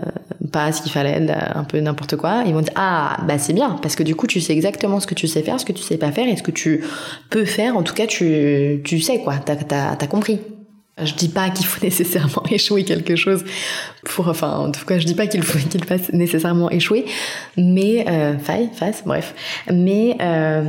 pas 0.50 0.72
ce 0.72 0.82
qu'il 0.82 0.92
fallait, 0.92 1.26
un 1.30 1.64
peu 1.64 1.80
n'importe 1.80 2.16
quoi, 2.16 2.42
ils 2.46 2.52
vont 2.52 2.60
dire 2.60 2.72
ah 2.76 3.18
bah 3.26 3.38
c'est 3.38 3.52
bien 3.52 3.78
parce 3.82 3.96
que 3.96 4.02
du 4.02 4.14
coup 4.14 4.26
tu 4.26 4.40
sais 4.40 4.52
exactement 4.52 5.00
ce 5.00 5.06
que 5.06 5.14
tu 5.14 5.26
sais 5.26 5.42
faire, 5.42 5.58
ce 5.60 5.64
que 5.64 5.72
tu 5.72 5.82
sais 5.82 5.96
pas 5.96 6.12
faire 6.12 6.28
et 6.28 6.36
ce 6.36 6.42
que 6.42 6.50
tu 6.50 6.84
peux 7.30 7.44
faire. 7.44 7.76
En 7.76 7.82
tout 7.82 7.94
cas 7.94 8.06
tu 8.06 8.80
tu 8.84 9.00
sais 9.00 9.20
quoi, 9.20 9.36
t'as 9.36 9.56
t'as 9.56 9.92
as 9.92 10.06
compris. 10.06 10.40
Je 11.02 11.14
dis 11.14 11.28
pas 11.28 11.50
qu'il 11.50 11.66
faut 11.66 11.80
nécessairement 11.84 12.42
échouer 12.50 12.84
quelque 12.84 13.16
chose 13.16 13.44
pour, 14.04 14.28
enfin, 14.28 14.58
en 14.58 14.70
tout 14.70 14.84
cas, 14.84 14.98
je 14.98 15.06
dis 15.06 15.14
pas 15.14 15.26
qu'il 15.26 15.42
faut 15.42 15.58
qu'il 15.58 15.84
fasse 15.84 16.12
nécessairement 16.12 16.70
échouer, 16.70 17.06
mais 17.56 18.04
euh, 18.08 18.38
faille, 18.38 18.68
face, 18.74 19.02
bref. 19.04 19.34
Mais, 19.72 20.16
euh, 20.20 20.62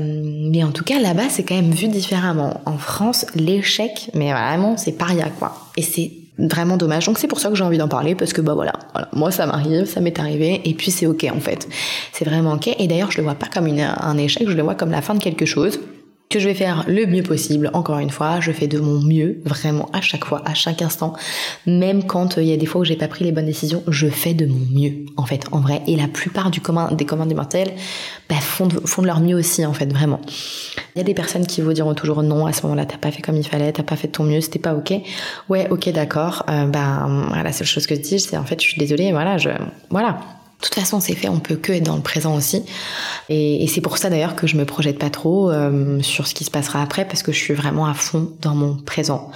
mais 0.52 0.64
en 0.64 0.72
tout 0.72 0.84
cas, 0.84 1.00
là-bas, 1.00 1.30
c'est 1.30 1.44
quand 1.44 1.56
même 1.56 1.72
vu 1.72 1.88
différemment. 1.88 2.62
En 2.66 2.78
France, 2.78 3.26
l'échec, 3.36 4.10
mais 4.14 4.32
vraiment, 4.32 4.78
c'est 4.78 4.94
paria 4.94 5.30
quoi. 5.38 5.54
Et 5.78 5.82
c'est 5.82 6.12
vraiment 6.38 6.78
dommage. 6.78 7.06
Donc 7.06 7.18
c'est 7.18 7.28
pour 7.28 7.40
ça 7.40 7.50
que 7.50 7.56
j'ai 7.56 7.64
envie 7.64 7.78
d'en 7.78 7.88
parler 7.88 8.16
parce 8.16 8.34
que 8.34 8.42
bah 8.42 8.54
voilà, 8.54 8.74
voilà. 8.94 9.10
moi 9.14 9.32
ça 9.32 9.46
m'arrive, 9.46 9.86
ça 9.86 10.02
m'est 10.02 10.20
arrivé 10.20 10.62
et 10.66 10.74
puis 10.74 10.92
c'est 10.92 11.06
ok 11.06 11.28
en 11.36 11.40
fait. 11.40 11.68
C'est 12.14 12.26
vraiment 12.26 12.54
ok. 12.54 12.70
Et 12.80 12.88
d'ailleurs 12.88 13.12
je 13.12 13.18
le 13.18 13.24
vois 13.24 13.36
pas 13.36 13.48
comme 13.48 13.68
un 13.68 14.18
échec, 14.18 14.50
je 14.50 14.56
le 14.56 14.64
vois 14.64 14.76
comme 14.76 14.92
la 14.92 15.02
fin 15.02 15.14
de 15.14 15.22
quelque 15.22 15.46
chose 15.46 15.80
que 16.32 16.40
je 16.40 16.48
vais 16.48 16.56
faire 16.56 16.86
le 16.88 17.06
mieux 17.06 17.22
possible. 17.22 17.70
Encore 17.74 18.00
une 18.00 18.10
fois, 18.10 18.40
je 18.40 18.52
fais 18.52 18.68
de 18.68 18.80
mon 18.80 19.02
mieux, 19.02 19.42
vraiment 19.46 19.90
à 19.94 20.02
chaque 20.02 20.26
fois, 20.26 20.42
à 20.46 20.54
chaque 20.54 20.82
instant. 20.82 21.14
Même 21.68 22.06
quand 22.06 22.38
euh, 22.38 22.42
il 22.42 22.48
y 22.48 22.54
a 22.54 22.58
des 22.58 22.66
fois 22.66 22.82
où 22.82 22.84
j'ai 22.84 22.96
pas 22.96 23.08
pris 23.08 23.26
les 23.26 23.32
bonnes 23.32 23.46
décisions, 23.46 23.84
je 23.88 24.08
fais 24.08 24.34
de 24.34 24.46
mon 24.46 24.66
mieux, 24.72 25.06
en 25.18 25.26
fait, 25.26 25.46
en 25.52 25.60
vrai. 25.60 25.82
Et 25.88 25.96
la 25.96 26.08
plupart 26.08 26.50
du 26.50 26.62
commun, 26.62 26.92
des 26.94 27.06
communs 27.06 27.26
des 27.26 27.36
mortels 27.36 27.74
bah, 28.30 28.36
font, 28.36 28.68
de, 28.68 29.06
leur 29.06 29.20
mieux 29.20 29.36
aussi, 29.36 29.66
en 29.66 29.74
fait, 29.74 29.92
vraiment. 29.92 30.22
Il 30.96 31.00
y 31.00 31.02
a 31.02 31.04
des 31.04 31.14
personnes 31.14 31.46
qui 31.46 31.62
vous 31.62 31.74
diront 31.74 31.94
toujours 31.94 32.24
non, 32.24 32.46
à 32.46 32.54
ce 32.54 32.64
moment-là, 32.64 32.86
t'as 32.86 32.98
pas 32.98 33.12
fait 33.12 33.22
comme 33.22 33.38
il 33.38 33.48
fallait, 33.48 33.72
t'as 33.74 33.84
pas 33.84 33.98
fait 33.98 34.08
ton 34.08 34.24
mieux, 34.24 34.42
c'était 34.42 34.60
pas 34.60 34.74
ok. 34.74 34.94
Ouais, 35.50 35.68
ok, 35.70 35.90
d'accord. 35.90 36.46
Euh, 36.50 36.66
ben, 36.66 37.30
la 37.44 37.52
seule 37.52 37.68
chose 37.68 37.86
que 37.86 37.96
je 37.96 38.02
dis, 38.02 38.20
c'est 38.20 38.38
en 38.38 38.46
fait, 38.46 38.62
je 38.62 38.68
suis 38.68 38.80
désolée, 38.80 39.12
voilà, 39.12 39.38
je, 39.38 39.50
voilà 39.90 40.20
de 40.62 40.68
toute 40.68 40.76
façon, 40.76 41.00
c'est 41.00 41.16
fait, 41.16 41.28
on 41.28 41.40
peut 41.40 41.56
que 41.56 41.72
être 41.74 41.84
dans 41.84 41.96
le 41.96 42.04
présent 42.04 42.36
aussi. 42.36 42.64
Et, 43.30 43.64
et 43.64 43.68
c'est 43.68 43.82
pour 43.82 43.98
ça 43.98 44.12
d'ailleurs 44.12 44.36
que 44.36 44.46
je 44.46 44.58
me 44.58 44.64
projette 44.64 45.00
pas 45.00 45.10
trop 45.10 45.50
euh, 45.50 46.00
sur 46.04 46.28
ce 46.28 46.36
qui 46.36 46.44
se 46.44 46.52
passera 46.52 46.84
après, 46.84 47.06
parce 47.06 47.24
que 47.24 47.32
je 47.32 47.40
suis 47.40 47.56
vraiment 47.56 47.88
à 47.88 47.96
fond 47.96 48.30
dans 48.42 48.54
mon 48.54 48.76
présent. 48.76 49.32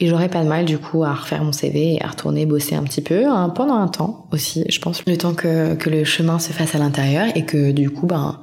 Et 0.00 0.08
j'aurais 0.08 0.28
pas 0.28 0.44
de 0.44 0.48
mal 0.48 0.66
du 0.66 0.76
coup 0.76 1.02
à 1.02 1.14
refaire 1.14 1.42
mon 1.42 1.52
CV 1.52 1.94
et 1.94 2.02
à 2.02 2.08
retourner 2.08 2.44
bosser 2.44 2.74
un 2.74 2.82
petit 2.82 3.00
peu 3.00 3.26
hein, 3.26 3.48
pendant 3.48 3.76
un 3.76 3.88
temps 3.88 4.26
aussi. 4.32 4.64
Je 4.68 4.78
pense 4.78 5.02
le 5.06 5.16
temps 5.16 5.32
que, 5.32 5.74
que 5.76 5.88
le 5.88 6.04
chemin 6.04 6.38
se 6.38 6.52
fasse 6.52 6.74
à 6.74 6.78
l'intérieur 6.78 7.28
et 7.34 7.46
que 7.46 7.72
du 7.72 7.88
coup, 7.88 8.06
ben 8.06 8.38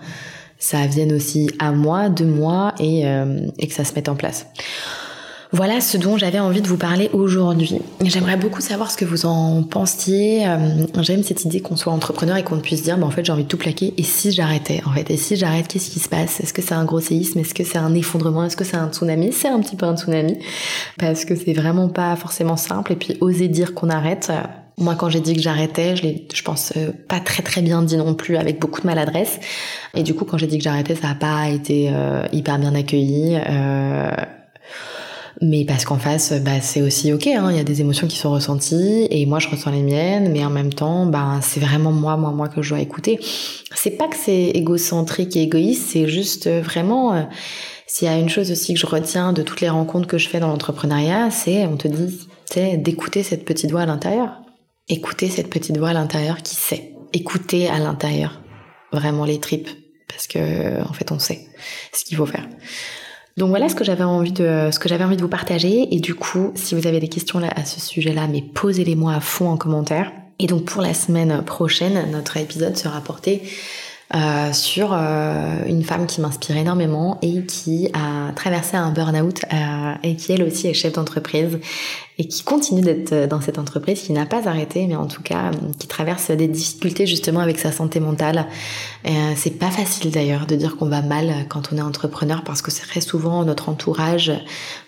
ça 0.58 0.88
vienne 0.88 1.14
aussi 1.14 1.52
à 1.60 1.72
moi, 1.72 2.10
de 2.10 2.26
moi 2.26 2.74
et, 2.80 3.06
euh, 3.06 3.48
et 3.60 3.68
que 3.68 3.74
ça 3.74 3.84
se 3.84 3.94
mette 3.94 4.10
en 4.10 4.16
place. 4.16 4.48
Voilà 5.54 5.82
ce 5.82 5.98
dont 5.98 6.18
j'avais 6.18 6.40
envie 6.40 6.62
de 6.62 6.68
vous 6.68 6.78
parler 6.78 7.12
aujourd'hui. 7.14 7.80
J'aimerais 8.04 8.38
beaucoup 8.38 8.60
savoir 8.60 8.90
ce 8.90 8.98
que 8.98 9.06
vous 9.06 9.28
en 9.28 9.62
pensiez. 9.62 10.48
Euh, 10.48 10.88
j'aime 11.02 11.22
cette 11.22 11.46
idée 11.46 11.62
qu'on 11.62 11.76
soit 11.76 11.94
entrepreneur 11.94 12.38
et 12.38 12.44
qu'on 12.44 12.58
puisse 12.58 12.82
dire, 12.82 12.98
bah, 12.98 13.06
en 13.06 13.12
fait, 13.12 13.24
j'ai 13.24 13.32
envie 13.32 13.44
de 13.44 13.48
tout 13.48 13.58
plaquer. 13.58 13.94
Et 13.98 14.02
si 14.02 14.32
j'arrêtais, 14.32 14.82
en 14.88 14.92
fait, 14.94 15.12
et 15.12 15.16
si 15.16 15.36
j'arrête, 15.36 15.68
qu'est-ce 15.68 15.92
qui 15.92 16.00
se 16.00 16.10
passe? 16.10 16.40
Est-ce 16.40 16.54
que 16.54 16.64
c'est 16.64 16.74
un 16.74 16.86
gros 16.86 17.02
séisme 17.02 17.38
Est-ce 17.38 17.54
que 17.54 17.64
c'est 17.64 17.78
un 17.78 17.94
effondrement? 17.94 18.44
Est-ce 18.44 18.58
que 18.58 18.64
c'est 18.64 18.78
un 18.78 18.90
tsunami? 18.92 19.32
C'est 19.32 19.48
un 19.48 19.60
petit 19.60 19.76
peu 19.76 19.86
un 19.86 19.96
tsunami 19.96 20.40
parce 20.98 21.24
que 21.24 21.36
c'est 21.36 21.54
vraiment 21.54 21.88
pas 21.88 22.16
forcément 22.16 22.58
simple. 22.58 22.94
Et 22.94 22.96
puis 22.96 23.16
oser 23.22 23.48
dire 23.48 23.76
qu'on 23.76 23.92
arrête, 23.92 24.32
Moi, 24.80 24.96
quand 24.96 25.10
j'ai 25.10 25.20
dit 25.20 25.36
que 25.36 25.42
j'arrêtais, 25.42 25.96
je 25.96 26.02
l'ai, 26.02 26.28
je 26.34 26.42
pense, 26.42 26.74
euh, 26.78 26.92
pas 27.08 27.20
très 27.20 27.44
très 27.44 27.62
bien 27.62 27.84
dit 27.84 27.96
non 27.96 28.16
plus, 28.16 28.38
avec 28.38 28.60
beaucoup 28.60 28.82
de 28.82 28.88
maladresse. 28.88 29.40
Et 29.94 30.02
du 30.02 30.16
coup, 30.16 30.26
quand 30.26 30.40
j'ai 30.40 30.48
dit 30.48 30.58
que 30.58 30.64
j'arrêtais, 30.64 30.96
ça 30.96 31.10
n'a 31.10 31.16
pas 31.16 31.48
été 31.50 31.92
euh, 31.94 32.26
hyper 32.32 32.58
bien 32.58 32.74
accueilli. 32.74 33.38
Euh, 33.38 34.10
mais 35.42 35.66
parce 35.66 35.86
qu'en 35.86 35.98
face, 35.98 36.34
bah, 36.34 36.62
c'est 36.62 36.82
aussi 36.82 37.12
ok. 37.14 37.28
Hein, 37.28 37.50
il 37.52 37.58
y 37.58 37.60
a 37.60 37.64
des 37.64 37.82
émotions 37.82 38.08
qui 38.08 38.18
sont 38.18 38.32
ressenties 38.32 39.08
et 39.10 39.26
moi, 39.26 39.40
je 39.40 39.48
ressens 39.48 39.72
les 39.72 39.82
miennes. 39.82 40.32
Mais 40.32 40.46
en 40.46 40.50
même 40.50 40.74
temps, 40.74 41.06
bah, 41.06 41.40
c'est 41.42 41.60
vraiment 41.60 41.92
moi, 41.92 42.18
moi, 42.18 42.32
moi 42.32 42.48
que 42.48 42.62
je 42.62 42.70
dois 42.70 42.80
écouter. 42.80 43.20
C'est 43.76 43.92
pas 43.98 44.08
que 44.08 44.16
c'est 44.16 44.50
égocentrique 44.50 45.36
et 45.36 45.42
égoïste, 45.42 45.90
c'est 45.92 46.08
juste 46.08 46.48
vraiment. 46.48 47.28
s'il 47.88 48.08
y 48.08 48.12
a 48.12 48.18
une 48.18 48.30
chose 48.30 48.52
aussi 48.52 48.74
que 48.74 48.80
je 48.80 48.86
retiens 48.86 49.34
de 49.34 49.42
toutes 49.42 49.62
les 49.62 49.70
rencontres 49.70 50.08
que 50.08 50.18
je 50.18 50.30
fais 50.30 50.40
dans 50.40 50.48
l'entrepreneuriat, 50.48 51.32
c'est 51.32 51.66
on 51.66 51.78
te 51.78 51.88
dit, 51.88 52.20
c'est 52.46 52.78
d'écouter 52.78 53.24
cette 53.24 53.46
petite 53.46 53.72
voix 53.72 53.82
à 53.82 53.86
l'intérieur 53.86 54.44
écouter 54.90 55.30
cette 55.30 55.50
petite 55.50 55.78
voix 55.78 55.90
à 55.90 55.94
l'intérieur 55.94 56.42
qui 56.42 56.56
sait. 56.56 56.94
Écouter 57.14 57.70
à 57.70 57.80
l'intérieur 57.80 58.42
vraiment 58.92 59.26
les 59.26 59.40
tripes 59.40 59.70
parce 60.08 60.28
que 60.28 60.82
en 60.82 60.94
fait 60.94 61.12
on 61.12 61.20
sait 61.20 61.48
ce 61.94 62.04
qu'il 62.06 62.18
faut 62.18 62.26
faire. 62.26 62.48
Donc 63.38 63.50
voilà 63.50 63.68
ce 63.68 63.76
que 63.76 63.84
j'avais 63.84 64.04
envie 64.04 64.32
de 64.32 64.70
ce 64.72 64.78
que 64.78 64.88
j'avais 64.88 65.04
envie 65.04 65.18
de 65.18 65.22
vous 65.22 65.28
partager 65.28 65.94
et 65.94 66.00
du 66.00 66.14
coup 66.14 66.52
si 66.56 66.76
vous 66.76 66.86
avez 66.86 67.00
des 67.00 67.08
questions 67.08 67.40
à 67.40 67.66
ce 67.66 67.80
sujet-là 67.80 68.28
mais 68.28 68.42
posez-les-moi 68.42 69.14
à 69.14 69.20
fond 69.20 69.50
en 69.50 69.58
commentaire. 69.58 70.12
Et 70.40 70.48
donc 70.48 70.66
pour 70.66 70.82
la 70.82 70.94
semaine 70.94 71.44
prochaine, 71.44 72.12
notre 72.12 72.38
épisode 72.38 72.78
sera 72.78 73.02
porté 73.02 73.44
euh, 74.16 74.54
sur 74.54 74.92
euh, 74.94 75.66
une 75.66 75.84
femme 75.84 76.06
qui 76.06 76.22
m'inspire 76.22 76.58
énormément 76.58 77.18
et 77.24 77.46
qui 77.46 77.90
a 77.94 78.32
traversé 78.34 78.78
un 78.78 78.92
burn-out 78.92 79.42
euh, 79.52 79.94
et 80.04 80.16
qui 80.16 80.34
elle 80.34 80.44
aussi 80.44 80.68
est 80.68 80.74
chef 80.76 80.94
d'entreprise 80.94 81.60
et 82.18 82.28
qui 82.28 82.44
continue 82.44 82.82
d'être 82.82 83.28
dans 83.28 83.42
cette 83.42 83.58
entreprise, 83.58 84.02
qui 84.02 84.14
n'a 84.14 84.26
pas 84.26 84.48
arrêté, 84.48 84.86
mais 84.88 84.96
en 84.96 85.08
tout 85.08 85.22
cas 85.22 85.52
qui 85.80 85.88
traverse 85.88 86.32
des 86.32 86.48
difficultés 86.48 87.06
justement 87.08 87.40
avec 87.40 87.60
sa 87.60 87.72
santé 87.72 88.00
mentale. 88.00 88.46
c'est 89.36 89.58
pas 89.58 89.72
facile 89.72 90.12
d'ailleurs 90.12 90.46
de 90.46 90.56
dire 90.56 90.78
qu'on 90.78 90.90
va 90.90 91.02
mal 91.02 91.46
quand 91.50 91.70
on 91.72 91.78
est 91.78 91.82
entrepreneur 91.82 92.44
parce 92.44 92.62
que 92.62 92.72
très 92.72 93.02
souvent 93.02 93.44
notre 93.46 93.70
entourage 93.70 94.32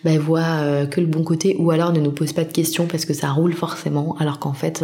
bah, 0.03 0.17
voit 0.19 0.85
que 0.85 1.01
le 1.01 1.07
bon 1.07 1.23
côté 1.23 1.55
ou 1.57 1.71
alors 1.71 1.93
ne 1.93 1.99
nous 1.99 2.11
pose 2.11 2.33
pas 2.33 2.43
de 2.43 2.51
questions 2.51 2.85
parce 2.85 3.05
que 3.05 3.13
ça 3.13 3.29
roule 3.29 3.53
forcément, 3.53 4.15
alors 4.19 4.39
qu'en 4.39 4.53
fait, 4.53 4.83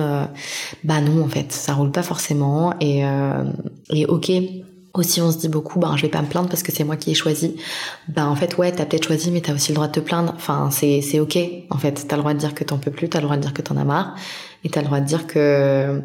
bah 0.83 1.01
non 1.01 1.23
en 1.23 1.29
fait, 1.29 1.51
ça 1.51 1.73
roule 1.73 1.91
pas 1.91 2.03
forcément 2.03 2.73
et, 2.79 3.03
et 3.91 4.05
ok 4.05 4.31
aussi 4.93 5.21
on 5.21 5.31
se 5.31 5.37
dit 5.37 5.47
beaucoup 5.47 5.79
ben 5.79 5.95
je 5.95 6.03
vais 6.03 6.09
pas 6.09 6.21
me 6.21 6.27
plaindre 6.27 6.49
parce 6.49 6.63
que 6.63 6.71
c'est 6.71 6.83
moi 6.83 6.95
qui 6.97 7.11
ai 7.11 7.13
choisi. 7.13 7.55
Ben 8.07 8.27
en 8.27 8.35
fait 8.35 8.57
ouais 8.57 8.71
t'as 8.71 8.85
peut-être 8.85 9.05
choisi 9.05 9.31
mais 9.31 9.41
t'as 9.41 9.53
aussi 9.53 9.71
le 9.71 9.75
droit 9.75 9.87
de 9.87 9.93
te 9.93 9.99
plaindre. 9.99 10.33
Enfin 10.35 10.69
c'est 10.71 11.01
c'est 11.01 11.19
ok 11.19 11.37
en 11.69 11.77
fait. 11.77 12.05
T'as 12.07 12.15
le 12.15 12.21
droit 12.21 12.33
de 12.33 12.39
dire 12.39 12.53
que 12.53 12.63
t'en 12.63 12.77
peux 12.77 12.91
plus 12.91 13.09
t'as 13.09 13.19
le 13.19 13.25
droit 13.25 13.37
de 13.37 13.41
dire 13.41 13.53
que 13.53 13.61
t'en 13.61 13.77
as 13.77 13.83
marre. 13.85 14.15
Et 14.63 14.69
t'as 14.69 14.81
le 14.81 14.87
droit 14.87 14.99
de 14.99 15.05
dire 15.05 15.27
que 15.27 16.01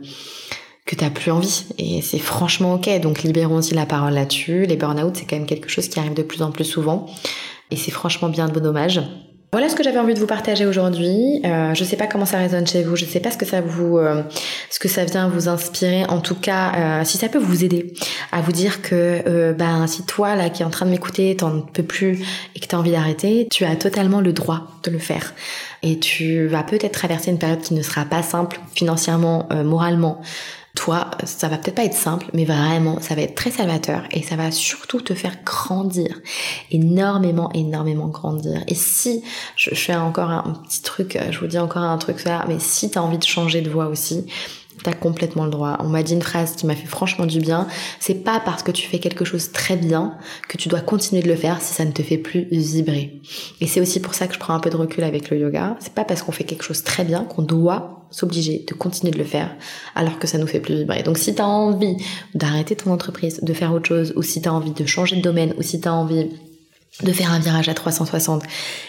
que 0.85 0.95
t'as 0.95 1.11
plus 1.11 1.31
envie. 1.31 1.65
Et 1.79 2.01
c'est 2.03 2.19
franchement 2.19 2.75
ok. 2.75 3.01
Donc 3.01 3.23
libérons 3.23 3.57
aussi 3.57 3.75
la 3.75 3.87
parole 3.87 4.15
là-dessus. 4.15 4.67
Les 4.67 4.77
burn-out 4.77 5.17
c'est 5.17 5.27
quand 5.27 5.37
même 5.37 5.47
quelque 5.47 5.69
chose 5.69 5.89
qui 5.89 5.99
arrive 5.99 6.15
de 6.15 6.23
plus 6.23 6.43
en 6.43 6.51
plus 6.53 6.65
souvent. 6.65 7.07
Et 7.71 7.77
c'est 7.77 7.91
franchement 7.91 8.29
bien 8.29 8.49
de 8.49 8.61
dommage 8.61 9.01
voilà 9.53 9.69
ce 9.69 9.77
que 9.77 9.83
j'avais 9.83 9.99
envie 9.99 10.15
de 10.15 10.19
vous 10.19 10.27
partager 10.27 10.67
aujourd'hui. 10.67 11.41
Euh, 11.45 11.73
je 11.75 11.85
sais 11.85 11.97
pas 11.97 12.07
comment 12.07 12.27
ça 12.27 12.39
résonne 12.39 12.67
chez 12.67 12.83
vous, 12.83 12.97
je 12.97 13.05
sais 13.05 13.21
pas 13.21 13.31
ce 13.31 13.37
que 13.37 13.47
ça 13.47 13.61
vous, 13.61 13.97
euh, 13.97 14.23
ce 14.71 14.79
que 14.79 14.89
ça 14.89 15.05
vient 15.05 15.29
vous 15.29 15.49
inspirer. 15.49 16.05
En 16.07 16.21
tout 16.21 16.35
cas, 16.35 16.73
euh, 16.75 17.05
si 17.05 17.17
ça 17.17 17.29
peut 17.29 17.39
vous 17.39 17.65
aider 17.65 17.95
à 18.33 18.41
vous 18.41 18.53
dire 18.53 18.83
que, 18.83 19.23
euh, 19.27 19.53
ben, 19.53 19.87
si 19.87 20.05
toi 20.05 20.35
là 20.35 20.51
qui 20.51 20.63
est 20.63 20.65
en 20.67 20.71
train 20.71 20.85
de 20.85 20.91
m'écouter, 20.91 21.37
t'en 21.37 21.61
peux 21.61 21.85
plus 21.85 22.25
et 22.55 22.61
que 22.61 22.67
t'as 22.67 22.77
envie 22.77 22.91
d'arrêter, 22.91 23.47
tu 23.51 23.65
as 23.65 23.77
totalement 23.77 24.21
le 24.21 24.33
droit 24.33 24.63
de 24.83 24.91
le 24.91 24.99
faire. 24.99 25.33
Et 25.83 25.99
tu 25.99 26.47
vas 26.47 26.63
peut-être 26.63 26.93
traverser 26.93 27.31
une 27.31 27.39
période 27.39 27.61
qui 27.61 27.75
ne 27.75 27.83
sera 27.83 28.05
pas 28.05 28.23
simple 28.23 28.61
financièrement, 28.75 29.49
moralement, 29.65 30.21
toi, 30.77 31.11
ça 31.25 31.49
va 31.49 31.59
peut-être 31.59 31.75
pas 31.75 31.85
être 31.85 31.95
simple, 31.95 32.27
mais 32.33 32.45
vraiment, 32.45 33.01
ça 33.01 33.17
va 33.17 33.23
être 33.23 33.35
très 33.35 33.51
salvateur 33.51 34.05
et 34.13 34.23
ça 34.23 34.37
va 34.37 34.53
surtout 34.53 35.01
te 35.01 35.15
faire 35.15 35.37
grandir, 35.45 36.21
énormément, 36.71 37.51
énormément 37.55 38.07
grandir. 38.07 38.63
Et 38.69 38.75
si, 38.75 39.25
je, 39.57 39.75
fais 39.75 39.97
encore 39.97 40.31
un, 40.31 40.53
petit 40.65 40.83
truc, 40.83 41.19
je 41.31 41.39
vous 41.41 41.47
dis 41.47 41.59
encore 41.59 41.83
un 41.83 41.99
truc 41.99 42.21
ça, 42.21 42.45
mais 42.47 42.59
si 42.61 42.91
tu 42.91 42.99
envie 42.99 43.19
de 43.19 43.25
changer 43.25 43.63
de 43.63 43.71
voix 43.71 43.87
aussi, 43.87 44.27
T'as 44.87 44.93
complètement 44.93 45.47
le 45.47 45.51
droit. 45.51 45.79
On 45.81 45.89
m'a 45.89 46.05
dit 46.05 46.13
une 46.13 46.23
phrase 46.23 46.55
qui 46.55 46.65
m'a 46.65 46.77
fait 46.77 46.87
franchement 46.87 47.27
du 47.27 47.41
bien. 47.41 47.67
C'est 47.99 48.23
pas 48.23 48.39
parce 48.39 48.63
que 48.63 48.71
tu 48.71 48.87
fais 48.87 49.01
quelque 49.01 49.25
chose 49.25 49.51
très 49.51 49.75
bien 49.75 50.17
que 50.49 50.57
tu 50.57 50.69
dois 50.69 50.79
continuer 50.79 51.25
de 51.25 51.29
le 51.29 51.35
faire 51.35 51.61
si 51.61 51.75
ça 51.75 51.85
ne 51.85 51.91
te 51.91 52.03
fait 52.03 52.19
plus 52.19 52.47
vibrer. 52.53 53.21
Et 53.61 53.67
c'est 53.67 53.81
aussi 53.81 53.99
pour 53.99 54.15
ça 54.15 54.29
que 54.29 54.35
je 54.35 54.39
prends 54.39 54.55
un 54.55 54.61
peu 54.61 54.71
de 54.71 54.77
recul 54.77 55.03
avec 55.03 55.29
le 55.29 55.41
yoga. 55.41 55.77
C'est 55.81 55.93
pas 55.93 56.05
parce 56.05 56.23
qu'on 56.23 56.31
fait 56.31 56.45
quelque 56.45 56.63
chose 56.63 56.85
très 56.85 57.03
bien 57.03 57.25
qu'on 57.25 57.43
doit 57.43 58.07
s'obliger 58.13 58.65
de 58.65 58.75
continuer 58.75 59.13
de 59.13 59.19
le 59.19 59.25
faire 59.25 59.51
alors 59.97 60.21
que 60.21 60.29
ça 60.29 60.39
nous 60.39 60.47
fait 60.47 60.61
plus 60.61 60.77
vibrer. 60.77 61.03
Donc 61.03 61.19
si 61.19 61.35
tu 61.35 61.43
as 61.43 61.49
envie 61.49 61.97
d'arrêter 62.37 62.77
ton 62.77 62.93
entreprise, 62.93 63.41
de 63.43 63.53
faire 63.53 63.73
autre 63.73 63.89
chose, 63.89 64.13
ou 64.15 64.23
si 64.23 64.41
tu 64.41 64.49
as 64.49 64.55
envie 64.55 64.71
de 64.71 64.87
changer 64.87 65.17
de 65.17 65.21
domaine, 65.21 65.53
ou 65.59 65.63
si 65.63 65.81
tu 65.81 65.89
as 65.89 65.95
envie 65.95 66.31
de 67.03 67.13
faire 67.13 67.31
un 67.31 67.39
virage 67.39 67.69
à 67.69 67.75
360 67.75 68.43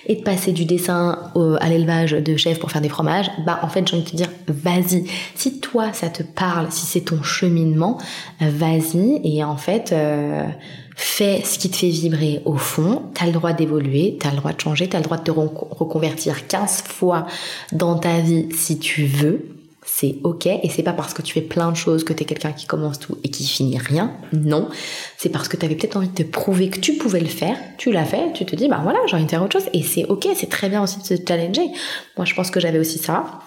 et 0.05 0.15
de 0.15 0.21
passer 0.21 0.53
du 0.53 0.63
dessin 0.65 1.31
à 1.59 1.69
l'élevage 1.69 2.11
de 2.11 2.37
chèvres 2.37 2.59
pour 2.59 2.71
faire 2.71 2.81
des 2.81 2.89
fromages, 2.89 3.29
bah 3.45 3.59
en 3.63 3.67
fait 3.67 3.87
j'ai 3.87 3.95
envie 3.95 4.05
de 4.05 4.09
te 4.09 4.15
dire 4.15 4.29
vas-y. 4.47 5.05
Si 5.35 5.59
toi 5.59 5.91
ça 5.91 6.09
te 6.09 6.23
parle, 6.23 6.71
si 6.71 6.85
c'est 6.85 7.01
ton 7.01 7.21
cheminement, 7.21 7.97
vas-y 8.39 9.19
et 9.23 9.43
en 9.43 9.57
fait 9.57 9.91
euh, 9.91 10.47
fais 10.95 11.41
ce 11.43 11.59
qui 11.59 11.69
te 11.69 11.75
fait 11.75 11.89
vibrer 11.89 12.41
au 12.45 12.55
fond, 12.55 13.03
t'as 13.13 13.25
le 13.25 13.33
droit 13.33 13.51
d'évoluer, 13.51 14.17
t'as 14.19 14.31
le 14.31 14.37
droit 14.37 14.53
de 14.53 14.61
changer, 14.61 14.87
t'as 14.87 14.99
le 14.99 15.03
droit 15.03 15.17
de 15.17 15.23
te 15.23 15.31
reconvertir 15.31 16.47
15 16.47 16.83
fois 16.83 17.27
dans 17.73 17.97
ta 17.97 18.19
vie 18.19 18.47
si 18.55 18.79
tu 18.79 19.05
veux, 19.05 19.56
c'est 19.99 20.17
ok 20.23 20.45
et 20.45 20.69
c'est 20.69 20.83
pas 20.83 20.93
parce 20.93 21.15
que 21.15 21.23
tu 21.23 21.33
fais 21.33 21.41
plein 21.41 21.71
de 21.71 21.75
choses 21.75 22.03
que 22.03 22.13
tu 22.13 22.21
es 22.21 22.25
quelqu'un 22.25 22.51
qui 22.51 22.67
commence 22.67 22.99
tout 22.99 23.17
et 23.23 23.29
qui 23.29 23.47
finit 23.47 23.79
rien. 23.79 24.11
Non, 24.31 24.69
c'est 25.17 25.29
parce 25.29 25.47
que 25.47 25.57
tu 25.57 25.65
avais 25.65 25.73
peut-être 25.73 25.97
envie 25.97 26.09
de 26.09 26.13
te 26.13 26.21
prouver 26.21 26.69
que 26.69 26.79
tu 26.79 26.93
pouvais 26.97 27.19
le 27.19 27.25
faire, 27.25 27.57
tu 27.79 27.91
l'as 27.91 28.05
fait, 28.05 28.31
tu 28.33 28.45
te 28.45 28.55
dis 28.55 28.67
bah 28.67 28.79
voilà, 28.83 28.99
j'ai 29.07 29.15
envie 29.15 29.25
de 29.25 29.29
faire 29.29 29.41
autre 29.41 29.59
chose 29.59 29.69
et 29.73 29.81
c'est 29.81 30.05
ok, 30.05 30.27
c'est 30.35 30.49
très 30.49 30.69
bien 30.69 30.83
aussi 30.83 30.99
de 30.99 31.03
se 31.03 31.15
challenger. 31.27 31.71
Moi, 32.15 32.25
je 32.25 32.35
pense 32.35 32.51
que 32.51 32.59
j'avais 32.59 32.77
aussi 32.77 32.99
ça. 32.99 33.39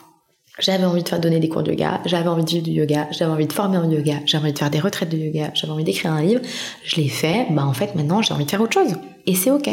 J'avais 0.58 0.84
envie 0.84 1.04
de 1.04 1.08
faire 1.08 1.20
donner 1.20 1.38
des 1.38 1.48
cours 1.48 1.62
de 1.62 1.70
yoga, 1.70 2.00
j'avais 2.04 2.28
envie 2.28 2.44
de 2.44 2.50
vivre 2.50 2.64
du 2.64 2.72
yoga, 2.72 3.06
j'avais 3.12 3.30
envie 3.30 3.46
de 3.46 3.52
former 3.52 3.78
en 3.78 3.88
yoga, 3.88 4.14
j'avais 4.26 4.44
envie 4.44 4.52
de 4.52 4.58
faire 4.58 4.70
des 4.70 4.80
retraites 4.80 5.08
de 5.08 5.16
yoga, 5.16 5.52
j'avais 5.54 5.72
envie 5.72 5.84
d'écrire 5.84 6.12
un 6.12 6.20
livre. 6.20 6.42
Je 6.82 6.96
l'ai 6.96 7.08
fait, 7.08 7.46
bah 7.50 7.64
en 7.64 7.72
fait 7.72 7.94
maintenant 7.94 8.22
j'ai 8.22 8.34
envie 8.34 8.44
de 8.44 8.50
faire 8.50 8.60
autre 8.60 8.74
chose. 8.74 8.96
Et 9.26 9.36
c'est 9.36 9.52
ok. 9.52 9.68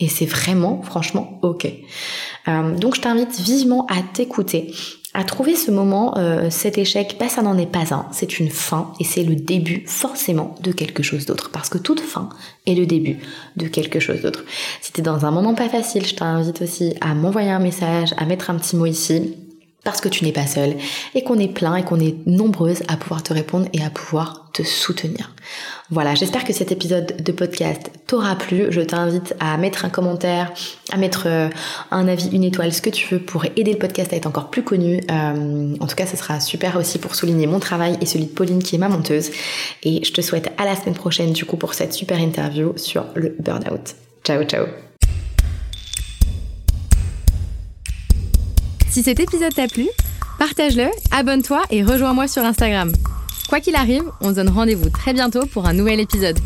Et 0.00 0.08
c'est 0.08 0.26
vraiment, 0.26 0.82
franchement, 0.82 1.40
ok. 1.42 1.66
Euh, 2.46 2.76
donc 2.76 2.96
je 2.96 3.00
t'invite 3.00 3.40
vivement 3.40 3.86
à 3.86 4.02
t'écouter, 4.02 4.72
à 5.18 5.24
trouver 5.24 5.56
ce 5.56 5.72
moment, 5.72 6.16
euh, 6.16 6.48
cet 6.48 6.78
échec, 6.78 7.16
bah, 7.18 7.28
ça 7.28 7.42
n'en 7.42 7.58
est 7.58 7.66
pas 7.66 7.92
un, 7.92 8.06
c'est 8.12 8.38
une 8.38 8.50
fin 8.50 8.92
et 9.00 9.04
c'est 9.04 9.24
le 9.24 9.34
début 9.34 9.82
forcément 9.84 10.54
de 10.62 10.70
quelque 10.70 11.02
chose 11.02 11.26
d'autre. 11.26 11.50
Parce 11.50 11.68
que 11.68 11.76
toute 11.76 11.98
fin 11.98 12.28
est 12.68 12.76
le 12.76 12.86
début 12.86 13.18
de 13.56 13.66
quelque 13.66 13.98
chose 13.98 14.22
d'autre. 14.22 14.44
Si 14.80 14.92
tu 14.92 15.00
es 15.00 15.02
dans 15.02 15.26
un 15.26 15.32
moment 15.32 15.54
pas 15.54 15.68
facile, 15.68 16.06
je 16.06 16.14
t'invite 16.14 16.62
aussi 16.62 16.94
à 17.00 17.14
m'envoyer 17.14 17.50
un 17.50 17.58
message, 17.58 18.14
à 18.16 18.26
mettre 18.26 18.48
un 18.50 18.54
petit 18.58 18.76
mot 18.76 18.86
ici 18.86 19.34
parce 19.84 20.00
que 20.00 20.08
tu 20.08 20.24
n'es 20.24 20.32
pas 20.32 20.46
seule 20.46 20.74
et 21.14 21.22
qu'on 21.22 21.38
est 21.38 21.48
plein 21.48 21.76
et 21.76 21.84
qu'on 21.84 22.00
est 22.00 22.26
nombreuses 22.26 22.82
à 22.88 22.96
pouvoir 22.96 23.22
te 23.22 23.32
répondre 23.32 23.66
et 23.72 23.82
à 23.82 23.90
pouvoir 23.90 24.50
te 24.52 24.62
soutenir. 24.62 25.32
Voilà, 25.90 26.14
j'espère 26.14 26.44
que 26.44 26.52
cet 26.52 26.72
épisode 26.72 27.22
de 27.22 27.32
podcast 27.32 27.90
t'aura 28.06 28.36
plu. 28.36 28.66
Je 28.70 28.80
t'invite 28.80 29.34
à 29.40 29.56
mettre 29.56 29.84
un 29.84 29.88
commentaire, 29.88 30.52
à 30.92 30.96
mettre 30.96 31.24
euh, 31.26 31.48
un 31.90 32.08
avis, 32.08 32.28
une 32.30 32.44
étoile, 32.44 32.72
ce 32.72 32.82
que 32.82 32.90
tu 32.90 33.08
veux 33.14 33.20
pour 33.20 33.44
aider 33.56 33.72
le 33.72 33.78
podcast 33.78 34.12
à 34.12 34.16
être 34.16 34.26
encore 34.26 34.50
plus 34.50 34.62
connu. 34.62 35.00
Euh, 35.10 35.74
en 35.80 35.86
tout 35.86 35.96
cas, 35.96 36.06
ce 36.06 36.16
sera 36.16 36.40
super 36.40 36.76
aussi 36.76 36.98
pour 36.98 37.14
souligner 37.14 37.46
mon 37.46 37.60
travail 37.60 37.96
et 38.00 38.06
celui 38.06 38.26
de 38.26 38.32
Pauline 38.32 38.62
qui 38.62 38.74
est 38.74 38.78
ma 38.78 38.88
monteuse. 38.88 39.30
Et 39.84 40.04
je 40.04 40.12
te 40.12 40.20
souhaite 40.20 40.50
à 40.58 40.64
la 40.64 40.76
semaine 40.76 40.94
prochaine 40.94 41.32
du 41.32 41.44
coup 41.44 41.56
pour 41.56 41.74
cette 41.74 41.94
super 41.94 42.18
interview 42.18 42.72
sur 42.76 43.06
le 43.14 43.34
burn-out. 43.38 43.94
Ciao, 44.24 44.42
ciao 44.44 44.87
Si 48.98 49.04
cet 49.04 49.20
épisode 49.20 49.54
t'a 49.54 49.68
plu, 49.68 49.86
partage-le, 50.40 50.88
abonne-toi 51.12 51.62
et 51.70 51.84
rejoins-moi 51.84 52.26
sur 52.26 52.42
Instagram. 52.42 52.90
Quoi 53.48 53.60
qu'il 53.60 53.76
arrive, 53.76 54.02
on 54.20 54.30
se 54.30 54.34
donne 54.34 54.48
rendez-vous 54.48 54.90
très 54.90 55.12
bientôt 55.12 55.46
pour 55.46 55.68
un 55.68 55.72
nouvel 55.72 56.00
épisode. 56.00 56.36